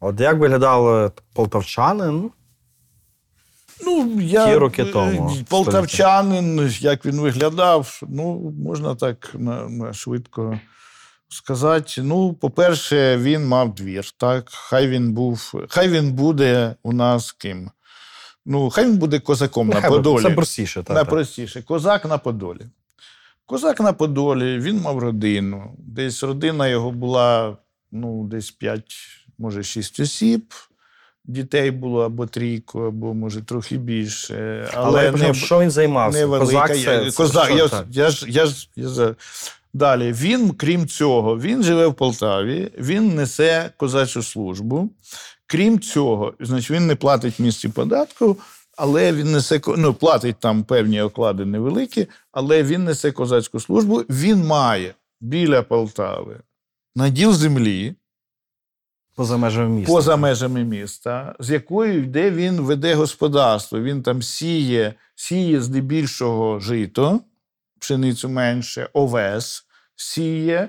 От 0.00 0.20
як 0.20 0.38
виглядав 0.38 1.12
полтавчанин? 1.32 2.30
Ну, 3.84 4.20
я, 4.20 4.46
Ті 4.46 4.56
роки 4.56 4.82
е, 4.82 4.92
тому, 4.92 5.36
Полтавчанин, 5.48 6.70
як 6.80 7.06
він 7.06 7.20
виглядав, 7.20 8.00
ну, 8.08 8.54
можна 8.64 8.94
так 8.94 9.30
на, 9.34 9.68
на 9.68 9.92
швидко 9.92 10.58
сказати. 11.28 12.02
Ну, 12.02 12.32
по-перше, 12.34 13.18
він 13.18 13.46
мав 13.46 13.74
двір. 13.74 14.10
Так? 14.16 14.50
Хай 14.50 14.88
він 14.88 15.12
був, 15.12 15.52
хай 15.68 15.88
він 15.88 16.12
буде 16.12 16.74
у 16.82 16.92
нас 16.92 17.32
ким. 17.32 17.70
Ну, 18.46 18.70
хай 18.70 18.84
він 18.84 18.96
буде 18.96 19.18
козаком 19.18 19.68
на 19.68 19.80
Подолі. 19.80 20.22
Це 20.22 20.30
простіше, 20.30 20.82
так. 20.82 20.94
Найпростіше. 20.94 21.62
Козак 21.62 22.04
на 22.04 22.18
Подолі. 22.18 22.66
Козак 23.46 23.80
на 23.80 23.92
Подолі, 23.92 24.58
він 24.58 24.80
мав 24.80 24.98
родину. 24.98 25.76
Десь 25.78 26.22
родина 26.22 26.68
його 26.68 26.90
була 26.90 27.56
ну, 27.92 28.24
десь 28.24 28.50
5, 28.50 28.82
може, 29.38 29.62
6 29.62 30.00
осіб. 30.00 30.54
Дітей 31.24 31.70
було 31.70 32.00
або 32.02 32.26
трійко, 32.26 32.86
або 32.86 33.14
може 33.14 33.42
трохи 33.42 33.76
більше. 33.76 34.68
Але, 34.74 35.08
Але, 35.08 35.18
не, 35.18 35.34
що 35.34 35.60
він 35.60 35.70
займався? 35.70 36.18
невелика. 36.18 36.60
Козак, 36.60 36.76
я- 36.76 36.84
це, 36.84 37.10
це 37.10 37.16
козак 37.16 37.46
що, 37.46 37.56
я, 37.56 37.68
так? 37.68 37.86
я, 37.90 38.10
ж, 38.10 38.26
я, 38.28 38.46
ж, 38.46 38.68
я 38.76 39.14
Далі, 39.74 40.12
він, 40.12 40.50
крім 40.50 40.88
цього, 40.88 41.38
він 41.38 41.62
живе 41.62 41.86
в 41.86 41.94
Полтаві, 41.94 42.70
він 42.78 43.14
несе 43.14 43.70
козачу 43.76 44.22
службу. 44.22 44.90
Крім 45.46 45.80
цього, 45.80 46.34
значить, 46.40 46.70
він 46.70 46.86
не 46.86 46.94
платить 46.94 47.38
в 47.38 47.42
місті 47.42 47.68
податку, 47.68 48.36
але 48.76 49.12
він 49.12 49.32
несе 49.32 49.60
ну, 49.66 49.94
платить 49.94 50.36
там 50.40 50.64
певні 50.64 51.00
оклади 51.00 51.44
невеликі, 51.44 52.06
але 52.32 52.62
він 52.62 52.84
несе 52.84 53.12
козацьку 53.12 53.60
службу. 53.60 53.96
Він 53.98 54.46
має 54.46 54.94
біля 55.20 55.62
Полтави 55.62 56.40
наділ 56.96 57.32
землі 57.32 57.94
Поза 59.16 59.36
межами 59.36 59.68
міста. 59.68 59.92
поза 59.92 60.16
межами 60.16 60.64
міста, 60.64 61.34
з 61.38 61.50
якою 61.50 62.02
йде 62.02 62.30
він 62.30 62.60
веде 62.60 62.94
господарство. 62.94 63.80
Він 63.80 64.02
там 64.02 64.22
сіє, 64.22 64.94
сіє 65.14 65.60
здебільшого 65.60 66.60
жито, 66.60 67.20
пшеницю 67.78 68.28
менше, 68.28 68.88
овес 68.92 69.64
сіє. 69.96 70.68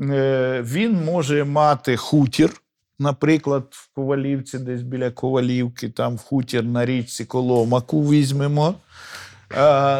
Е, 0.00 0.62
Він 0.66 1.04
може 1.04 1.44
мати 1.44 1.96
хутір, 1.96 2.60
наприклад, 2.98 3.64
в 3.70 3.94
Ковалівці, 3.94 4.58
десь 4.58 4.82
біля 4.82 5.10
Ковалівки, 5.10 5.88
там 5.88 6.16
в 6.16 6.20
хутір 6.20 6.64
на 6.64 6.86
річці 6.86 7.24
Коломаку 7.24 8.10
візьмемо. 8.10 8.74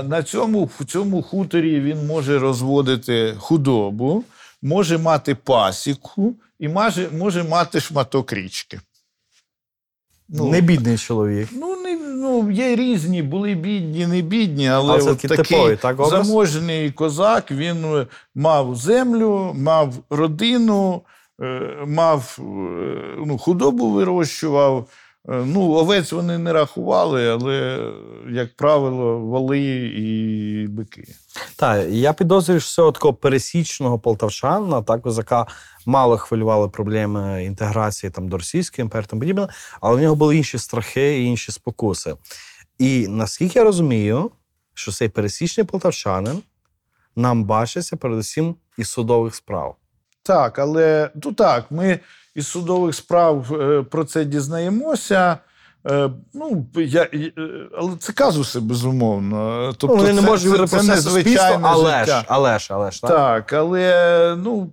На 0.05 0.23
цьому, 0.23 0.71
в 0.79 0.85
цьому 0.85 1.23
хуторі 1.23 1.81
він 1.81 2.07
може 2.07 2.39
розводити 2.39 3.35
худобу, 3.39 4.25
може 4.63 4.99
мати 4.99 5.35
пасіку 5.35 6.35
і 6.59 6.69
може, 6.69 7.09
може 7.13 7.43
мати 7.43 7.81
шматок 7.81 8.33
річки. 8.33 8.81
Ну, 10.29 10.49
Не 10.51 10.61
бідний 10.61 10.99
чоловік. 10.99 11.49
Ну, 11.53 11.77
не, 11.77 11.97
ну, 11.97 12.51
є 12.51 12.77
різні, 12.77 13.23
були 13.23 13.55
бідні, 13.55 14.07
не 14.07 14.23
бідні, 14.23 14.69
але 14.69 15.03
от 15.03 15.19
такий 15.19 15.37
типовий, 15.37 15.77
так, 15.77 16.07
заможний 16.07 16.91
козак, 16.91 17.51
він 17.51 18.07
мав 18.35 18.77
землю, 18.77 19.53
мав 19.55 19.95
родину, 20.11 21.03
мав 21.87 22.39
е, 22.41 22.43
ну, 23.27 23.39
худобу 23.39 23.91
вирощував. 23.91 24.89
Е, 25.29 25.45
Ну, 25.47 25.73
овець 25.73 26.13
вони 26.13 26.39
не 26.39 26.53
рахували, 26.53 27.29
але, 27.29 27.89
як 28.31 28.57
правило, 28.57 29.19
воли 29.19 29.61
і 29.97 30.67
бики. 30.67 31.05
Так, 31.57 31.87
я 31.89 32.13
підозрюю, 32.13 32.61
що 32.61 32.71
цього 32.71 32.93
такого 32.93 33.15
пересічного 33.15 33.99
полтавчана, 33.99 34.83
так, 34.83 35.03
козака 35.03 35.47
мало 35.87 36.17
хвилювали 36.17 36.69
проблеми 36.69 37.45
інтеграції 37.45 38.11
там, 38.11 38.29
до 38.29 38.37
Російської 38.37 38.83
імперії, 38.85 39.07
там 39.11 39.19
подібне, 39.19 39.49
але 39.81 39.97
в 39.97 40.01
нього 40.01 40.15
були 40.15 40.37
інші 40.37 40.59
страхи 40.59 41.21
і 41.21 41.25
інші 41.25 41.53
спокуси. 41.53 42.15
І 42.79 43.09
наскільки 43.09 43.59
я 43.59 43.65
розумію, 43.65 44.31
що 44.75 44.93
цей 44.93 45.09
пересічний 45.09 45.67
полтавчанин 45.67 46.43
нам 47.17 47.45
бачиться 47.45 47.97
передусім 47.97 48.55
із 48.79 48.89
судових 48.89 49.35
справ. 49.35 49.77
Так, 50.25 50.59
але 50.59 51.11
ну 51.25 51.33
так, 51.33 51.65
ми 51.71 52.01
із 52.35 52.47
судових 52.47 52.95
справ 52.95 53.61
е, 53.61 53.83
про 53.83 54.05
це 54.05 54.25
дізнаємося. 54.25 55.39
Е, 55.91 56.11
ну, 56.35 56.67
я, 56.77 57.09
е, 57.15 57.33
але 57.79 57.97
це 57.99 58.13
казуси, 58.13 58.61
безумовно. 58.61 59.73
Тобто 59.79 59.97
ну, 59.97 60.03
вони 60.03 60.13
не 60.13 60.21
це- 60.21 60.27
можуть 60.27 60.71
це- 60.71 60.79
це 60.79 60.83
незвичайне 60.83 61.69
але 61.69 61.99
життя. 61.99 62.21
ж, 62.21 62.25
але 62.29 62.59
ж, 62.59 62.69
але 62.71 62.91
ж, 62.91 63.01
так? 63.01 63.11
Так, 63.11 63.53
але 63.53 64.37
ну, 64.39 64.73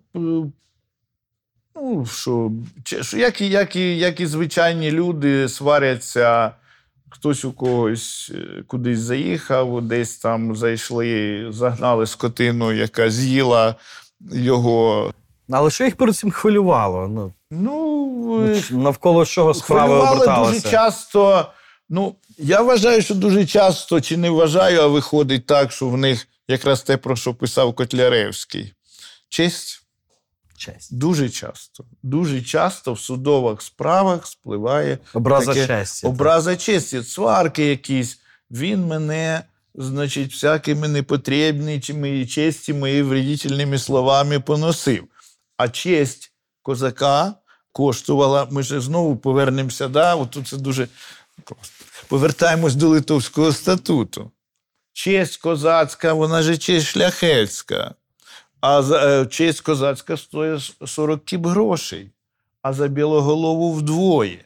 ну 1.76 2.06
що, 2.06 2.52
що 3.02 3.18
як, 3.18 3.42
і, 3.42 3.50
як, 3.50 3.76
і, 3.76 3.98
як 3.98 4.20
і 4.20 4.26
звичайні 4.26 4.92
люди 4.92 5.50
сваряться, 5.50 6.52
хтось 7.10 7.46
у 7.46 7.52
когось 7.52 8.32
кудись 8.68 9.00
заїхав, 9.00 9.82
десь 9.82 10.18
там 10.18 10.56
зайшли, 10.56 11.48
загнали 11.50 12.08
скотину, 12.08 12.72
яка 12.72 13.10
з'їла 13.10 13.76
його. 14.32 15.14
Але 15.52 15.72
що 15.72 15.84
їх 15.84 15.96
перед 15.96 16.16
цим 16.16 16.32
хвилювало? 16.32 17.08
Ну, 17.08 17.34
Ну, 17.52 18.62
ну, 18.72 18.84
навколо 18.84 19.26
чого 19.26 19.54
справи 19.54 19.96
оберталися? 19.96 20.52
дуже 20.62 20.72
часто. 20.72 21.52
Ну, 21.90 22.16
я 22.38 22.62
вважаю, 22.62 23.02
що 23.02 23.16
дуже 23.16 23.46
часто, 23.46 24.02
чи 24.02 24.18
не 24.18 24.30
вважаю, 24.30 24.82
а 24.82 24.88
виходить 24.88 25.46
так, 25.46 25.72
що 25.72 25.88
в 25.90 25.98
них 25.98 26.28
якраз 26.48 26.82
те, 26.82 26.98
про 26.98 27.16
що 27.16 27.34
писав 27.34 27.74
Котляревський. 27.74 28.74
Честь. 29.30 29.82
Честь. 30.58 30.98
Дуже 30.98 31.30
часто, 31.30 31.84
дуже 32.04 32.42
часто 32.42 32.94
в 32.94 33.00
судових 33.00 33.62
справах 33.62 34.28
спливає 34.28 34.98
Образа 35.14 35.54
таке 35.54 35.68
честі. 35.68 36.08
так. 36.08 36.62
честі, 36.62 37.04
сварки 37.04 37.66
якісь. 37.66 38.20
Він 38.52 38.86
мене, 38.88 39.42
значить, 39.76 40.32
всякими 40.32 40.88
непотрібними 40.88 42.20
і 42.20 42.28
честі 42.28 42.74
мої 42.74 43.02
вредительними 43.02 43.78
словами 43.80 44.40
поносив. 44.40 45.04
А 45.62 45.70
честь 45.70 46.32
козака 46.62 47.34
коштувала. 47.72 48.48
Ми 48.52 48.64
ж 48.64 48.82
знову 48.82 49.16
повернемося. 49.16 49.88
Да? 49.88 50.26
Тут 50.26 50.48
це 50.48 50.58
дуже 50.58 50.88
просто. 51.44 51.86
Повертаємось 52.08 52.76
до 52.76 52.90
Литовського 52.90 53.52
статуту. 53.52 54.32
Честь 54.94 55.38
козацька, 55.38 56.14
вона 56.14 56.42
же 56.42 56.58
честь 56.58 56.88
шляхетська. 56.88 57.96
А 58.62 58.82
за, 58.82 59.22
е, 59.22 59.26
честь 59.26 59.62
козацька 59.62 60.18
стоїть 60.18 60.74
40 60.86 61.26
кіп 61.26 61.46
грошей, 61.46 62.12
а 62.62 62.74
за 62.74 62.88
білоголову 62.88 63.74
вдвоє. 63.74 64.46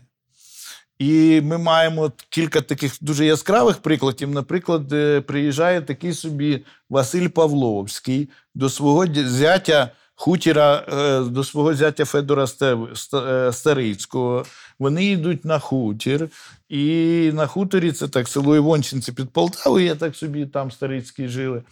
І 0.99 1.41
ми 1.41 1.57
маємо 1.57 2.11
кілька 2.30 2.61
таких 2.61 2.97
дуже 3.01 3.26
яскравих 3.26 3.78
прикладів. 3.78 4.32
Наприклад, 4.32 4.93
е, 4.93 5.22
приїжджає 5.22 5.82
такий 5.82 6.13
собі 6.13 6.66
Василь 6.89 7.28
Павловський 7.28 8.30
до 8.55 8.70
свого 8.70 9.05
зятя 9.16 9.91
хутіра, 10.16 10.86
е, 10.93 11.20
до 11.20 11.43
свого 11.43 11.74
зятя 11.74 12.05
Федора 12.05 12.43
Стев- 12.45 12.91
Ста- 12.91 13.47
е, 13.47 13.53
Старицького. 13.53 14.45
Вони 14.80 15.05
йдуть 15.05 15.45
на 15.45 15.59
хутір, 15.59 16.30
і 16.70 17.32
на 17.34 17.47
хуторі 17.47 17.91
це 17.91 18.07
так, 18.07 18.28
село 18.28 18.55
Івончинці 18.55 19.11
під 19.11 19.30
Полтавою, 19.30 19.86
я 19.86 19.95
так 19.95 20.16
собі 20.16 20.45
там 20.45 20.72
Старицькі 20.72 21.28
жили. 21.28 21.63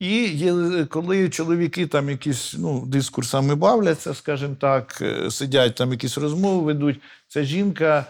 І 0.00 0.24
є, 0.28 0.52
коли 0.90 1.28
чоловіки 1.28 1.86
там 1.86 2.10
якісь 2.10 2.54
ну, 2.58 2.86
дискурсами 2.86 3.54
бавляться, 3.54 4.14
скажімо 4.14 4.56
так, 4.60 4.98
е, 5.02 5.30
сидять 5.30 5.74
там 5.74 5.92
якісь 5.92 6.18
розмови 6.18 6.62
ведуть. 6.66 7.00
Ця 7.28 7.42
жінка, 7.42 8.04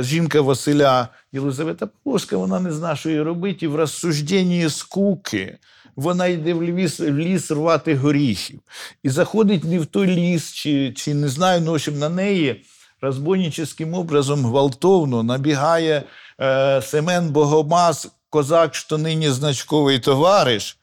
жінка 0.00 0.40
Василя 0.40 1.08
Єлизавета 1.32 1.86
Павловська, 1.86 2.36
вона 2.36 2.60
не 2.60 2.72
знає, 2.72 2.96
що 2.96 3.10
їй 3.10 3.22
робити, 3.22 3.64
і 3.64 3.68
в 3.68 3.76
розсужденні 3.76 4.70
скуки 4.70 5.58
вона 5.96 6.26
йде 6.26 6.54
в 6.54 6.62
ліс, 6.62 7.00
в 7.00 7.18
ліс 7.18 7.50
рвати 7.50 7.96
горіхів. 7.96 8.60
І 9.02 9.10
заходить 9.10 9.64
не 9.64 9.78
в 9.78 9.86
той 9.86 10.06
ліс, 10.06 10.52
чи, 10.52 10.92
чи 10.92 11.14
не 11.14 11.28
знаю, 11.28 11.60
ну, 11.60 11.72
общем, 11.72 11.98
на 11.98 12.08
неї 12.08 12.64
розбойническим 13.00 13.94
образом 13.94 14.46
гвалтовно 14.46 15.22
набігає 15.22 16.02
е, 16.40 16.82
Семен 16.82 17.28
Богомаз, 17.28 18.12
козак, 18.30 18.74
що 18.74 18.98
нині 18.98 19.30
значковий 19.30 19.98
товариш, 19.98 20.78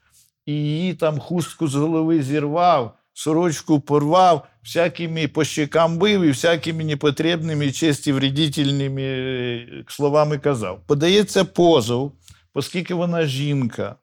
і 0.45 0.53
її 0.53 0.93
там 0.93 1.19
хустку 1.19 1.67
з 1.67 1.75
голови 1.75 2.23
зірвав, 2.23 2.93
сорочку 3.13 3.79
порвав, 3.79 4.47
всякими 4.63 5.27
по 5.27 5.43
щекам 5.43 5.97
бив 5.97 6.21
і 6.21 6.29
всякими 6.29 6.83
непотрібними, 6.83 7.71
честі 7.71 8.11
вредительними 8.11 9.01
е, 9.01 9.83
словами 9.87 10.37
казав. 10.37 10.79
Подається 10.87 11.45
позов, 11.45 12.11
оскільки 12.53 12.93
вона 12.93 13.25
жінка, 13.25 13.95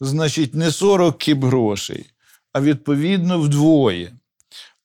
значить, 0.00 0.54
не 0.54 0.70
40 0.70 1.18
кіп 1.18 1.44
грошей, 1.44 2.06
а 2.52 2.60
відповідно 2.60 3.40
вдвоє. 3.40 4.12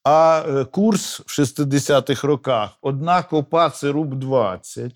А 0.03 0.43
е, 0.47 0.65
курс 0.65 1.19
в 1.19 1.41
60-х 1.41 2.27
роках 2.27 2.69
одна 2.81 3.23
копа 3.23 3.69
це 3.69 3.91
руб 3.91 4.15
20. 4.15 4.91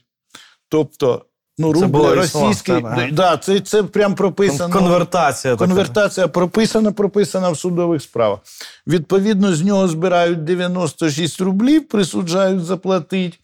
Тобто, 0.70 1.26
ну, 1.58 1.74
рубль 1.74 1.98
російський. 1.98 2.76
існував. 2.76 3.12
Да, 3.12 3.38
це, 3.38 3.60
це 3.60 3.84
прям 3.84 4.16
прописано. 4.16 4.60
Там 4.60 4.72
конвертація. 4.72 6.28
така. 6.28 6.34
Прописана, 6.34 6.92
прописана 6.92 7.50
в 7.50 7.58
судових 7.58 8.02
справах. 8.02 8.40
Відповідно, 8.88 9.56
з 9.56 9.62
нього 9.62 9.88
збирають 9.88 10.44
96 10.44 11.42
рублів, 11.42 11.88
присуджають 11.88 12.66
заплатити, 12.66 13.38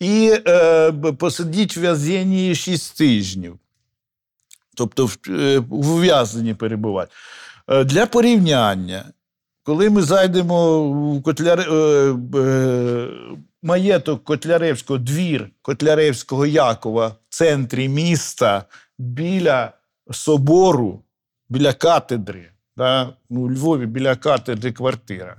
і 0.00 0.34
е, 0.46 0.92
посидіть 0.92 1.76
в 1.76 1.80
в'язенні 1.80 2.54
6 2.54 2.98
тижнів. 2.98 3.58
Тобто 4.74 5.06
в, 5.06 5.18
е, 5.28 5.58
ув'язненні 5.70 6.54
перебувати. 6.54 7.12
Е, 7.68 7.84
для 7.84 8.06
порівняння, 8.06 9.04
коли 9.62 9.90
ми 9.90 10.02
зайдемо 10.02 10.82
в 10.90 11.22
Котляр... 11.22 11.60
е, 11.60 13.08
маєток 13.62 14.24
Котляревського, 14.24 14.98
двір 14.98 15.50
Котляревського 15.62 16.46
Якова 16.46 17.06
в 17.06 17.14
центрі 17.28 17.88
міста 17.88 18.64
біля 18.98 19.72
собору, 20.10 21.02
біля 21.48 21.72
катедри, 21.72 22.50
да? 22.76 23.12
ну, 23.30 23.40
у 23.40 23.50
Львові 23.50 23.86
біля 23.86 24.16
катедри 24.16 24.72
квартира. 24.72 25.36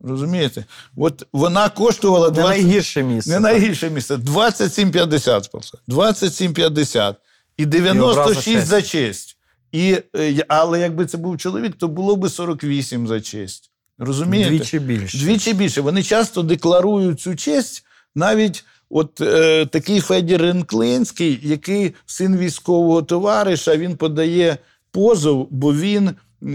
Розумієте? 0.00 0.64
От 0.96 1.26
вона 1.32 1.68
коштувала 1.68 2.30
Не 2.30 2.42
найгірше 2.42 3.02
місце. 3.02 3.30
Не 3.30 3.40
найгірше 3.40 3.90
місце. 3.90 4.16
27,50 4.16 5.42
спонсор. 5.44 5.80
27,50. 5.88 7.14
І 7.56 7.66
96 7.66 8.48
і 8.48 8.60
за 8.60 8.82
честь. 8.82 9.36
І, 9.72 9.98
е, 10.16 10.44
але 10.48 10.80
якби 10.80 11.06
це 11.06 11.18
був 11.18 11.38
чоловік, 11.38 11.74
то 11.78 11.88
було 11.88 12.16
би 12.16 12.28
48 12.28 13.06
за 13.06 13.20
честь. 13.20 13.70
Розумієте? 13.98 14.50
Двічі 14.50 14.78
більше. 14.78 15.18
Двічі 15.18 15.54
більше. 15.54 15.80
Вони 15.80 16.02
часто 16.02 16.42
декларують 16.42 17.20
цю 17.20 17.36
честь 17.36 17.84
навіть 18.14 18.64
От 18.90 19.20
е, 19.20 19.66
такий 19.66 20.00
Федір 20.00 20.42
Ренклинський, 20.42 21.40
який 21.42 21.94
син 22.06 22.36
військового 22.36 23.02
товариша, 23.02 23.76
він 23.76 23.96
подає 23.96 24.56
позов, 24.90 25.48
бо 25.50 25.74
він 25.74 26.10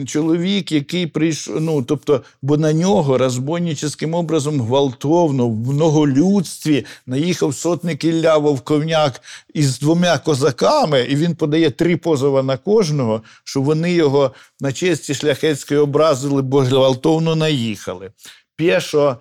чоловік, 0.05 0.71
який 0.71 1.07
прийшов. 1.07 1.61
Ну 1.61 1.81
тобто, 1.83 2.21
бо 2.41 2.57
на 2.57 2.73
нього 2.73 3.17
розбойническим 3.17 4.13
образом 4.13 4.61
гвалтовно 4.61 5.47
в 5.49 5.73
многолюдстві 5.73 6.85
наїхав 7.05 7.55
сотник 7.55 8.03
Ілля 8.03 8.37
Вовковняк 8.37 9.21
із 9.53 9.79
двома 9.79 10.17
козаками, 10.17 11.01
і 11.01 11.15
він 11.15 11.35
подає 11.35 11.71
три 11.71 11.97
позова 11.97 12.43
на 12.43 12.57
кожного, 12.57 13.21
що 13.43 13.61
вони 13.61 13.93
його 13.93 14.31
на 14.59 14.73
честі 14.73 15.13
шляхетської 15.13 15.79
образили, 15.79 16.41
бо 16.41 16.59
гвалтовно 16.59 17.35
наїхали. 17.35 18.11
Пєшо, 18.55 19.17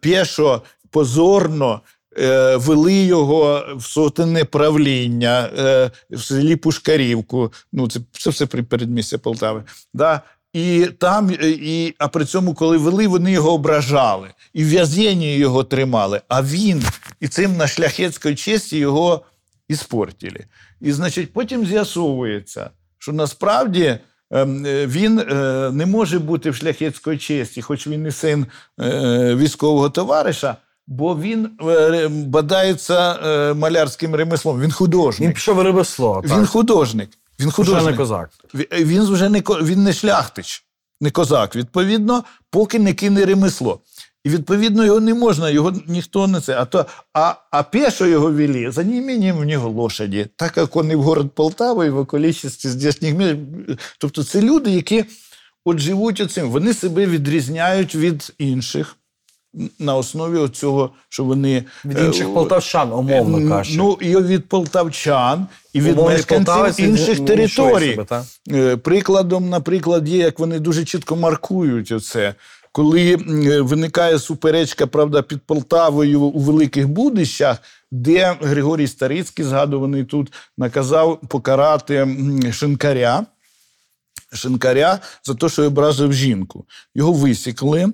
пєшо 0.00 0.62
позорно 0.90 1.80
вели 2.56 2.94
його 2.94 3.64
в 3.76 3.82
сотенне 3.82 4.44
правління 4.44 5.50
е, 5.58 5.90
в 6.10 6.20
селі 6.20 6.56
Пушкарівку. 6.56 7.52
Ну, 7.72 7.88
це, 7.88 8.00
це 8.12 8.30
все 8.30 8.46
при 8.46 8.62
передмістя 8.62 9.18
Полтави. 9.18 9.62
Да? 9.94 10.22
І 10.52 10.86
там, 10.98 11.30
е, 11.30 11.50
і, 11.50 11.94
а 11.98 12.08
при 12.08 12.24
цьому, 12.24 12.54
коли 12.54 12.76
вели, 12.76 13.08
вони 13.08 13.32
його 13.32 13.52
ображали. 13.52 14.28
І 14.52 14.64
в 14.64 14.68
в'язні 14.68 15.36
його 15.36 15.64
тримали. 15.64 16.20
А 16.28 16.42
він 16.42 16.84
і 17.20 17.28
цим 17.28 17.56
на 17.56 17.66
шляхетській 17.66 18.34
честі 18.34 18.78
його 18.78 19.24
іспортили. 19.68 20.44
І, 20.80 20.92
значить, 20.92 21.32
потім 21.32 21.66
з'ясовується, 21.66 22.70
що 22.98 23.12
насправді 23.12 23.98
ем, 24.30 24.66
е, 24.66 24.86
він 24.86 25.18
е, 25.18 25.70
не 25.72 25.86
може 25.86 26.18
бути 26.18 26.50
в 26.50 26.56
шляхетській 26.56 27.18
честі, 27.18 27.62
хоч 27.62 27.86
він 27.86 28.06
і 28.06 28.10
син 28.10 28.46
е, 28.80 29.34
військового 29.34 29.90
товариша, 29.90 30.56
бо 30.92 31.16
він 31.16 31.50
е, 31.62 32.08
бадається 32.08 33.12
е, 33.12 33.54
малярським 33.54 34.14
ремеслом. 34.14 34.60
Він 34.60 34.72
художник. 34.72 35.28
Він 35.28 35.34
пішов 35.34 35.56
в 35.56 35.62
ремесло. 35.62 36.22
Він 36.24 36.46
художник. 36.46 37.10
Він 37.40 37.48
Вже 37.48 37.60
не 37.60 37.66
художник. 37.66 37.96
козак. 37.96 38.30
Він 38.72 39.02
вже 39.02 39.28
не 39.28 39.38
він 39.40 39.82
не 39.82 39.92
шляхтич, 39.92 40.64
не 41.00 41.10
козак. 41.10 41.56
Відповідно, 41.56 42.24
поки 42.50 42.78
не 42.78 42.94
кине 42.94 43.24
ремесло. 43.24 43.80
І 44.24 44.28
відповідно 44.28 44.84
його 44.84 45.00
не 45.00 45.14
можна, 45.14 45.50
його 45.50 45.72
ніхто 45.86 46.26
не 46.26 46.40
це. 46.40 46.56
А 46.58 46.64
то 46.64 46.86
а, 47.14 47.34
а 47.50 47.62
пешо 47.62 48.06
його 48.06 48.32
вели 48.32 48.70
за 48.70 48.84
неимением 48.84 49.36
в 49.36 49.44
нього 49.44 49.68
лошаді, 49.68 50.26
так 50.36 50.56
як 50.56 50.74
вони 50.74 50.96
в 50.96 51.02
город 51.02 51.30
Полтава 51.34 51.84
і 51.84 51.90
в 51.90 51.98
околічності 51.98 52.68
здешніх 52.68 53.14
міст. 53.14 53.36
Тобто 53.98 54.24
це 54.24 54.42
люди, 54.42 54.70
які 54.70 55.04
от 55.64 55.78
живуть 55.78 56.20
оцим. 56.20 56.50
Вони 56.50 56.74
себе 56.74 57.06
відрізняють 57.06 57.94
від 57.94 58.32
інших 58.38 58.96
на 59.78 59.96
основі 59.96 60.48
цього, 60.48 60.90
що 61.08 61.24
вони 61.24 61.64
Від 61.84 61.98
е, 61.98 62.06
інших 62.06 62.34
полтавчан, 62.34 62.92
умовно 62.92 63.48
кажучи. 63.48 63.78
Ну, 63.78 63.98
і 64.00 64.16
від 64.16 64.48
полтавчан, 64.48 65.46
і 65.72 65.80
від 65.80 65.92
Умовний 65.92 66.16
мешканців 66.16 66.84
інших 66.88 67.14
не- 67.18 67.20
не 67.20 67.26
територій. 67.26 67.94
чує 67.94 68.06
себе, 68.48 68.76
Прикладом, 68.76 69.48
наприклад, 69.48 70.08
є, 70.08 70.18
як 70.18 70.38
вони 70.38 70.58
дуже 70.58 70.84
чітко 70.84 71.16
маркують 71.16 71.92
оце. 71.92 72.34
Коли 72.72 73.12
е, 73.14 73.60
виникає 73.60 74.18
суперечка, 74.18 74.86
правда, 74.86 75.22
під 75.22 75.42
Полтавою 75.42 76.20
у 76.20 76.38
Великих 76.38 76.88
Будищах, 76.88 77.58
де 77.90 78.36
Григорій 78.40 78.86
Старицький, 78.86 79.44
згадуваний 79.44 80.04
тут, 80.04 80.32
наказав 80.58 81.20
покарати 81.28 82.08
шинкаря, 82.52 83.26
шинкаря 84.32 84.98
за 85.24 85.34
те, 85.34 85.48
що 85.48 85.64
образив 85.66 86.12
жінку. 86.12 86.64
Його 86.94 87.12
висікли. 87.12 87.92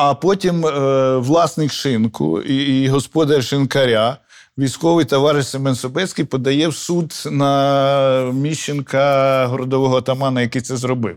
А 0.00 0.14
потім 0.14 0.66
е, 0.66 1.16
власник 1.16 1.72
шинку 1.72 2.40
і, 2.40 2.82
і 2.82 2.88
господар 2.88 3.44
шинкаря, 3.44 4.16
військовий 4.58 5.04
товариш 5.04 5.48
Семен 5.48 5.74
Собецький, 5.74 6.24
подає 6.24 6.68
в 6.68 6.74
суд 6.74 7.24
на 7.30 8.32
Міщенка 8.32 9.46
городового 9.46 9.96
атамана, 9.96 10.40
який 10.40 10.62
це 10.62 10.76
зробив. 10.76 11.16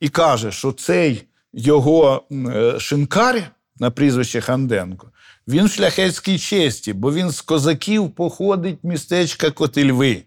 І 0.00 0.08
каже, 0.08 0.52
що 0.52 0.72
цей 0.72 1.24
його 1.52 2.22
е, 2.32 2.74
шинкар 2.80 3.50
на 3.78 3.90
прізвище 3.90 4.40
Ханденко, 4.40 5.10
він 5.48 5.66
в 5.66 5.70
шляхетській 5.70 6.38
честі, 6.38 6.92
бо 6.92 7.12
він 7.12 7.30
з 7.30 7.40
козаків 7.40 8.10
походить 8.10 8.78
містечка 8.82 9.50
Котельви. 9.50 10.22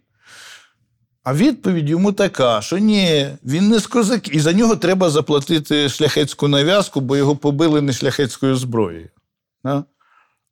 А 1.24 1.34
відповідь 1.34 1.90
йому 1.90 2.12
така, 2.12 2.62
що 2.62 2.78
ні, 2.78 3.28
він 3.46 3.70
не 3.70 3.80
з 3.80 3.88
козаків. 3.88 4.36
І 4.36 4.40
за 4.40 4.54
нього 4.54 4.76
треба 4.76 5.10
заплатити 5.10 5.90
шляхетську 5.90 6.48
нав'язку, 6.48 7.02
бо 7.02 7.18
його 7.18 7.36
побили 7.36 7.82
не 7.82 7.94
шляхетською 7.94 8.56
зброєю. 8.56 9.10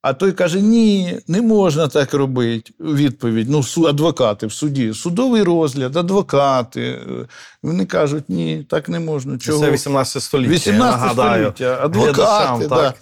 А 0.01 0.13
той 0.13 0.31
каже: 0.31 0.61
ні, 0.61 1.19
не 1.27 1.41
можна 1.41 1.87
так 1.87 2.13
робити. 2.13 2.71
Відповідь. 2.79 3.49
Ну, 3.49 3.63
адвокати 3.87 4.47
в 4.47 4.53
суді. 4.53 4.93
Судовий 4.93 5.43
розгляд, 5.43 5.97
адвокати. 5.97 6.81
Е, 6.81 7.27
Вони 7.63 7.85
кажуть, 7.85 8.23
ні, 8.29 8.65
так 8.69 8.89
не 8.89 8.99
можна. 8.99 9.37
Чого? 9.37 9.59
Це 9.59 9.71
18 9.71 10.23
століття. 10.23 10.53
18 10.53 10.79
нагадаю. 10.79 11.43
століття, 11.43 11.79
адвокати. 11.81 12.67
Да. 12.67 12.75
так. 12.75 12.95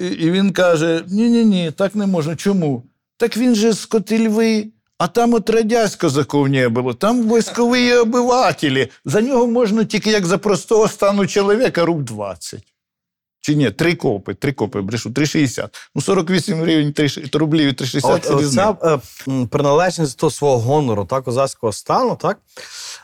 І, 0.00 0.06
і 0.06 0.30
він 0.30 0.52
каже: 0.52 1.04
ні, 1.08 1.30
ні, 1.30 1.44
ні, 1.44 1.70
так 1.70 1.94
не 1.94 2.06
можна. 2.06 2.36
Чому? 2.36 2.82
Так 3.16 3.36
він 3.36 3.54
же 3.54 3.72
з 3.72 3.86
Котельви, 3.86 4.66
а 4.98 5.08
там 5.08 5.34
от 5.34 5.50
козаков 6.00 6.48
не 6.48 6.68
було, 6.68 6.94
там 6.94 7.28
військові 7.28 7.94
обивателі. 7.94 8.88
За 9.04 9.20
нього 9.20 9.46
можна 9.46 9.84
тільки 9.84 10.10
як 10.10 10.26
за 10.26 10.38
простого 10.38 10.88
стану 10.88 11.26
чоловіка 11.26 11.84
руб 11.84 12.02
20. 12.02 12.62
Чи 13.40 13.54
ні, 13.54 13.70
три 13.70 13.94
копи, 13.94 14.34
три 14.34 14.52
копи, 14.52 14.80
брешу, 14.80 15.10
3,60. 15.10 15.68
Ну, 15.94 16.02
48 16.02 16.60
гривень 16.60 16.92
3, 16.92 17.08
рублів 17.32 17.68
і 17.68 17.72
3,60 17.72 18.00
А 18.04 18.14
От, 18.14 18.24
це 18.24 18.34
от 18.34 18.52
ця 18.52 18.76
е, 19.28 19.46
приналежність 19.50 20.20
до 20.20 20.30
свого 20.30 20.58
гонору, 20.58 21.04
так, 21.04 21.24
козацького 21.24 21.72
стану, 21.72 22.16
так? 22.20 22.38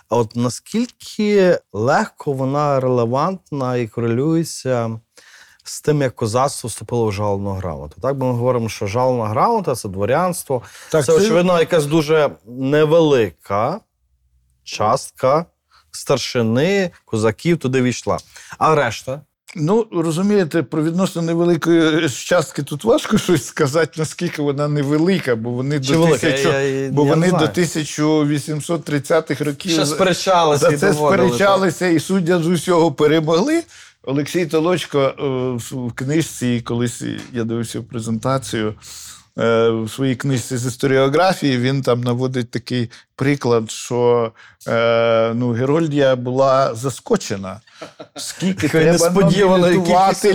А 0.08 0.16
от 0.16 0.36
наскільки 0.36 1.58
легко 1.72 2.32
вона 2.32 2.80
релевантна 2.80 3.76
і 3.76 3.88
корелюється 3.88 5.00
з 5.64 5.80
тим, 5.80 6.02
як 6.02 6.14
козацтво 6.14 6.68
вступило 6.68 7.06
в 7.06 7.12
жалобну 7.12 7.50
грамоту. 7.50 7.96
Так, 8.02 8.16
бо 8.16 8.26
ми 8.26 8.32
говоримо, 8.32 8.68
що 8.68 8.86
жалобна 8.86 9.26
грамота 9.28 9.74
це 9.74 9.88
дворянство. 9.88 10.62
Так, 10.90 11.04
це, 11.04 11.12
це- 11.12 11.18
очевидно, 11.18 11.58
якась 11.58 11.86
дуже 11.86 12.30
невелика 12.46 13.80
частка 14.64 15.46
старшини, 15.90 16.90
козаків 17.04 17.58
туди 17.58 17.82
війшла. 17.82 18.18
А 18.58 18.74
решта? 18.74 19.20
Ну, 19.56 19.86
розумієте, 19.92 20.62
про 20.62 20.82
відносно 20.82 21.22
невеликої 21.22 22.08
частки 22.08 22.62
тут 22.62 22.84
важко 22.84 23.18
щось 23.18 23.46
сказати, 23.46 23.92
наскільки 23.96 24.42
вона 24.42 24.68
невелика, 24.68 25.36
бо 25.36 25.50
вони 25.50 25.80
Чи 25.80 25.92
до 25.92 26.06
тисячу, 26.06 26.48
Я- 26.48 26.60
я- 26.60 26.90
бо 26.90 27.04
я 27.04 27.10
вони 27.10 27.30
до 27.30 27.46
1830-х 27.46 29.44
років 29.44 29.72
Ще 29.72 29.86
сперечалися 29.86 30.70
за 30.70 30.76
це 30.78 30.92
доводили, 30.92 31.28
сперечалися 31.28 31.86
і 31.86 32.00
суддя 32.00 32.38
з 32.38 32.46
усього 32.46 32.92
перемогли. 32.92 33.62
Олексій 34.06 34.46
Толочко 34.46 35.00
е, 35.00 35.74
в 35.76 35.92
книжці, 35.94 36.60
колись 36.64 37.02
я 37.32 37.44
дивився 37.44 37.82
презентацію. 37.82 38.74
е, 39.38 39.70
В 39.70 39.90
своїй 39.90 40.16
книжці 40.16 40.56
з 40.56 40.66
історіографії 40.66 41.58
він 41.58 41.82
там 41.82 42.00
наводить 42.00 42.50
такий 42.50 42.90
приклад, 43.16 43.70
що 43.70 44.32
е, 44.68 45.32
ну, 45.34 45.50
Герольдія 45.52 46.16
була 46.16 46.74
заскочена. 46.74 47.60
Скільки 48.16 48.66
Такої 48.66 48.82
треба 48.84 48.92
несподіваної 48.92 49.78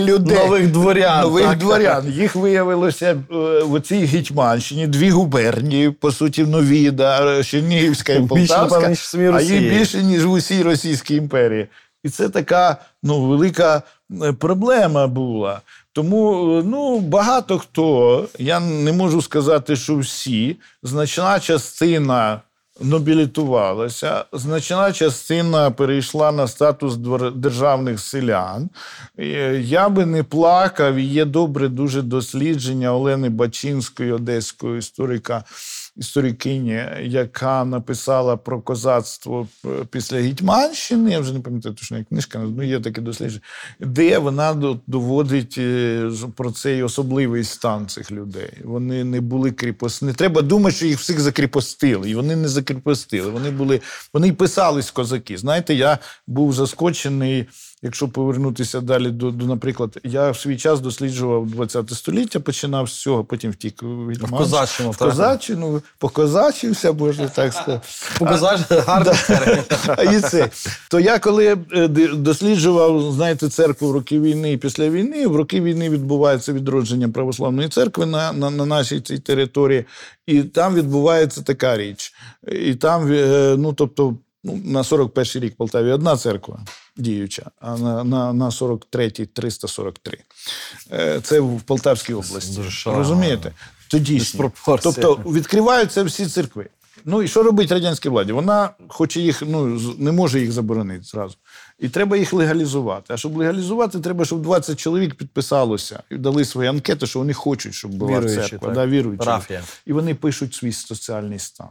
людей. 0.00 0.38
нових 0.38 0.72
дворян, 0.72 1.20
Нових 1.20 1.44
так, 1.44 1.58
дворян. 1.58 2.08
Їх 2.10 2.34
виявилося 2.34 3.16
в 3.62 3.80
цій 3.80 4.04
Гетьманщині 4.04 4.86
дві 4.86 5.10
губернії, 5.10 5.90
по 5.90 6.12
суті, 6.12 6.44
нові, 6.44 6.90
да, 6.90 7.44
Чернігівська 7.44 8.12
і 8.12 8.26
Полтавська, 8.26 8.94
а 9.34 9.40
їх 9.40 9.60
більше, 9.78 10.02
ніж 10.02 10.24
в 10.24 10.30
усій 10.30 10.62
Російській 10.62 11.14
імперії. 11.16 11.68
І 12.04 12.08
це 12.08 12.28
така 12.28 12.76
ну, 13.02 13.28
велика 13.28 13.82
е, 14.22 14.32
проблема 14.32 15.06
була. 15.06 15.60
Тому 15.92 16.52
е, 16.58 16.62
ну, 16.66 16.98
багато 17.00 17.58
хто, 17.58 18.28
я 18.38 18.60
не 18.60 18.92
можу 18.92 19.22
сказати, 19.22 19.76
що 19.76 19.96
всі, 19.96 20.56
значна 20.82 21.40
частина 21.40 22.40
нобілітувалася, 22.80 24.24
значна 24.32 24.92
частина 24.92 25.70
перейшла 25.70 26.32
на 26.32 26.48
статус 26.48 26.96
державних 27.34 28.00
селян. 28.00 28.68
Е, 29.18 29.60
Я 29.64 29.88
би 29.88 30.06
не 30.06 30.22
плакав, 30.22 30.98
є 30.98 31.24
добре 31.24 31.68
дуже 31.68 32.02
дослідження 32.02 32.94
Олени 32.94 33.28
Бачинської, 33.28 34.12
одеської 34.12 34.78
історика, 34.78 35.44
історикині, 36.00 36.84
яка 37.02 37.64
написала 37.64 38.36
про 38.36 38.60
козацтво 38.60 39.48
е, 39.64 39.68
після 39.90 40.20
Гетьманщини. 40.20 41.10
Я 41.10 41.20
вже 41.20 41.32
не 41.32 41.40
пам'ятаю 41.40 41.74
точно, 41.74 41.98
як 41.98 42.08
книжка, 42.08 42.38
ну 42.38 42.62
є 42.62 42.80
таке 42.80 43.00
дослідження, 43.00 43.42
де 43.80 44.18
вона 44.18 44.78
доводить 44.86 45.54
е, 45.58 46.10
про 46.36 46.50
цей 46.50 46.82
особливий 46.82 47.44
стан 47.44 47.86
цих 47.86 48.12
людей. 48.12 48.52
Вони 48.64 49.04
не 49.04 49.20
були 49.20 49.52
кріпосні. 49.52 50.08
Не 50.08 50.14
треба 50.14 50.42
думати, 50.42 50.76
що 50.76 50.86
їх 50.86 50.98
всіх 50.98 51.20
закріпостили. 51.20 52.10
І 52.10 52.14
вони 52.14 52.36
не 52.36 52.48
закріпостили. 52.48 53.30
Вони 53.30 53.50
були, 53.50 53.80
вони 54.14 54.28
й 54.28 54.32
писались 54.32 54.90
козаки. 54.90 55.38
Знаєте, 55.38 55.74
я 55.74 55.98
був 56.26 56.52
заскочений 56.52 57.46
Якщо 57.82 58.08
повернутися 58.08 58.80
далі 58.80 59.10
до, 59.10 59.30
до, 59.30 59.46
наприклад, 59.46 59.98
я 60.04 60.30
в 60.30 60.36
свій 60.36 60.56
час 60.56 60.80
досліджував 60.80 61.46
20 61.46 61.90
століття, 61.90 62.40
починав 62.40 62.88
з 62.88 62.92
цього, 62.92 63.24
потім 63.24 63.50
втік 63.50 63.82
від 63.82 64.22
В 64.22 64.30
козаччину, 64.30 64.90
в 64.90 64.96
козаччину, 64.96 65.82
покозачився, 65.98 66.92
можна 66.92 67.28
так 67.28 67.52
сказати. 67.52 67.86
Показаєш 68.18 68.60
гарний. 68.70 69.14
А 69.96 70.02
і 70.02 70.20
це. 70.20 70.50
То 70.90 71.00
я 71.00 71.18
коли 71.18 71.56
е, 71.72 71.88
досліджував, 72.14 73.12
знаєте, 73.12 73.48
церкву 73.48 73.88
в 73.88 73.92
роки 73.92 74.20
війни 74.20 74.52
і 74.52 74.56
після 74.56 74.88
війни, 74.88 75.26
в 75.26 75.36
роки 75.36 75.60
війни 75.60 75.90
відбувається 75.90 76.52
відродження 76.52 77.08
православної 77.08 77.68
церкви 77.68 78.06
на, 78.06 78.32
на, 78.32 78.50
на 78.50 78.66
нашій 78.66 79.00
цій 79.00 79.18
території, 79.18 79.84
і 80.26 80.42
там 80.42 80.74
відбувається 80.74 81.42
така 81.42 81.76
річ. 81.76 82.12
І 82.52 82.74
там, 82.74 83.12
е, 83.12 83.54
ну 83.58 83.72
тобто, 83.72 84.16
ну, 84.44 84.60
на 84.64 84.82
41-й 84.82 85.40
рік 85.40 85.54
в 85.54 85.56
Полтаві 85.56 85.92
одна 85.92 86.16
церква 86.16 86.60
діюча, 86.96 87.50
а 87.60 87.78
на, 87.78 88.04
на, 88.04 88.32
на 88.32 88.50
43-й 88.50 89.26
343. 89.26 90.18
Е, 90.92 91.20
Це 91.20 91.40
в 91.40 91.60
Полтавській 91.60 92.14
області. 92.14 92.56
дуже. 92.56 92.90
Розумієте? 92.90 93.52
То 93.90 93.98
дійсно. 93.98 94.18
Диспропорція. 94.18 94.94
Тобто 94.94 95.30
відкриваються 95.30 96.02
всі 96.02 96.26
церкви. 96.26 96.68
Ну 97.04 97.22
і 97.22 97.28
що 97.28 97.42
робить 97.42 97.72
радянській 97.72 98.08
владі? 98.08 98.32
Вона 98.32 98.70
хоче 98.88 99.20
їх, 99.20 99.42
ну 99.46 99.80
не 99.98 100.12
може 100.12 100.40
їх 100.40 100.52
заборонити 100.52 101.04
зразу. 101.04 101.34
І 101.78 101.88
треба 101.88 102.16
їх 102.16 102.32
легалізувати. 102.32 103.14
А 103.14 103.16
щоб 103.16 103.36
легалізувати, 103.36 104.00
треба, 104.00 104.24
щоб 104.24 104.42
20 104.42 104.78
чоловік 104.78 105.14
підписалося 105.14 106.02
і 106.10 106.16
дали 106.16 106.44
свої 106.44 106.68
анкети, 106.68 107.06
що 107.06 107.18
вони 107.18 107.32
хочуть, 107.32 107.74
щоб 107.74 107.90
була 107.90 108.12
Віруючі, 108.12 108.40
церква. 108.40 108.58
так. 108.68 108.74
Да, 108.74 108.86
віруючі. 108.86 109.18
Парафія. 109.18 109.62
І 109.86 109.92
вони 109.92 110.14
пишуть 110.14 110.54
свій 110.54 110.72
соціальний 110.72 111.38
стан. 111.38 111.68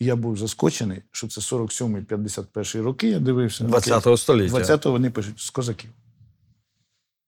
І 0.00 0.04
я 0.04 0.16
був 0.16 0.36
заскочений, 0.36 1.02
що 1.12 1.28
це 1.28 1.40
47-51 1.40 2.82
роки. 2.82 3.08
Я 3.08 3.18
дивився. 3.18 3.64
на 3.64 3.70
анкети. 3.76 3.90
20 3.90 4.20
століття. 4.20 4.56
20-го 4.56 4.92
вони 4.92 5.10
пишуть 5.10 5.40
з 5.40 5.50
козаків. 5.50 5.90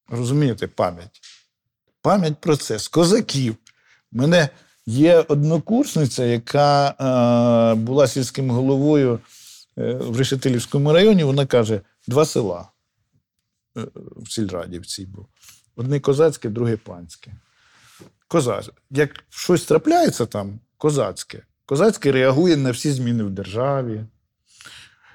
Розумієте, 0.09 0.67
пам'ять. 0.67 1.21
Пам'ять 2.03 2.41
про 2.41 2.57
це 2.57 2.79
з 2.79 2.89
козаків. 2.89 3.57
У 4.13 4.19
мене 4.19 4.49
є 4.87 5.25
однокурсниця, 5.29 6.25
яка 6.25 6.89
е, 6.91 7.75
була 7.75 8.09
сільським 8.09 8.51
головою 8.51 9.21
е, 9.79 9.95
в 9.95 10.17
Решетилівському 10.17 10.93
районі. 10.93 11.25
Вона 11.25 11.47
каже: 11.47 11.81
два 12.09 12.25
села 12.25 12.71
е, 13.77 13.87
в 14.17 14.31
сільраді 14.31 14.79
в 14.79 14.87
цій 14.87 15.07
був. 15.07 15.27
Одне 15.77 16.01
козацьке, 16.01 16.49
друге 16.49 16.77
панське. 16.77 17.33
Козацьке. 18.29 18.73
Як 18.91 19.25
щось 19.31 19.65
трапляється 19.65 20.27
там, 20.27 20.61
козацьке. 20.79 21.43
Козацьке 21.67 22.13
реагує 22.13 22.57
на 22.57 22.71
всі 22.71 22.93
зміни 22.93 23.25
в 23.25 23.31
державі. 23.31 24.05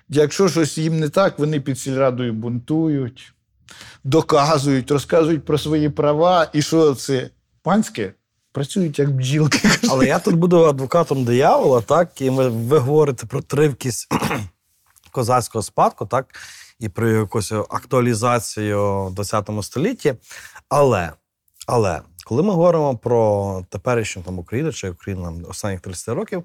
Якщо 0.10 0.50
щось 0.50 0.78
їм 0.78 1.00
не 1.00 1.10
так, 1.10 1.39
вони 1.39 1.60
під 1.60 1.80
сільрадою 1.80 2.34
бунтують, 2.34 3.34
доказують, 4.04 4.91
розказують 4.91 5.45
про 5.45 5.58
свої 5.58 5.89
права. 5.89 6.50
І 6.54 6.62
що 6.62 6.95
це 6.95 7.30
панське? 7.62 8.14
Працюють 8.52 9.00
як 9.00 9.12
бджілки. 9.12 9.70
Але 9.89 10.08
я 10.08 10.20
тут 10.20 10.36
буду 10.36 10.64
адвокатом 10.64 11.26
диявола, 11.26 11.82
так, 11.82 12.22
і 12.22 12.32
ми, 12.32 12.50
ви 12.50 12.78
говорите 12.78 13.28
про 13.28 13.41
тривкість 13.41 14.08
козацького 15.12 15.64
спадку, 15.64 16.06
так, 16.06 16.36
і 16.80 16.89
про 16.89 17.10
якусь 17.10 17.52
актуалізацію 17.52 19.06
в 19.06 19.14
20 19.14 19.50
столітті. 19.62 20.16
Але, 20.70 21.12
але 21.68 22.02
коли 22.28 22.43
ми 22.43 22.53
говоримо 22.53 22.97
про 22.97 23.61
теперішню 23.69 24.23
там 24.23 24.39
Україну 24.39 24.71
чи 24.71 24.89
Україну 24.89 25.41
останніх 25.49 25.82
30 25.82 26.15
років, 26.15 26.43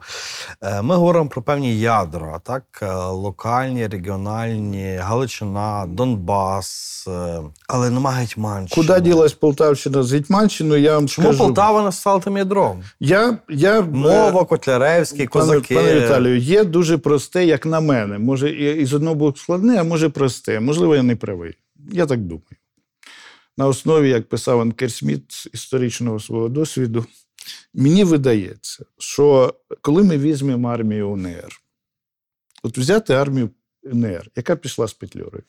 е, 0.63 0.83
ми 0.83 0.97
говоримо 0.97 1.29
про 1.29 1.43
певні 1.43 1.81
ядра, 1.81 2.41
так, 2.45 2.65
е, 2.83 2.95
локальні, 2.95 3.87
регіональні, 3.87 4.97
Галичина, 5.01 5.87
Донбас, 5.89 7.05
е, 7.09 7.41
але 7.69 7.91
нема 7.91 8.11
Гетьманщини. 8.11 8.87
Куди 8.87 9.01
ділась 9.01 9.33
Полтавщина 9.33 10.03
з 10.03 10.13
Гетьманщиною, 10.13 10.83
я 10.83 10.95
вам 10.95 11.09
Чому 11.09 11.29
скажу. 11.29 11.45
Полтава 11.45 11.83
не 11.83 11.93
стала 11.93 12.21
тим 12.21 12.37
ядром? 12.37 12.83
Я, 13.01 13.39
я, 13.49 13.81
Мова, 13.81 14.45
Котляревський, 14.45 15.29
Пане, 15.29 15.47
козаки. 15.47 15.75
пане 15.75 16.01
Віталію, 16.01 16.39
є 16.39 16.65
дуже 16.65 16.99
просте, 16.99 17.45
як 17.45 17.67
на 17.67 17.81
мене. 17.81 18.19
Може, 18.19 18.51
і 18.51 18.87
з 18.87 18.95
одного 18.95 19.15
боку 19.15 19.39
складне, 19.39 19.81
а 19.81 19.85
може 19.85 20.09
просте. 20.09 20.61
Можливо, 20.61 20.97
я 20.97 21.03
не 21.03 21.17
правий. 21.17 21.55
Я 21.93 22.07
так 22.07 22.21
думаю. 22.21 22.47
На 23.57 23.67
основі, 23.67 24.09
як 24.09 24.29
писав 24.29 24.61
Анкер 24.61 24.93
Сміт 24.93 25.33
з 25.33 25.49
історичного 25.53 26.21
свого 26.21 26.49
досвіду, 26.49 27.07
мені 27.75 28.05
видається, 28.05 28.85
що 28.99 29.55
коли 29.81 30.03
ми 30.03 30.19
візьмемо 30.19 30.69
армію 30.69 31.11
УНР, 31.11 31.61
от 32.63 32.79
взяти 32.79 33.15
армію 33.15 33.51
УНР, 33.83 34.31
яка 34.37 34.57
пішла 34.57 34.89
з 34.89 34.95
Петлюрою, 34.95 35.45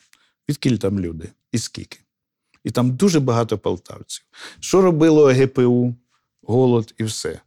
відкіль 0.50 0.78
там 0.78 1.00
люди 1.00 1.30
і 1.52 1.58
скільки? 1.58 2.00
І 2.64 2.72
там 2.72 2.92
дуже 2.92 3.20
багато 3.20 3.58
полтавців. 3.58 4.26
Що 4.60 4.82
робило 4.82 5.26
ГПУ, 5.34 5.96
голод 6.42 6.94
і 6.98 7.04
все? 7.04 7.42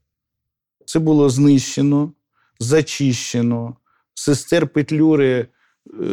Це 0.85 0.99
було 0.99 1.31
знищено, 1.31 2.13
зачищено, 2.59 3.77
сестер 4.15 4.69
Петлюри 4.69 5.49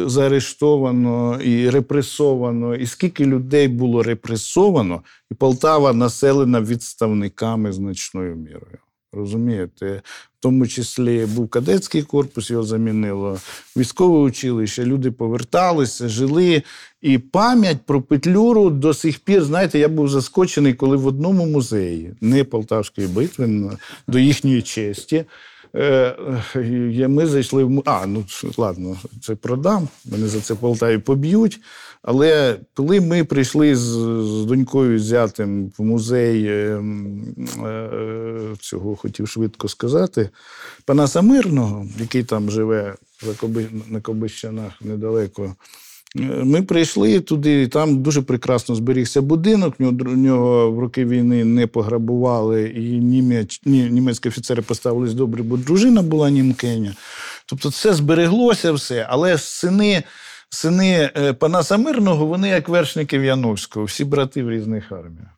заарештовано 0.06 1.40
і 1.42 1.70
репресовано. 1.70 2.74
І 2.74 2.86
скільки 2.86 3.26
людей 3.26 3.68
було 3.68 4.02
репресовано, 4.02 5.02
і 5.30 5.34
Полтава 5.34 5.92
населена 5.92 6.60
відставниками 6.60 7.72
значною 7.72 8.36
мірою. 8.36 8.78
Розумієте, 9.12 10.02
в 10.38 10.40
тому 10.40 10.66
числі 10.66 11.26
був 11.26 11.48
кадетський 11.48 12.02
корпус, 12.02 12.50
його 12.50 12.62
замінило 12.62 13.38
військове 13.76 14.18
училище. 14.18 14.84
Люди 14.84 15.10
поверталися, 15.10 16.08
жили. 16.08 16.62
І 17.02 17.18
пам'ять 17.18 17.78
про 17.86 18.02
Петлюру 18.02 18.70
до 18.70 18.94
сих 18.94 19.18
пір, 19.18 19.44
знаєте, 19.44 19.78
я 19.78 19.88
був 19.88 20.08
заскочений, 20.08 20.74
коли 20.74 20.96
в 20.96 21.06
одному 21.06 21.46
музеї, 21.46 22.14
не 22.20 22.44
Полтавської 22.44 23.06
битви, 23.06 23.70
до 24.08 24.18
їхньої 24.18 24.62
честі. 24.62 25.24
Е, 25.76 26.16
ми 27.08 27.26
зайшли 27.26 27.64
в 27.64 27.82
А, 27.84 28.06
ну 28.06 28.24
ладно, 28.56 28.96
це 29.22 29.34
продам. 29.34 29.88
Мене 30.04 30.28
за 30.28 30.40
це 30.40 30.54
в 30.54 30.98
поб'ють. 30.98 31.60
Але 32.02 32.58
коли 32.74 33.00
ми 33.00 33.24
прийшли 33.24 33.76
з, 33.76 33.80
з 34.24 34.44
донькою 34.44 34.98
зятим 34.98 35.72
в 35.78 35.82
музей 35.82 36.46
е, 36.46 36.82
е, 37.64 38.40
цього 38.60 38.96
хотів 38.96 39.28
швидко 39.28 39.68
сказати, 39.68 40.30
Панаса 40.84 41.22
Мирного, 41.22 41.86
який 41.98 42.24
там 42.24 42.50
живе 42.50 42.94
на 43.88 44.00
Кобищанах 44.00 44.72
недалеко. 44.82 45.54
Ми 46.16 46.62
прийшли 46.62 47.20
туди, 47.20 47.62
і 47.62 47.68
там 47.68 48.02
дуже 48.02 48.22
прекрасно 48.22 48.74
зберігся 48.74 49.22
будинок. 49.22 49.74
В 49.78 50.16
нього 50.16 50.70
в 50.70 50.78
роки 50.78 51.04
війни 51.04 51.44
не 51.44 51.66
пограбували, 51.66 52.68
і 52.68 52.98
німець, 52.98 53.60
ні, 53.64 53.90
німецькі 53.90 54.28
офіцери 54.28 54.62
поставились 54.62 55.14
добре, 55.14 55.42
бо 55.42 55.56
дружина 55.56 56.02
була 56.02 56.30
німкеня. 56.30 56.94
Тобто 57.46 57.70
це 57.70 57.94
збереглося 57.94 58.72
все, 58.72 59.06
але 59.10 59.38
сини, 59.38 60.02
сини 60.50 61.10
е, 61.16 61.32
Панаса 61.32 61.76
Мирного, 61.76 62.26
вони 62.26 62.48
як 62.48 62.68
вершники 62.68 63.18
в 63.18 63.24
Яновського, 63.24 63.86
всі 63.86 64.04
брати 64.04 64.42
в 64.42 64.50
різних 64.50 64.92
арміях. 64.92 65.28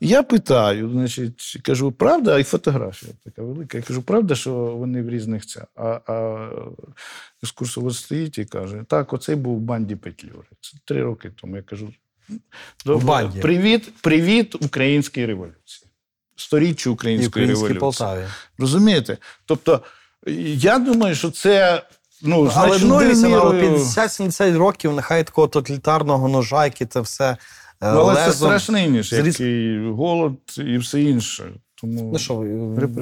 Я 0.00 0.22
питаю, 0.22 0.90
значить, 0.90 1.58
кажу, 1.62 1.92
правда, 1.92 2.38
і 2.38 2.44
фотографія 2.44 3.12
така 3.24 3.42
велика. 3.42 3.78
Я 3.78 3.84
кажу, 3.84 4.02
правда, 4.02 4.34
що 4.34 4.54
вони 4.54 5.02
в 5.02 5.08
різних 5.08 5.46
ця. 5.46 5.66
А, 5.74 6.00
а 6.06 6.48
екскурсовод 7.42 7.96
стоїть 7.96 8.38
і 8.38 8.44
каже: 8.44 8.84
так, 8.88 9.12
оцей 9.12 9.36
був 9.36 9.56
в 9.56 9.60
банді 9.60 9.96
Петлюри. 9.96 10.48
Це 10.60 10.78
три 10.84 11.02
роки 11.02 11.30
тому. 11.40 11.56
Я 11.56 11.62
кажу: 11.62 11.92
добре, 12.84 13.30
привіт, 13.42 13.92
привіт 14.00 14.54
українській 14.54 15.26
революції. 15.26 15.90
Сторіччю 16.36 16.92
української 16.92 17.28
українській 17.28 17.54
революції. 17.54 17.80
Полтаві. 17.80 18.24
Розумієте? 18.58 19.18
Тобто, 19.44 19.82
я 20.56 20.78
думаю, 20.78 21.14
що 21.14 21.30
це 21.30 21.82
ну, 22.22 22.36
Але 22.36 22.44
ну, 22.44 22.50
значною 22.50 23.00
дивіться, 23.00 23.28
ну, 23.28 23.52
мірою... 23.52 23.76
50-70 23.76 24.56
років, 24.58 24.92
нехай 24.92 25.24
такого 25.24 25.48
тоталітарного 25.48 26.28
ножа, 26.28 26.64
який 26.64 26.86
це 26.86 27.00
все 27.00 27.36
Ну, 27.82 27.88
але 27.88 28.14
це 28.14 28.32
страшний 28.32 28.88
ніж, 28.88 29.12
як 29.12 29.24
зріз- 29.26 29.42
і 29.42 29.90
голод 29.90 30.32
і 30.58 30.78
все 30.78 31.02
інше. 31.02 31.44
Тому 31.80 32.10
Ну 32.12 32.18
що, 32.18 32.34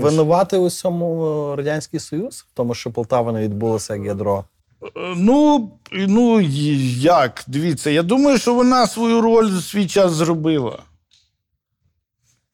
винувати 0.01 0.57
у 0.57 0.71
цьому 0.71 1.27
е, 1.53 1.57
Радянський 1.57 2.01
Союз, 2.01 2.47
в 2.53 2.57
тому, 2.57 2.75
що 2.75 2.91
Полтава 2.91 3.33
не 3.33 3.43
відбулося 3.43 3.95
як 3.97 4.05
ядро. 4.07 4.45
Е, 4.83 4.89
Ну, 5.17 5.71
ну 5.93 6.41
як? 7.01 7.45
Дивіться, 7.47 7.91
я 7.91 8.03
думаю, 8.03 8.39
що 8.39 8.55
вона 8.55 8.87
свою 8.87 9.21
роль 9.21 9.47
в 9.47 9.63
свій 9.63 9.87
час 9.87 10.13
зробила. 10.13 10.79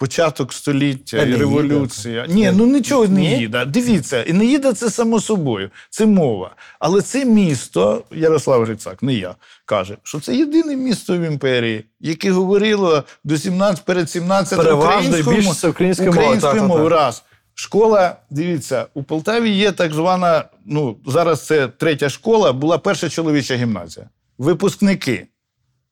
Початок 0.03 0.53
століття 0.53 1.17
і 1.17 1.21
Енеїда. 1.21 1.39
революція. 1.39 2.27
Ні, 2.29 2.53
ну 2.55 2.67
нічого 2.67 3.07
Ні? 3.07 3.27
Енеїда. 3.27 3.65
Дивіться, 3.65 4.25
Енеїда 4.29 4.73
це 4.73 4.91
само 4.91 5.21
собою, 5.21 5.71
це 5.91 6.07
мова. 6.07 6.51
Але 6.79 7.03
це 7.03 7.25
місто, 7.25 8.05
Ярослав 8.11 8.65
Грицак, 8.65 9.03
не 9.03 9.15
я, 9.15 9.35
каже, 9.65 9.97
що 10.03 10.21
це 10.21 10.37
єдине 10.37 10.77
місто 10.77 11.19
в 11.19 11.21
імперії, 11.21 11.85
яке 12.01 12.31
говорило 12.31 13.05
до 13.25 13.39
17, 13.39 13.85
перед 13.85 14.11
17 14.11 14.59
Переважно 14.59 15.17
і 15.17 15.23
українською 15.23 15.73
українською 16.11 16.63
мовою, 16.63 16.89
раз. 16.89 17.23
Школа, 17.55 18.17
дивіться, 18.31 18.87
у 18.95 19.03
Полтаві 19.03 19.51
є 19.51 19.73
так 19.73 19.93
звана, 19.93 20.45
ну 20.67 20.97
зараз 21.07 21.47
це 21.47 21.69
третя 21.69 22.09
школа, 22.09 22.53
була 22.53 22.79
перша 22.79 23.09
чоловіча 23.09 23.57
гімназія. 23.57 24.07
Випускники. 24.39 25.27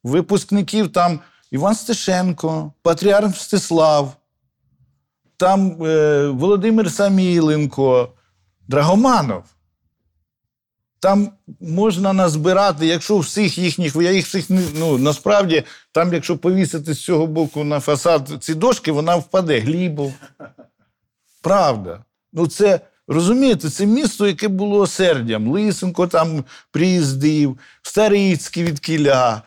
Випускників 0.04 0.92
там 0.92 1.20
Іван 1.50 1.74
Стешенко, 1.74 2.72
Патріарх 2.82 3.28
Мстислав, 3.28 4.16
там 5.36 5.84
е, 5.84 6.26
Володимир 6.28 6.90
Саміленко, 6.90 8.12
Драгоманов. 8.68 9.44
Там 11.00 11.32
можна 11.60 12.12
назбирати, 12.12 12.86
якщо 12.86 13.18
всіх 13.18 13.58
їхніх, 13.58 13.96
я 13.96 14.12
їх 14.12 14.26
всіх 14.26 14.46
ну, 14.78 14.98
насправді, 14.98 15.62
там, 15.92 16.12
якщо 16.14 16.38
повісити 16.38 16.94
з 16.94 17.04
цього 17.04 17.26
боку 17.26 17.64
на 17.64 17.80
фасад 17.80 18.30
ці 18.40 18.54
дошки, 18.54 18.92
вона 18.92 19.16
впаде. 19.16 19.60
Глібов. 19.60 20.12
Правда. 21.42 22.04
Ну, 22.32 22.46
це 22.46 22.80
розумієте, 23.08 23.70
це 23.70 23.86
місто, 23.86 24.26
яке 24.26 24.48
було 24.48 24.78
осердям. 24.78 25.48
Лисенко 25.48 26.06
там 26.06 26.44
приїздив, 26.70 27.58
Старицький 27.82 28.64
від 28.64 28.80
Кіля. 28.80 29.42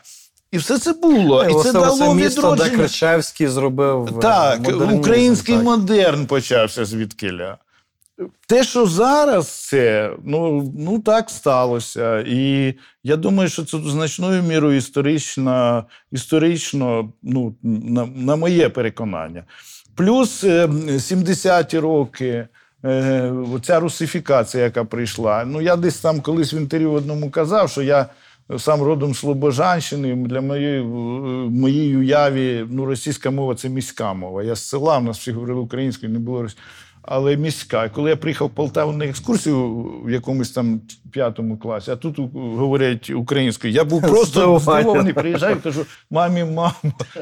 І 0.54 0.58
все 0.58 0.80
це 0.80 0.94
було. 0.94 1.46
І 1.46 1.64
це 1.64 1.72
дало 1.74 1.98
це 1.98 2.14
місто, 2.14 2.56
де. 2.56 2.70
Кричевський 2.70 3.48
зробив 3.48 4.08
е, 4.18 4.22
Так, 4.22 4.60
модернізм, 4.60 5.00
український 5.00 5.56
так. 5.56 5.64
модерн 5.64 6.26
почався 6.26 6.86
звідкиля. 6.86 7.58
Те, 8.48 8.64
що 8.64 8.86
зараз 8.86 9.48
це, 9.48 10.12
ну, 10.24 10.72
ну 10.78 11.00
так 11.00 11.30
сталося. 11.30 12.20
І 12.28 12.74
я 13.04 13.16
думаю, 13.16 13.50
що 13.50 13.66
це 13.66 13.78
значною 13.78 14.44
мірою 14.44 14.78
історично, 14.78 15.86
історично 16.12 17.10
ну, 17.24 17.56
на, 17.64 18.06
на 18.06 18.36
моє 18.36 18.70
переконання. 18.70 19.44
Плюс 19.96 20.44
е, 20.44 20.66
70-ті 20.66 21.80
роки. 21.80 22.48
е, 22.86 23.32
Оця 23.56 23.80
русифікація, 23.80 24.64
яка 24.64 24.84
прийшла. 24.84 25.46
Ну, 25.46 25.62
я 25.62 25.76
десь 25.76 25.98
там 25.98 26.22
колись 26.22 26.54
в 26.54 26.56
інтерв'ю 26.56 26.92
одному 26.92 27.30
казав, 27.30 27.70
що 27.70 27.82
я 27.82 28.06
сам 28.58 28.82
родом 28.82 29.14
з 29.14 29.20
Слобожанщини. 29.20 30.16
Для 30.16 30.42
моєї, 30.42 30.82
в 30.82 30.88
моїй 31.52 31.98
уяві 31.98 32.66
ну, 32.70 32.86
російська 32.86 33.32
мова 33.32 33.56
це 33.56 33.70
міська 33.70 34.14
мова. 34.14 34.44
Я 34.44 34.56
з 34.56 34.68
села, 34.68 34.98
в 34.98 35.04
нас 35.04 35.20
всі 35.20 35.32
говорили 35.32 35.60
українською, 35.60 36.12
не 36.12 36.20
було 36.20 36.42
рос- 36.44 36.58
але 37.02 37.38
міська. 37.38 37.86
І 37.86 37.90
Коли 37.90 38.10
я 38.10 38.16
приїхав 38.16 38.48
в 38.48 38.52
Полтаву 38.52 38.92
на 38.92 39.06
екскурсію 39.06 39.84
в 40.06 40.12
якомусь 40.12 40.52
там 40.52 40.82
п'ятому 41.12 41.58
класі, 41.58 41.92
а 41.92 41.96
тут 41.96 42.20
говорять 42.34 43.10
українською, 43.10 43.74
я 43.74 43.84
був 43.84 44.02
просто 44.10 44.60
здивований. 44.60 45.14
Приїжджаю, 45.14 45.58
кажу, 45.64 45.86
мамі, 46.12 46.44
мамо, 46.44 46.74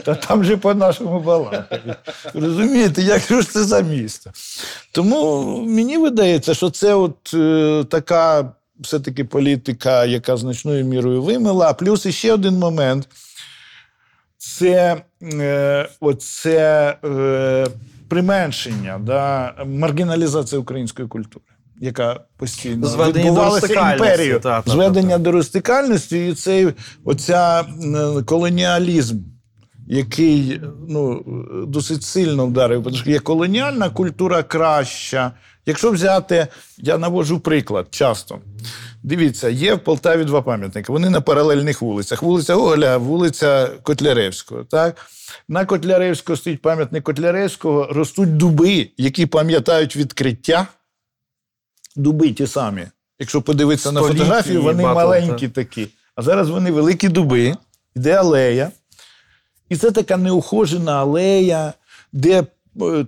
та 0.03 0.15
там 0.15 0.43
же 0.43 0.57
по-нашому 0.57 1.19
балакають. 1.19 1.97
Розумієте, 2.34 3.01
як 3.01 3.22
ж 3.22 3.49
це 3.49 3.63
за 3.63 3.82
місто? 3.82 4.32
Тому 4.91 5.43
мені 5.67 5.97
видається, 5.97 6.53
що 6.53 6.69
це 6.69 6.93
от 6.93 7.34
е, 7.34 7.84
така 7.89 8.51
все-таки 8.82 9.23
політика, 9.23 10.05
яка 10.05 10.38
значною 10.38 10.86
мірою 10.86 11.23
вимила. 11.23 11.73
Плюс 11.73 12.05
іще 12.05 12.34
один 12.34 12.53
момент. 12.53 13.07
Це 14.38 15.01
е, 15.23 15.89
оце 15.99 16.97
е, 17.05 17.67
применшення, 18.07 18.99
да, 19.03 19.53
маргіналізація 19.65 20.61
української 20.61 21.07
культури, 21.07 21.45
яка 21.79 22.19
постійно 22.38 22.88
Зведення 22.88 23.25
відбувалася 23.25 23.91
імперією. 23.93 24.39
та, 24.39 24.61
та, 24.61 24.71
Зведення 24.71 25.17
та. 25.17 25.17
до 25.17 25.32
рустикальності 25.32 26.27
і 26.27 26.34
цей 26.34 26.73
оця 27.03 27.65
колоніалізм, 28.25 29.19
який 29.88 30.61
ну, 30.89 31.23
досить 31.67 32.03
сильно 32.03 32.45
вдарив. 32.45 32.84
Тому 32.84 32.95
що 32.95 33.11
є 33.11 33.19
колоніальна 33.19 33.89
культура 33.89 34.43
краща. 34.43 35.32
Якщо 35.66 35.91
взяти, 35.91 36.47
я 36.78 36.97
наводжу 36.97 37.39
приклад 37.43 37.88
часто. 37.89 38.39
Дивіться, 39.03 39.49
є 39.49 39.74
в 39.74 39.80
Полтаві 39.80 40.24
два 40.24 40.41
пам'ятники. 40.41 40.91
Вони 40.91 41.09
на 41.09 41.22
паралельних 41.22 41.82
вулицях. 41.82 42.24
Вулиця 42.24 42.55
Гоголя, 42.55 42.97
вулиця 42.97 43.70
Котляревського. 43.84 44.64
Так? 44.64 44.95
На 45.47 45.66
Котляревського 45.66 46.38
стоїть 46.38 46.62
пам'ятник 46.62 47.03
Котляревського, 47.03 47.88
ростуть 47.91 48.38
дуби, 48.38 48.89
які 48.97 49.26
пам'ятають 49.26 49.95
відкриття. 49.95 50.68
Дуби 51.95 52.32
ті 52.32 52.47
самі. 52.47 52.88
Якщо 53.20 53.41
подивитися 53.41 53.91
на 53.91 54.01
фотографію, 54.01 54.62
вони 54.62 54.84
багато, 54.84 54.99
маленькі 54.99 55.47
такі. 55.47 55.88
А 56.16 56.22
зараз 56.22 56.49
вони 56.49 56.72
великі 56.72 57.09
дуби, 57.09 57.55
іде 57.95 58.14
алея. 58.14 58.72
І 59.70 59.78
це 59.78 59.91
така 59.91 60.18
неухожена 60.18 61.01
алея, 61.01 61.74
де 62.12 62.43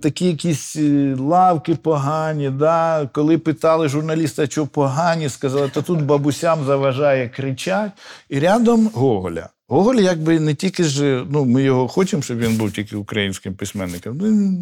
такі 0.00 0.26
якісь 0.26 0.76
е, 0.76 1.16
лавки 1.18 1.74
погані. 1.74 2.50
Да? 2.50 3.08
Коли 3.12 3.38
питали 3.38 3.88
журналіста, 3.88 4.46
що 4.46 4.66
погані, 4.66 5.28
сказали, 5.28 5.70
то 5.74 5.82
тут 5.82 6.02
бабусям 6.02 6.64
заважає 6.64 7.28
кричать. 7.28 7.92
І 8.28 8.38
рядом 8.38 8.90
Гоголя. 8.94 9.48
Гоголь, 9.68 9.94
якби 9.94 10.40
не 10.40 10.54
тільки 10.54 10.84
ж, 10.84 11.24
ну, 11.30 11.44
ми 11.44 11.62
його 11.62 11.88
хочемо, 11.88 12.22
щоб 12.22 12.38
він 12.38 12.56
був 12.56 12.72
тільки 12.72 12.96
українським 12.96 13.54
письменником. 13.54 14.18
Ну, 14.20 14.58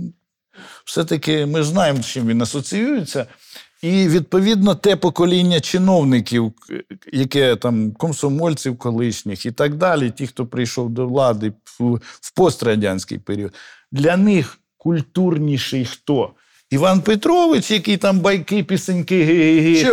все-таки 0.85 1.47
ми 1.47 1.63
знаємо, 1.63 2.03
з 2.03 2.07
чим 2.07 2.27
він 2.27 2.43
асоціюється. 2.43 3.27
І 3.83 4.09
відповідно 4.09 4.75
те 4.75 4.97
покоління 4.97 5.61
чиновників, 5.61 6.53
яке 7.13 7.57
там 7.57 7.93
комсомольців 7.93 8.79
колишніх 8.79 9.47
і 9.47 9.53
так 9.53 9.75
далі, 9.75 10.11
ті, 10.11 10.27
хто 10.27 10.47
прийшов 10.47 10.91
до 10.91 11.07
влади 11.07 11.53
в, 11.79 11.95
в 12.21 12.35
пострадянський 12.35 13.19
період, 13.19 13.55
для 13.93 14.17
них 14.17 14.59
культурніший 14.83 15.85
хто? 15.85 16.31
Іван 16.71 17.01
Петрович, 17.01 17.71
який 17.71 17.97
там 17.97 18.19
байки, 18.21 18.63
пісеньки, 18.65 19.85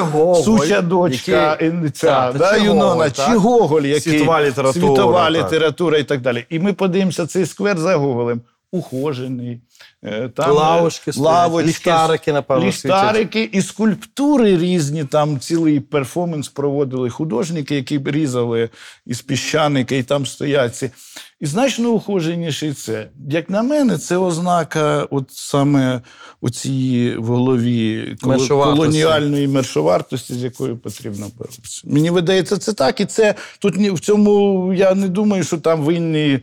суча 0.43 0.81
дочка, 0.81 1.57
який- 1.61 1.89
ця, 1.89 2.07
Так, 2.07 2.37
да, 2.37 2.57
чи 2.59 2.65
Юнона, 2.65 2.83
Гоголь, 2.85 3.09
чи. 3.09 3.35
Гоголь, 3.35 3.81
який 3.81 4.01
Світова 4.13 4.41
література, 4.41 4.73
світова 4.87 5.31
так. 5.31 5.45
література 5.45 5.97
і 5.97 6.03
так 6.03 6.21
далі. 6.21 6.45
І 6.49 6.59
ми 6.59 6.73
подивимося 6.73 7.27
цей 7.27 7.45
сквер 7.45 7.77
за 7.77 7.95
Гоголем. 7.95 8.41
Ухожений. 8.71 9.61
е, 10.03 10.29
Там, 10.29 10.51
Лавочки 10.51 11.11
е, 11.11 11.13
лавочки, 11.19 11.67
ліхтарики, 11.69 12.33
напевно, 12.33 12.65
ліхтарики 12.65 13.49
і 13.53 13.61
скульптури 13.61 14.57
різні. 14.57 15.03
Там 15.03 15.39
цілий 15.39 15.79
перформанс 15.79 16.47
проводили 16.49 17.09
художники, 17.09 17.75
які 17.75 17.99
різали 18.05 18.69
із 19.05 19.21
піщаника, 19.21 19.95
і 19.95 20.03
там 20.03 20.25
стоять 20.25 20.75
ці. 20.75 20.91
І 21.39 21.45
значно 21.45 21.89
ухоженіший 21.91 22.73
це. 22.73 23.09
Як 23.29 23.49
на 23.49 23.63
мене, 23.63 23.97
це 23.97 24.17
ознака, 24.17 25.07
от 25.09 25.25
саме 25.31 26.01
оцієї 26.41 27.17
в 27.17 27.25
голові 27.25 28.15
коло- 28.21 28.37
колоніальної 28.75 29.47
мершовартості, 29.47 30.33
з 30.33 30.43
якою 30.43 30.77
потрібно 30.77 31.27
боротися. 31.37 31.81
Мені 31.85 32.09
видається, 32.09 32.57
це 32.57 32.73
так. 32.73 32.99
І 32.99 33.05
це 33.05 33.35
тут 33.59 33.77
в 33.77 33.99
цьому 33.99 34.73
я 34.73 34.95
не 34.95 35.07
думаю, 35.07 35.43
що 35.43 35.57
там 35.57 35.81
винні. 35.81 36.39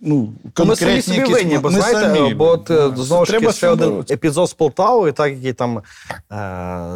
Ну, 0.00 0.32
Ми 0.44 0.50
конкретні 0.54 0.86
самі 0.86 1.02
собі 1.02 1.18
якісь- 1.18 1.34
винні, 1.36 1.58
бо 1.58 1.70
ми 1.70 1.80
знаєте, 1.80 2.00
самі. 2.00 2.34
бо 2.34 2.44
от 2.48 2.70
е, 2.70 2.74
Да. 2.88 2.96
знову 3.02 3.24
ж 3.26 3.32
таки 3.32 3.52
ще 3.52 3.68
один 3.68 3.90
боротися. 3.90 4.14
епізод 4.14 4.48
з 4.50 4.54
Полтавою, 4.54 5.12
так 5.12 5.32
який 5.32 5.52
там 5.52 5.78
е, 5.78 5.82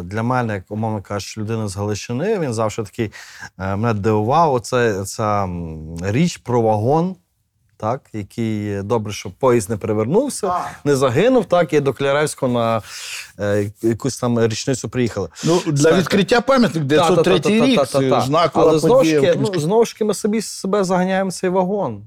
для 0.03 0.23
мене, 0.23 0.53
як 0.53 0.63
умовно 0.69 1.01
кажучи, 1.01 1.41
людина 1.41 1.67
з 1.67 1.75
Галичини, 1.75 2.39
він 2.39 2.53
завжди 2.53 2.83
такий 2.83 3.11
е, 3.59 3.75
мене 3.75 3.93
дивував. 3.99 4.53
Оце 4.53 5.03
ця 5.05 5.43
м, 5.43 5.95
річ 6.01 6.37
про 6.37 6.61
вагон. 6.61 7.15
Так, 7.77 8.01
який 8.13 8.81
добре, 8.81 9.13
що 9.13 9.31
поїзд 9.39 9.69
не 9.69 9.77
перевернувся, 9.77 10.53
не 10.83 10.95
загинув, 10.95 11.45
так, 11.45 11.73
і 11.73 11.79
до 11.79 11.93
Кляревського 11.93 12.53
на 12.53 12.81
е, 13.39 13.71
якусь 13.81 14.17
там 14.19 14.45
річницю 14.47 14.89
приїхали. 14.89 15.27
Ну, 15.45 15.61
для 15.67 15.89
Так. 15.89 15.99
відкриття 15.99 16.41
пам'ятник 16.41 16.83
903 16.83 17.65
рік, 17.65 17.85
це 17.87 18.21
знакова 18.21 18.69
Але 18.69 18.79
знову 18.79 19.03
ж 19.03 19.13
подія. 19.15 19.33
таки, 19.33 19.47
ну, 19.53 19.59
знову 19.59 19.85
ж 19.85 19.93
таки, 19.93 20.05
ми 20.05 20.13
собі 20.13 20.41
себе 20.41 20.83
заганяємо 20.83 21.29
в 21.29 21.33
цей 21.33 21.49
вагон. 21.49 22.03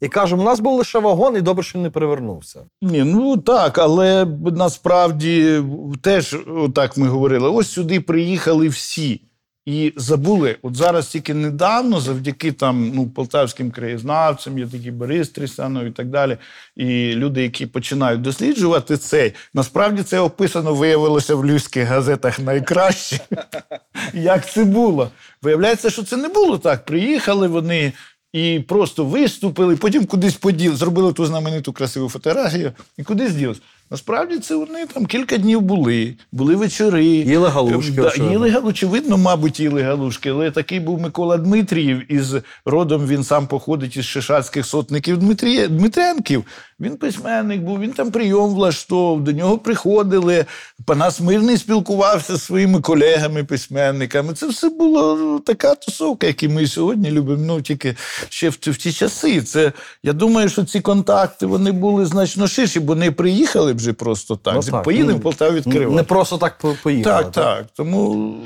І 0.00 0.08
кажемо, 0.08 0.42
у 0.42 0.44
нас 0.44 0.60
був 0.60 0.78
лише 0.78 0.98
вагон, 0.98 1.36
і 1.36 1.40
добре, 1.40 1.64
що 1.64 1.78
він 1.78 1.82
не 1.82 1.90
перевернувся. 1.90 2.60
Ні, 2.82 3.04
ну 3.04 3.36
так, 3.36 3.78
але 3.78 4.26
насправді 4.56 5.62
теж 6.02 6.36
так 6.74 6.96
ми 6.96 7.08
говорили: 7.08 7.50
ось 7.50 7.70
сюди 7.70 8.00
приїхали 8.00 8.68
всі. 8.68 9.20
І 9.66 9.92
забули, 9.96 10.56
от 10.62 10.76
зараз 10.76 11.06
тільки 11.06 11.34
недавно, 11.34 12.00
завдяки 12.00 12.52
там 12.52 12.92
ну, 12.94 13.08
полтавським 13.08 13.70
краєзнавцям, 13.70 14.58
є 14.58 14.66
такі 14.66 14.90
Борис 14.90 15.28
Трісанов 15.28 15.84
і 15.84 15.90
так 15.90 16.06
далі. 16.06 16.36
І 16.76 17.12
люди, 17.14 17.42
які 17.42 17.66
починають 17.66 18.22
досліджувати 18.22 18.96
цей, 18.96 19.32
насправді 19.54 20.02
це 20.02 20.20
описано 20.20 20.74
виявилося 20.74 21.34
в 21.34 21.44
львівських 21.46 21.88
газетах 21.88 22.38
найкраще. 22.38 23.20
Як 24.14 24.50
це 24.50 24.64
було? 24.64 25.10
Виявляється, 25.42 25.90
що 25.90 26.02
це 26.02 26.16
не 26.16 26.28
було 26.28 26.58
так. 26.58 26.84
Приїхали 26.84 27.48
вони 27.48 27.92
і 28.32 28.60
просто 28.60 29.04
виступили, 29.04 29.76
потім 29.76 30.06
кудись 30.06 30.34
поділи, 30.34 30.76
зробили 30.76 31.12
ту 31.12 31.26
знамениту 31.26 31.72
красиву 31.72 32.08
фотографію 32.08 32.72
і 32.98 33.02
кудись 33.02 33.32
ділись. 33.32 33.60
Насправді 33.92 34.38
це 34.38 34.54
вони 34.54 34.86
там 34.86 35.06
кілька 35.06 35.36
днів 35.38 35.60
були, 35.60 36.14
були 36.32 36.56
вечори. 36.56 37.04
Їли 37.04 37.48
галушки, 37.48 37.92
Да, 37.92 38.12
їли 38.30 38.56
очевидно, 38.64 39.18
мабуть, 39.18 39.60
їли 39.60 39.82
галушки, 39.82 40.30
але 40.30 40.50
такий 40.50 40.80
був 40.80 41.00
Микола 41.00 41.36
Дмитрієв, 41.36 42.12
із 42.12 42.34
родом 42.64 43.06
він 43.06 43.24
сам 43.24 43.46
походить 43.46 43.96
із 43.96 44.04
шишацьких 44.04 44.66
сотників 44.66 45.18
Дмитріє, 45.18 45.68
Дмитренків. 45.68 46.44
Він 46.80 46.96
письменник 46.96 47.60
був, 47.60 47.80
він 47.80 47.92
там 47.92 48.10
прийом 48.10 48.54
влаштовував, 48.54 49.24
до 49.24 49.32
нього 49.32 49.58
приходили. 49.58 50.44
Панас 50.86 51.20
Мирний 51.20 51.56
спілкувався 51.56 52.36
зі 52.36 52.40
своїми 52.40 52.80
колегами-письменниками. 52.80 54.34
Це 54.34 54.46
все 54.46 54.68
було 54.68 55.16
ну, 55.16 55.38
така 55.38 55.74
тусовка, 55.74 56.26
яку 56.26 56.48
ми 56.48 56.66
сьогодні 56.66 57.10
любимо. 57.10 57.44
Ну, 57.46 57.62
тільки 57.62 57.96
ще 58.28 58.48
в, 58.48 58.58
в 58.62 58.76
ті 58.76 58.92
часи. 58.92 59.42
Це, 59.42 59.72
я 60.02 60.12
думаю, 60.12 60.48
що 60.48 60.64
ці 60.64 60.80
контакти 60.80 61.46
вони 61.46 61.72
були 61.72 62.06
значно 62.06 62.46
ширші, 62.46 62.80
бо 62.80 62.94
не 62.94 63.10
приїхали 63.10 63.72
вже 63.80 63.92
просто 63.92 64.36
так. 64.36 64.54
Ну, 64.54 64.62
так. 64.62 64.82
Поїдемо 64.82 65.10
Ну, 65.12 65.16
в 65.18 65.20
Полтаву 65.20 65.56
відкривати. 65.56 65.96
Не 65.96 66.02
просто 66.02 66.38
так 66.38 66.58
по- 66.58 66.76
поїхали. 66.82 67.22
Так, 67.24 67.32
так. 67.32 67.66
Тому 67.76 68.36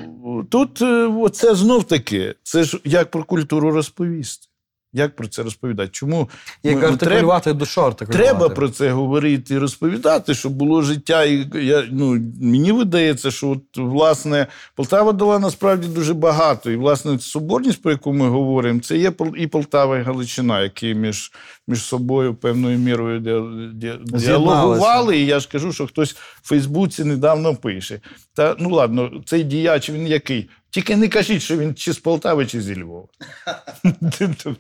тут 0.51 0.83
це 1.37 1.55
знов 1.55 1.85
таки, 1.85 2.35
це 2.43 2.65
ж 2.65 2.79
як 2.85 3.11
про 3.11 3.25
культуру 3.25 3.71
розповісти. 3.71 4.47
Як 4.97 5.17
про 5.17 5.29
це 5.29 5.43
розповідати? 5.43 5.89
Чому 5.93 6.29
Як 6.63 6.75
ми- 6.75 6.81
треба, 6.81 6.93
артикулювати 6.95 7.53
душу 7.53 7.85
артикулювати. 7.85 8.29
треба 8.29 8.49
про 8.49 8.69
це 8.69 8.91
говорити 8.91 9.55
і 9.55 9.59
розповідати, 9.59 10.35
щоб 10.35 10.53
було 10.53 10.83
життя. 10.83 11.25
І 11.25 11.47
я, 11.55 11.85
ну, 11.91 12.21
мені 12.41 12.73
видається, 12.73 13.31
що 13.31 13.49
от, 13.51 13.63
власне 13.77 14.47
Полтава 14.75 15.13
дала 15.13 15.39
насправді 15.39 15.89
дуже 15.89 16.15
багато. 16.15 16.71
І 16.71 16.77
власне 16.77 17.19
соборність, 17.19 17.83
про 17.83 17.91
яку 17.91 18.13
ми 18.13 18.29
говоримо, 18.29 18.81
це 18.81 18.97
є 18.99 19.13
і 19.37 19.47
Полтава, 19.47 19.99
і 19.99 20.03
Галичина, 20.03 20.63
які 20.63 20.95
між, 20.95 21.33
між 21.69 21.83
собою 21.83 22.35
певною 22.35 22.79
мірою 22.79 23.21
ді- 23.21 23.79
ді- 23.79 24.19
діалогували. 24.19 25.19
І 25.19 25.27
я 25.27 25.41
ж 25.41 25.49
кажу, 25.53 25.73
що 25.73 25.87
хтось 25.87 26.13
в 26.13 26.49
Фейсбуці 26.49 27.05
недавно 27.05 27.55
пише. 27.55 28.01
Та 28.35 28.57
ну 28.59 28.71
ладно, 28.71 29.11
цей 29.27 29.45
діяч 29.45 29.91
він 29.91 30.07
який? 30.07 30.49
Тільки 30.75 30.97
не 30.97 31.09
кажіть, 31.09 31.43
що 31.43 31.57
він 31.57 31.75
чи 31.75 31.93
з 31.93 31.99
Полтави, 31.99 32.47
чи 32.47 32.61
зі 32.61 32.83
Львова. 32.83 33.07
Тобто, 34.19 34.57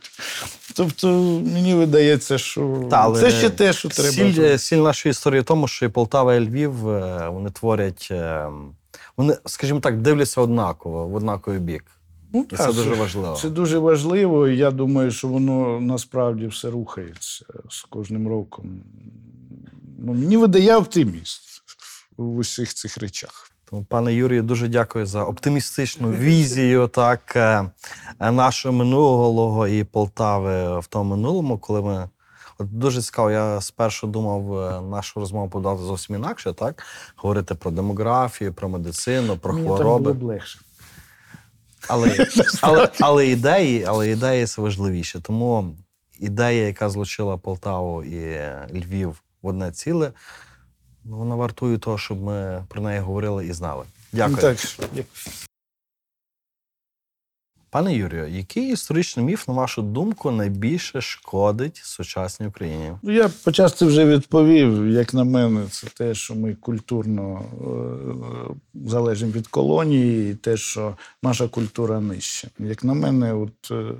тобто 0.74 1.08
мені 1.52 1.74
видається, 1.74 2.38
що 2.38 2.88
це 3.16 3.30
ще 3.30 3.50
те, 3.50 3.72
що 3.72 3.88
треба. 3.88 4.58
Сіль, 4.58 4.76
нашої 4.76 5.10
історії 5.10 5.40
в 5.40 5.44
тому, 5.44 5.68
що 5.68 5.86
і 5.86 5.88
Полтава 5.88 6.34
і 6.34 6.40
Львів 6.40 6.88
е, 6.88 7.28
вони 7.28 7.50
творять, 7.50 8.08
е, 8.10 8.48
вони, 9.16 9.36
скажімо 9.46 9.80
так, 9.80 10.00
дивляться 10.00 10.40
однаково, 10.40 11.08
в 11.08 11.14
однаковий 11.14 11.60
бік. 11.60 11.84
Ну, 12.32 12.46
І 12.50 12.56
так, 12.56 12.60
це 12.60 12.72
дуже 12.72 12.94
важливо. 12.94 13.36
Це 13.36 13.50
дуже 13.50 13.78
важливо, 13.78 14.48
і 14.48 14.56
я 14.56 14.70
думаю, 14.70 15.10
що 15.10 15.28
воно 15.28 15.80
насправді 15.80 16.46
все 16.46 16.70
рухається 16.70 17.44
з 17.70 17.82
кожним 17.82 18.28
роком. 18.28 18.82
Ну, 19.98 20.12
мені 20.12 20.36
видає 20.36 20.76
оптиміст 20.76 21.62
в 22.16 22.36
усіх 22.36 22.74
цих 22.74 22.98
речах. 22.98 23.53
Пане 23.82 24.14
Юрію, 24.14 24.42
дуже 24.42 24.68
дякую 24.68 25.06
за 25.06 25.24
оптимістичну 25.24 26.10
візію 26.10 26.88
так, 26.88 27.36
е, 27.36 27.70
е, 28.20 28.30
нашого 28.30 28.74
минулого 28.74 29.68
і 29.68 29.84
Полтави 29.84 30.80
в 30.80 30.86
тому 30.86 31.16
минулому, 31.16 31.58
коли 31.58 31.82
ми. 31.82 32.08
От 32.58 32.78
дуже 32.78 33.02
цікаво, 33.02 33.30
я 33.30 33.60
спершу 33.60 34.06
думав 34.06 34.58
е, 34.58 34.80
нашу 34.80 35.20
розмову 35.20 35.48
подати 35.48 35.82
зовсім 35.82 36.16
інакше, 36.16 36.52
так? 36.52 36.82
Говорити 37.16 37.54
про 37.54 37.70
демографію, 37.70 38.54
про 38.54 38.68
медицину, 38.68 39.36
про 39.36 39.52
Мені 39.52 39.66
хвороби. 39.66 40.12
було 40.12 40.14
б 40.14 40.22
легше. 40.22 40.58
Але, 41.88 42.26
але, 42.60 42.88
але, 43.00 43.26
ідеї, 43.26 43.84
але 43.84 44.10
ідеї 44.10 44.46
це 44.46 44.62
важливіше. 44.62 45.20
Тому 45.20 45.76
ідея, 46.20 46.66
яка 46.66 46.90
злучила 46.90 47.36
Полтаву 47.36 48.04
і 48.04 48.40
Львів 48.72 49.22
в 49.42 49.46
одне 49.46 49.72
ціле, 49.72 50.12
вона 51.04 51.34
вартує 51.34 51.78
того, 51.78 51.98
щоб 51.98 52.22
ми 52.22 52.64
про 52.68 52.82
неї 52.82 53.00
говорили 53.00 53.46
і 53.46 53.52
знали. 53.52 53.84
Дякую. 54.12 54.36
Ну, 54.36 54.42
Так, 54.42 55.06
Пане 57.74 57.94
Юрію, 57.94 58.28
який 58.28 58.72
історичний 58.72 59.26
міф, 59.26 59.48
на 59.48 59.54
вашу 59.54 59.82
думку, 59.82 60.30
найбільше 60.30 61.00
шкодить 61.00 61.76
сучасній 61.76 62.46
Україні? 62.46 62.92
Ну, 63.02 63.12
я 63.12 63.30
почасти 63.44 63.84
вже 63.84 64.04
відповів. 64.04 64.86
Як 64.86 65.14
на 65.14 65.24
мене, 65.24 65.66
це 65.70 65.86
те, 65.86 66.14
що 66.14 66.34
ми 66.34 66.54
культурно 66.54 67.44
е, 67.60 68.88
залежимо 68.88 69.32
від 69.32 69.46
колонії, 69.46 70.30
і 70.30 70.34
те, 70.34 70.56
що 70.56 70.96
наша 71.22 71.48
культура 71.48 72.00
нижча. 72.00 72.48
Як 72.58 72.84
на 72.84 72.94
мене, 72.94 73.34
от 73.34 73.70
е, 73.70 73.92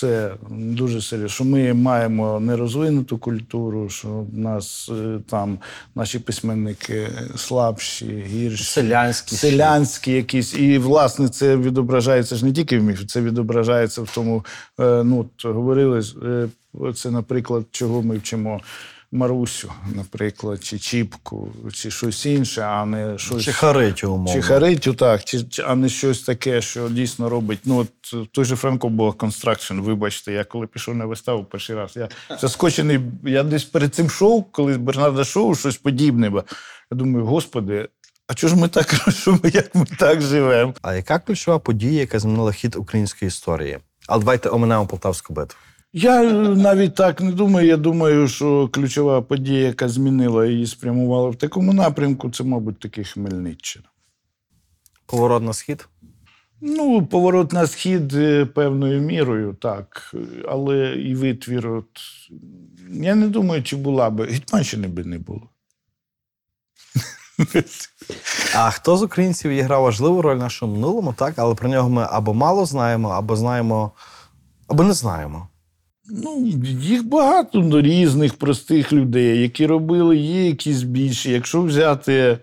це 0.00 0.34
дуже 0.50 1.02
серйозно. 1.02 1.28
Що 1.28 1.44
ми 1.44 1.74
маємо 1.74 2.40
нерозвинуту 2.40 3.18
культуру, 3.18 3.88
що 3.88 4.08
в 4.08 4.38
нас 4.38 4.90
е, 4.92 5.18
там 5.30 5.58
наші 5.94 6.18
письменники 6.18 7.08
слабші, 7.36 8.24
гірші. 8.28 8.64
Селянські. 8.64 9.36
Селянські 9.36 10.12
якісь. 10.12 10.54
І, 10.54 10.78
власне, 10.78 11.28
це 11.28 11.56
відображається 11.56 12.36
ж 12.36 12.44
не 12.44 12.52
тільки 12.52 12.78
в 12.78 12.82
міфі, 12.82 13.04
це 13.04 13.20
відображається 13.20 14.02
в 14.02 14.10
тому, 14.14 14.44
е, 14.80 15.02
ну, 15.04 15.20
от 15.20 15.54
говорили, 15.54 16.02
е, 16.22 16.48
це, 16.92 17.10
наприклад, 17.10 17.64
чого 17.70 18.02
ми 18.02 18.16
вчимо 18.16 18.60
Марусю, 19.16 19.72
наприклад, 19.94 20.64
чи 20.64 20.78
Чіпку, 20.78 21.48
чи 21.72 21.90
щось 21.90 22.26
інше, 22.26 22.62
а 22.62 22.86
не 22.86 23.18
щось. 23.18 23.42
Чи 23.42 23.52
Харитю, 23.52 24.12
умовно. 24.12 24.32
Чи 24.32 24.42
Харитю, 24.42 24.94
так, 24.94 25.24
чи, 25.24 25.46
а 25.66 25.74
не 25.74 25.88
щось 25.88 26.22
таке, 26.22 26.60
що 26.60 26.88
дійсно 26.88 27.28
робить. 27.28 27.58
Ну, 27.64 27.76
от 27.76 28.32
той 28.32 28.44
же 28.44 28.56
Франко 28.56 28.88
Boa 28.88 29.14
constrictor. 29.14 29.74
Вибачте, 29.74 30.32
я 30.32 30.44
коли 30.44 30.66
пішов 30.66 30.94
на 30.94 31.06
виставу 31.06 31.44
перший 31.44 31.76
раз, 31.76 31.96
я 31.96 32.08
заскочений. 32.40 33.00
Я 33.24 33.42
десь 33.42 33.64
перед 33.64 33.94
цим 33.94 34.10
шоу, 34.10 34.42
коли 34.42 34.78
Бернарда 34.78 35.24
шоу, 35.24 35.54
щось 35.54 35.76
подібне. 35.76 36.32
Я 36.90 36.96
думаю, 36.96 37.26
господи, 37.26 37.88
а 38.26 38.34
чого 38.34 38.54
ж 38.54 38.60
ми 38.60 38.68
так 38.68 38.94
що 39.08 39.38
як 39.52 39.74
ми 39.74 39.86
так 39.98 40.20
живемо? 40.20 40.74
А 40.82 40.94
яка 40.94 41.18
ключова 41.18 41.58
подія, 41.58 42.00
яка 42.00 42.18
змінила 42.18 42.52
хід 42.52 42.76
української 42.76 43.26
історії? 43.26 43.78
Але 44.06 44.20
давайте 44.20 44.48
оминемо 44.48 44.86
Полтавську 44.86 45.32
битву. 45.32 45.58
Я 45.92 46.22
навіть 46.42 46.94
так 46.94 47.20
не 47.20 47.32
думаю. 47.32 47.68
Я 47.68 47.76
думаю, 47.76 48.28
що 48.28 48.68
ключова 48.68 49.22
подія, 49.22 49.66
яка 49.66 49.88
змінила 49.88 50.46
її 50.46 50.66
спрямувала 50.66 51.30
в 51.30 51.36
такому 51.36 51.72
напрямку, 51.72 52.30
це, 52.30 52.44
мабуть, 52.44 52.78
таки 52.78 53.04
Хмельниччина. 53.04 53.84
Поворот 55.06 55.42
на 55.42 55.52
схід. 55.52 55.88
Ну, 56.60 57.06
поворот 57.06 57.52
на 57.52 57.66
схід 57.66 58.14
е, 58.14 58.46
певною 58.46 59.00
мірою, 59.00 59.54
так. 59.60 60.14
Але 60.48 60.92
і 60.92 61.14
витвір, 61.14 61.68
от, 61.68 61.86
я 62.90 63.14
не 63.14 63.28
думаю, 63.28 63.62
чи 63.62 63.76
була 63.76 64.10
би. 64.10 64.26
Гетьманщини 64.26 64.88
би 64.88 65.04
не 65.04 65.18
було. 65.18 65.48
А 68.54 68.70
хто 68.70 68.96
з 68.96 69.02
українців 69.02 69.50
відіграв 69.50 69.82
важливу 69.82 70.22
роль 70.22 70.36
в 70.36 70.38
нашому 70.38 70.74
минулому, 70.74 71.14
так? 71.18 71.34
Але 71.36 71.54
про 71.54 71.68
нього 71.68 71.90
ми 71.90 72.06
або 72.10 72.34
мало 72.34 72.66
знаємо, 72.66 73.08
або 73.08 73.36
знаємо, 73.36 73.92
або 74.68 74.84
не 74.84 74.92
знаємо. 74.92 75.48
Ну, 76.10 76.46
їх 76.80 77.06
багато 77.06 77.60
ну, 77.60 77.80
різних 77.80 78.34
простих 78.34 78.92
людей, 78.92 79.42
які 79.42 79.66
робили, 79.66 80.16
є 80.16 80.46
якісь 80.46 80.82
більші. 80.82 81.30
Якщо 81.30 81.62
взяти 81.62 82.38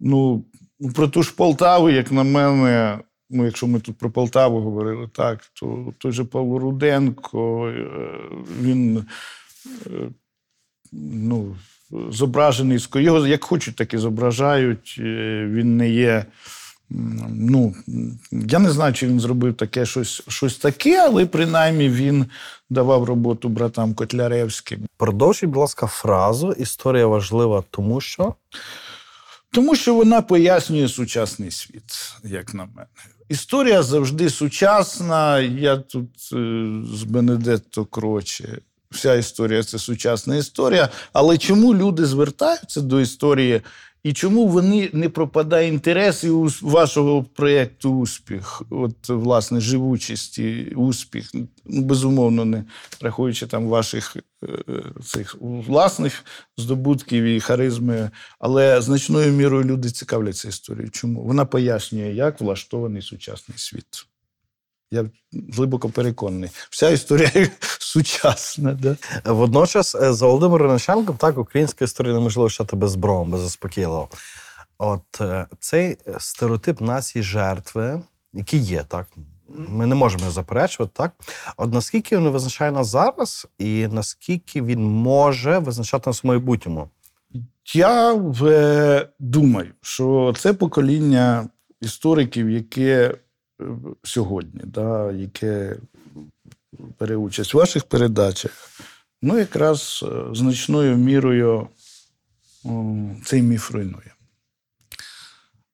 ну, 0.00 0.44
ну, 0.80 0.92
про 0.92 1.08
ту 1.08 1.22
ж 1.22 1.34
Полтаву, 1.36 1.90
як 1.90 2.12
на 2.12 2.22
мене, 2.22 2.98
ну, 3.30 3.44
якщо 3.44 3.66
ми 3.66 3.80
тут 3.80 3.98
про 3.98 4.10
Полтаву 4.10 4.60
говорили, 4.60 5.08
так, 5.12 5.40
то 5.60 5.92
той 5.98 6.12
же 6.12 6.24
Павло 6.24 6.58
Руденко, 6.58 7.68
е, 7.68 7.86
він 8.60 9.06
е, 9.86 9.90
ну, 10.92 11.56
зображений 12.10 12.78
його 12.94 13.26
як 13.26 13.44
хочуть, 13.44 13.76
так 13.76 13.94
і 13.94 13.98
зображають. 13.98 14.96
Е, 14.98 15.46
Він 15.50 15.76
не 15.76 15.90
є. 15.90 16.24
Ну, 16.90 17.74
я 18.32 18.58
не 18.58 18.70
знаю, 18.70 18.92
чи 18.92 19.06
він 19.06 19.20
зробив 19.20 19.54
таке 19.54 19.86
щось, 19.86 20.22
щось 20.28 20.56
таке, 20.56 21.00
але 21.00 21.26
принаймні 21.26 21.88
він 21.88 22.26
давав 22.70 23.04
роботу 23.04 23.48
братам 23.48 23.94
Котляревським. 23.94 24.80
Продовжіть, 24.96 25.44
будь 25.44 25.56
ласка, 25.56 25.86
фразу. 25.86 26.52
Історія 26.52 27.06
важлива, 27.06 27.64
тому 27.70 28.00
що. 28.00 28.34
Тому 29.50 29.76
що 29.76 29.94
вона 29.94 30.22
пояснює 30.22 30.88
сучасний 30.88 31.50
світ, 31.50 32.14
як 32.24 32.54
на 32.54 32.64
мене. 32.64 32.86
Історія 33.28 33.82
завжди 33.82 34.30
сучасна. 34.30 35.40
Я 35.40 35.76
тут 35.76 36.10
е, 36.32 36.66
з 36.94 37.02
Бенедетто 37.02 37.84
Кроче. 37.84 38.58
Вся 38.90 39.14
історія 39.14 39.62
це 39.62 39.78
сучасна 39.78 40.36
історія. 40.36 40.88
Але 41.12 41.38
чому 41.38 41.74
люди 41.74 42.06
звертаються 42.06 42.80
до 42.80 43.00
історії 43.00 43.62
і 44.04 44.12
чому 44.12 44.48
вони 44.48 44.90
не 44.92 45.08
пропадає 45.08 45.68
інтерес 45.68 46.24
і 46.24 46.30
у 46.30 46.48
вашого 46.62 47.22
проєкту 47.22 47.90
успіх? 47.90 48.62
От, 48.70 49.08
власне, 49.08 49.60
живучість 49.60 50.40
успіх, 50.76 51.30
ну, 51.34 51.48
безумовно, 51.64 52.44
не 52.44 52.64
рахуючи 53.00 53.46
там 53.46 53.68
ваших 53.68 54.16
е, 54.16 54.22
цих 55.04 55.36
власних 55.40 56.24
здобутків 56.56 57.24
і 57.24 57.40
харизми, 57.40 58.10
але 58.38 58.80
значною 58.80 59.32
мірою 59.32 59.64
люди 59.64 59.90
цікавляться 59.90 60.48
історією. 60.48 60.90
Чому? 60.90 61.22
Вона 61.22 61.44
пояснює, 61.44 62.12
як 62.12 62.40
влаштований 62.40 63.02
сучасний 63.02 63.58
світ. 63.58 64.06
Я 64.90 65.10
глибоко 65.52 65.90
переконаний. 65.90 66.50
Вся 66.70 66.90
історія 66.90 67.30
сучасна. 67.94 68.72
Да? 68.72 68.96
Водночас, 69.24 69.94
е, 69.94 70.12
за 70.12 70.26
Володимиром 70.26 70.66
Янушенком, 70.66 71.16
так, 71.16 71.38
українська 71.38 71.84
історія 71.84 72.14
неможливо 72.14 72.44
лишати 72.44 72.76
без 72.76 72.90
зброю, 72.90 73.24
без 73.24 73.40
заспокійливо. 73.40 74.08
От 74.78 75.20
е, 75.20 75.46
цей 75.60 75.96
стереотип 76.18 76.80
нації 76.80 77.22
жертви, 77.22 78.02
який 78.32 78.60
є, 78.60 78.84
так. 78.88 79.06
Ми 79.48 79.86
не 79.86 79.94
можемо 79.94 80.20
його 80.20 80.32
заперечувати, 80.32 80.92
так? 80.96 81.12
От 81.56 81.72
наскільки 81.72 82.16
він 82.16 82.28
визначає 82.28 82.70
нас 82.70 82.86
зараз, 82.86 83.46
і 83.58 83.86
наскільки 83.86 84.62
він 84.62 84.84
може 84.84 85.58
визначати 85.58 86.10
нас 86.10 86.24
в 86.24 86.26
майбутньому? 86.26 86.88
Я 87.74 88.14
е, 88.42 89.08
думаю, 89.18 89.72
що 89.80 90.34
це 90.36 90.52
покоління 90.52 91.48
істориків, 91.80 92.50
яке 92.50 93.14
е, 93.60 93.64
сьогодні, 94.02 94.60
да, 94.64 95.12
яке 95.12 95.76
бере 97.00 97.16
участь 97.16 97.54
в 97.54 97.56
ваших 97.56 97.84
передачах, 97.84 98.52
ну 99.22 99.38
якраз 99.38 100.04
е, 100.08 100.34
значною 100.34 100.96
мірою 100.96 101.68
цей 103.24 103.42
міф 103.42 103.70
руйнує. 103.70 104.14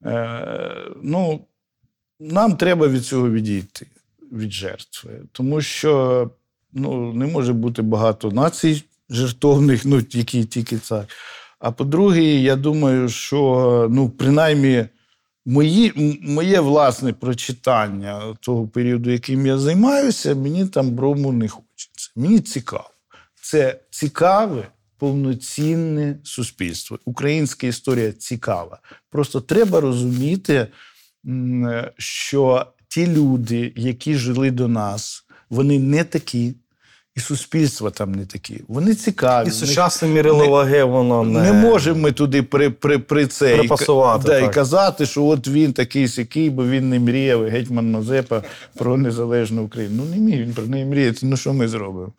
Е, 0.05 0.90
ну, 1.02 1.47
нам 2.20 2.56
треба 2.56 2.89
від 2.89 3.05
цього 3.05 3.31
відійти, 3.31 3.86
від 4.32 4.52
жертви, 4.52 5.20
тому 5.32 5.60
що 5.60 6.31
ну, 6.72 7.12
не 7.12 7.27
може 7.27 7.52
бути 7.52 7.82
багато 7.82 8.31
націй 8.31 8.85
жертовних, 9.10 9.85
ну, 9.85 10.02
які 10.10 10.44
тільки 10.44 10.78
цар. 10.78 11.06
А 11.59 11.72
по-друге, 11.72 12.22
я 12.22 12.56
думаю, 12.56 13.09
що 13.09 13.89
ну, 13.90 14.10
принаймні 14.10 14.86
мої, 15.51 16.18
моє 16.22 16.60
власне 16.60 17.12
прочитання 17.12 18.36
того 18.40 18.68
періоду, 18.68 19.10
яким 19.10 19.47
я 19.47 19.59
займаюся, 19.59 20.35
мені 20.35 20.66
там 20.66 20.90
брому 20.90 21.32
не 21.32 21.48
хочеться. 21.48 22.10
Мені 22.16 22.40
цікаво. 22.40 22.90
Це 23.43 23.81
цікаве, 23.90 24.68
повноцінне 24.98 26.18
суспільство. 26.24 26.98
Українська 27.05 27.66
історія 27.66 28.12
цікава. 28.12 28.78
Просто 29.10 29.40
треба 29.40 29.81
розуміти, 29.81 30.66
що 31.98 32.66
ті 32.89 33.06
люди, 33.06 33.72
які 33.77 34.14
жили 34.14 34.51
до 34.51 34.68
нас, 34.68 35.24
вони 35.51 35.78
не 35.78 36.05
такі. 36.05 36.55
І 37.16 37.20
суспільства 37.20 37.90
там 37.90 38.12
не 38.12 38.26
такі. 38.26 38.60
Вони 38.68 38.94
цікаві. 38.94 39.48
І 39.48 39.50
сучасне 39.50 40.08
мірило 40.08 40.48
ваги, 40.48 40.84
воно 40.84 41.22
не, 41.24 41.40
не 41.40 41.52
можемо 41.52 42.00
ми 42.00 42.12
туди 42.12 42.42
при, 42.42 42.70
при, 42.70 42.98
при 42.98 43.26
це 43.26 43.56
і, 43.56 43.68
да, 44.26 44.38
і 44.38 44.52
казати, 44.52 45.06
що 45.06 45.24
от 45.24 45.48
він 45.48 45.72
такий 45.72 46.08
сякий, 46.08 46.50
бо 46.50 46.66
він 46.66 46.88
не 46.88 47.00
мріяв, 47.00 47.42
гетьман 47.42 47.90
Мазепа 47.90 48.42
про 48.74 48.96
незалежну 48.96 49.62
Україну. 49.64 50.02
Ну 50.04 50.14
не 50.14 50.16
міг 50.16 50.40
він 50.40 50.52
про 50.52 50.64
неї 50.64 50.84
мріяти. 50.84 51.18
Ну 51.22 51.36
що 51.36 51.52
ми 51.52 51.68
зробимо? 51.68 52.12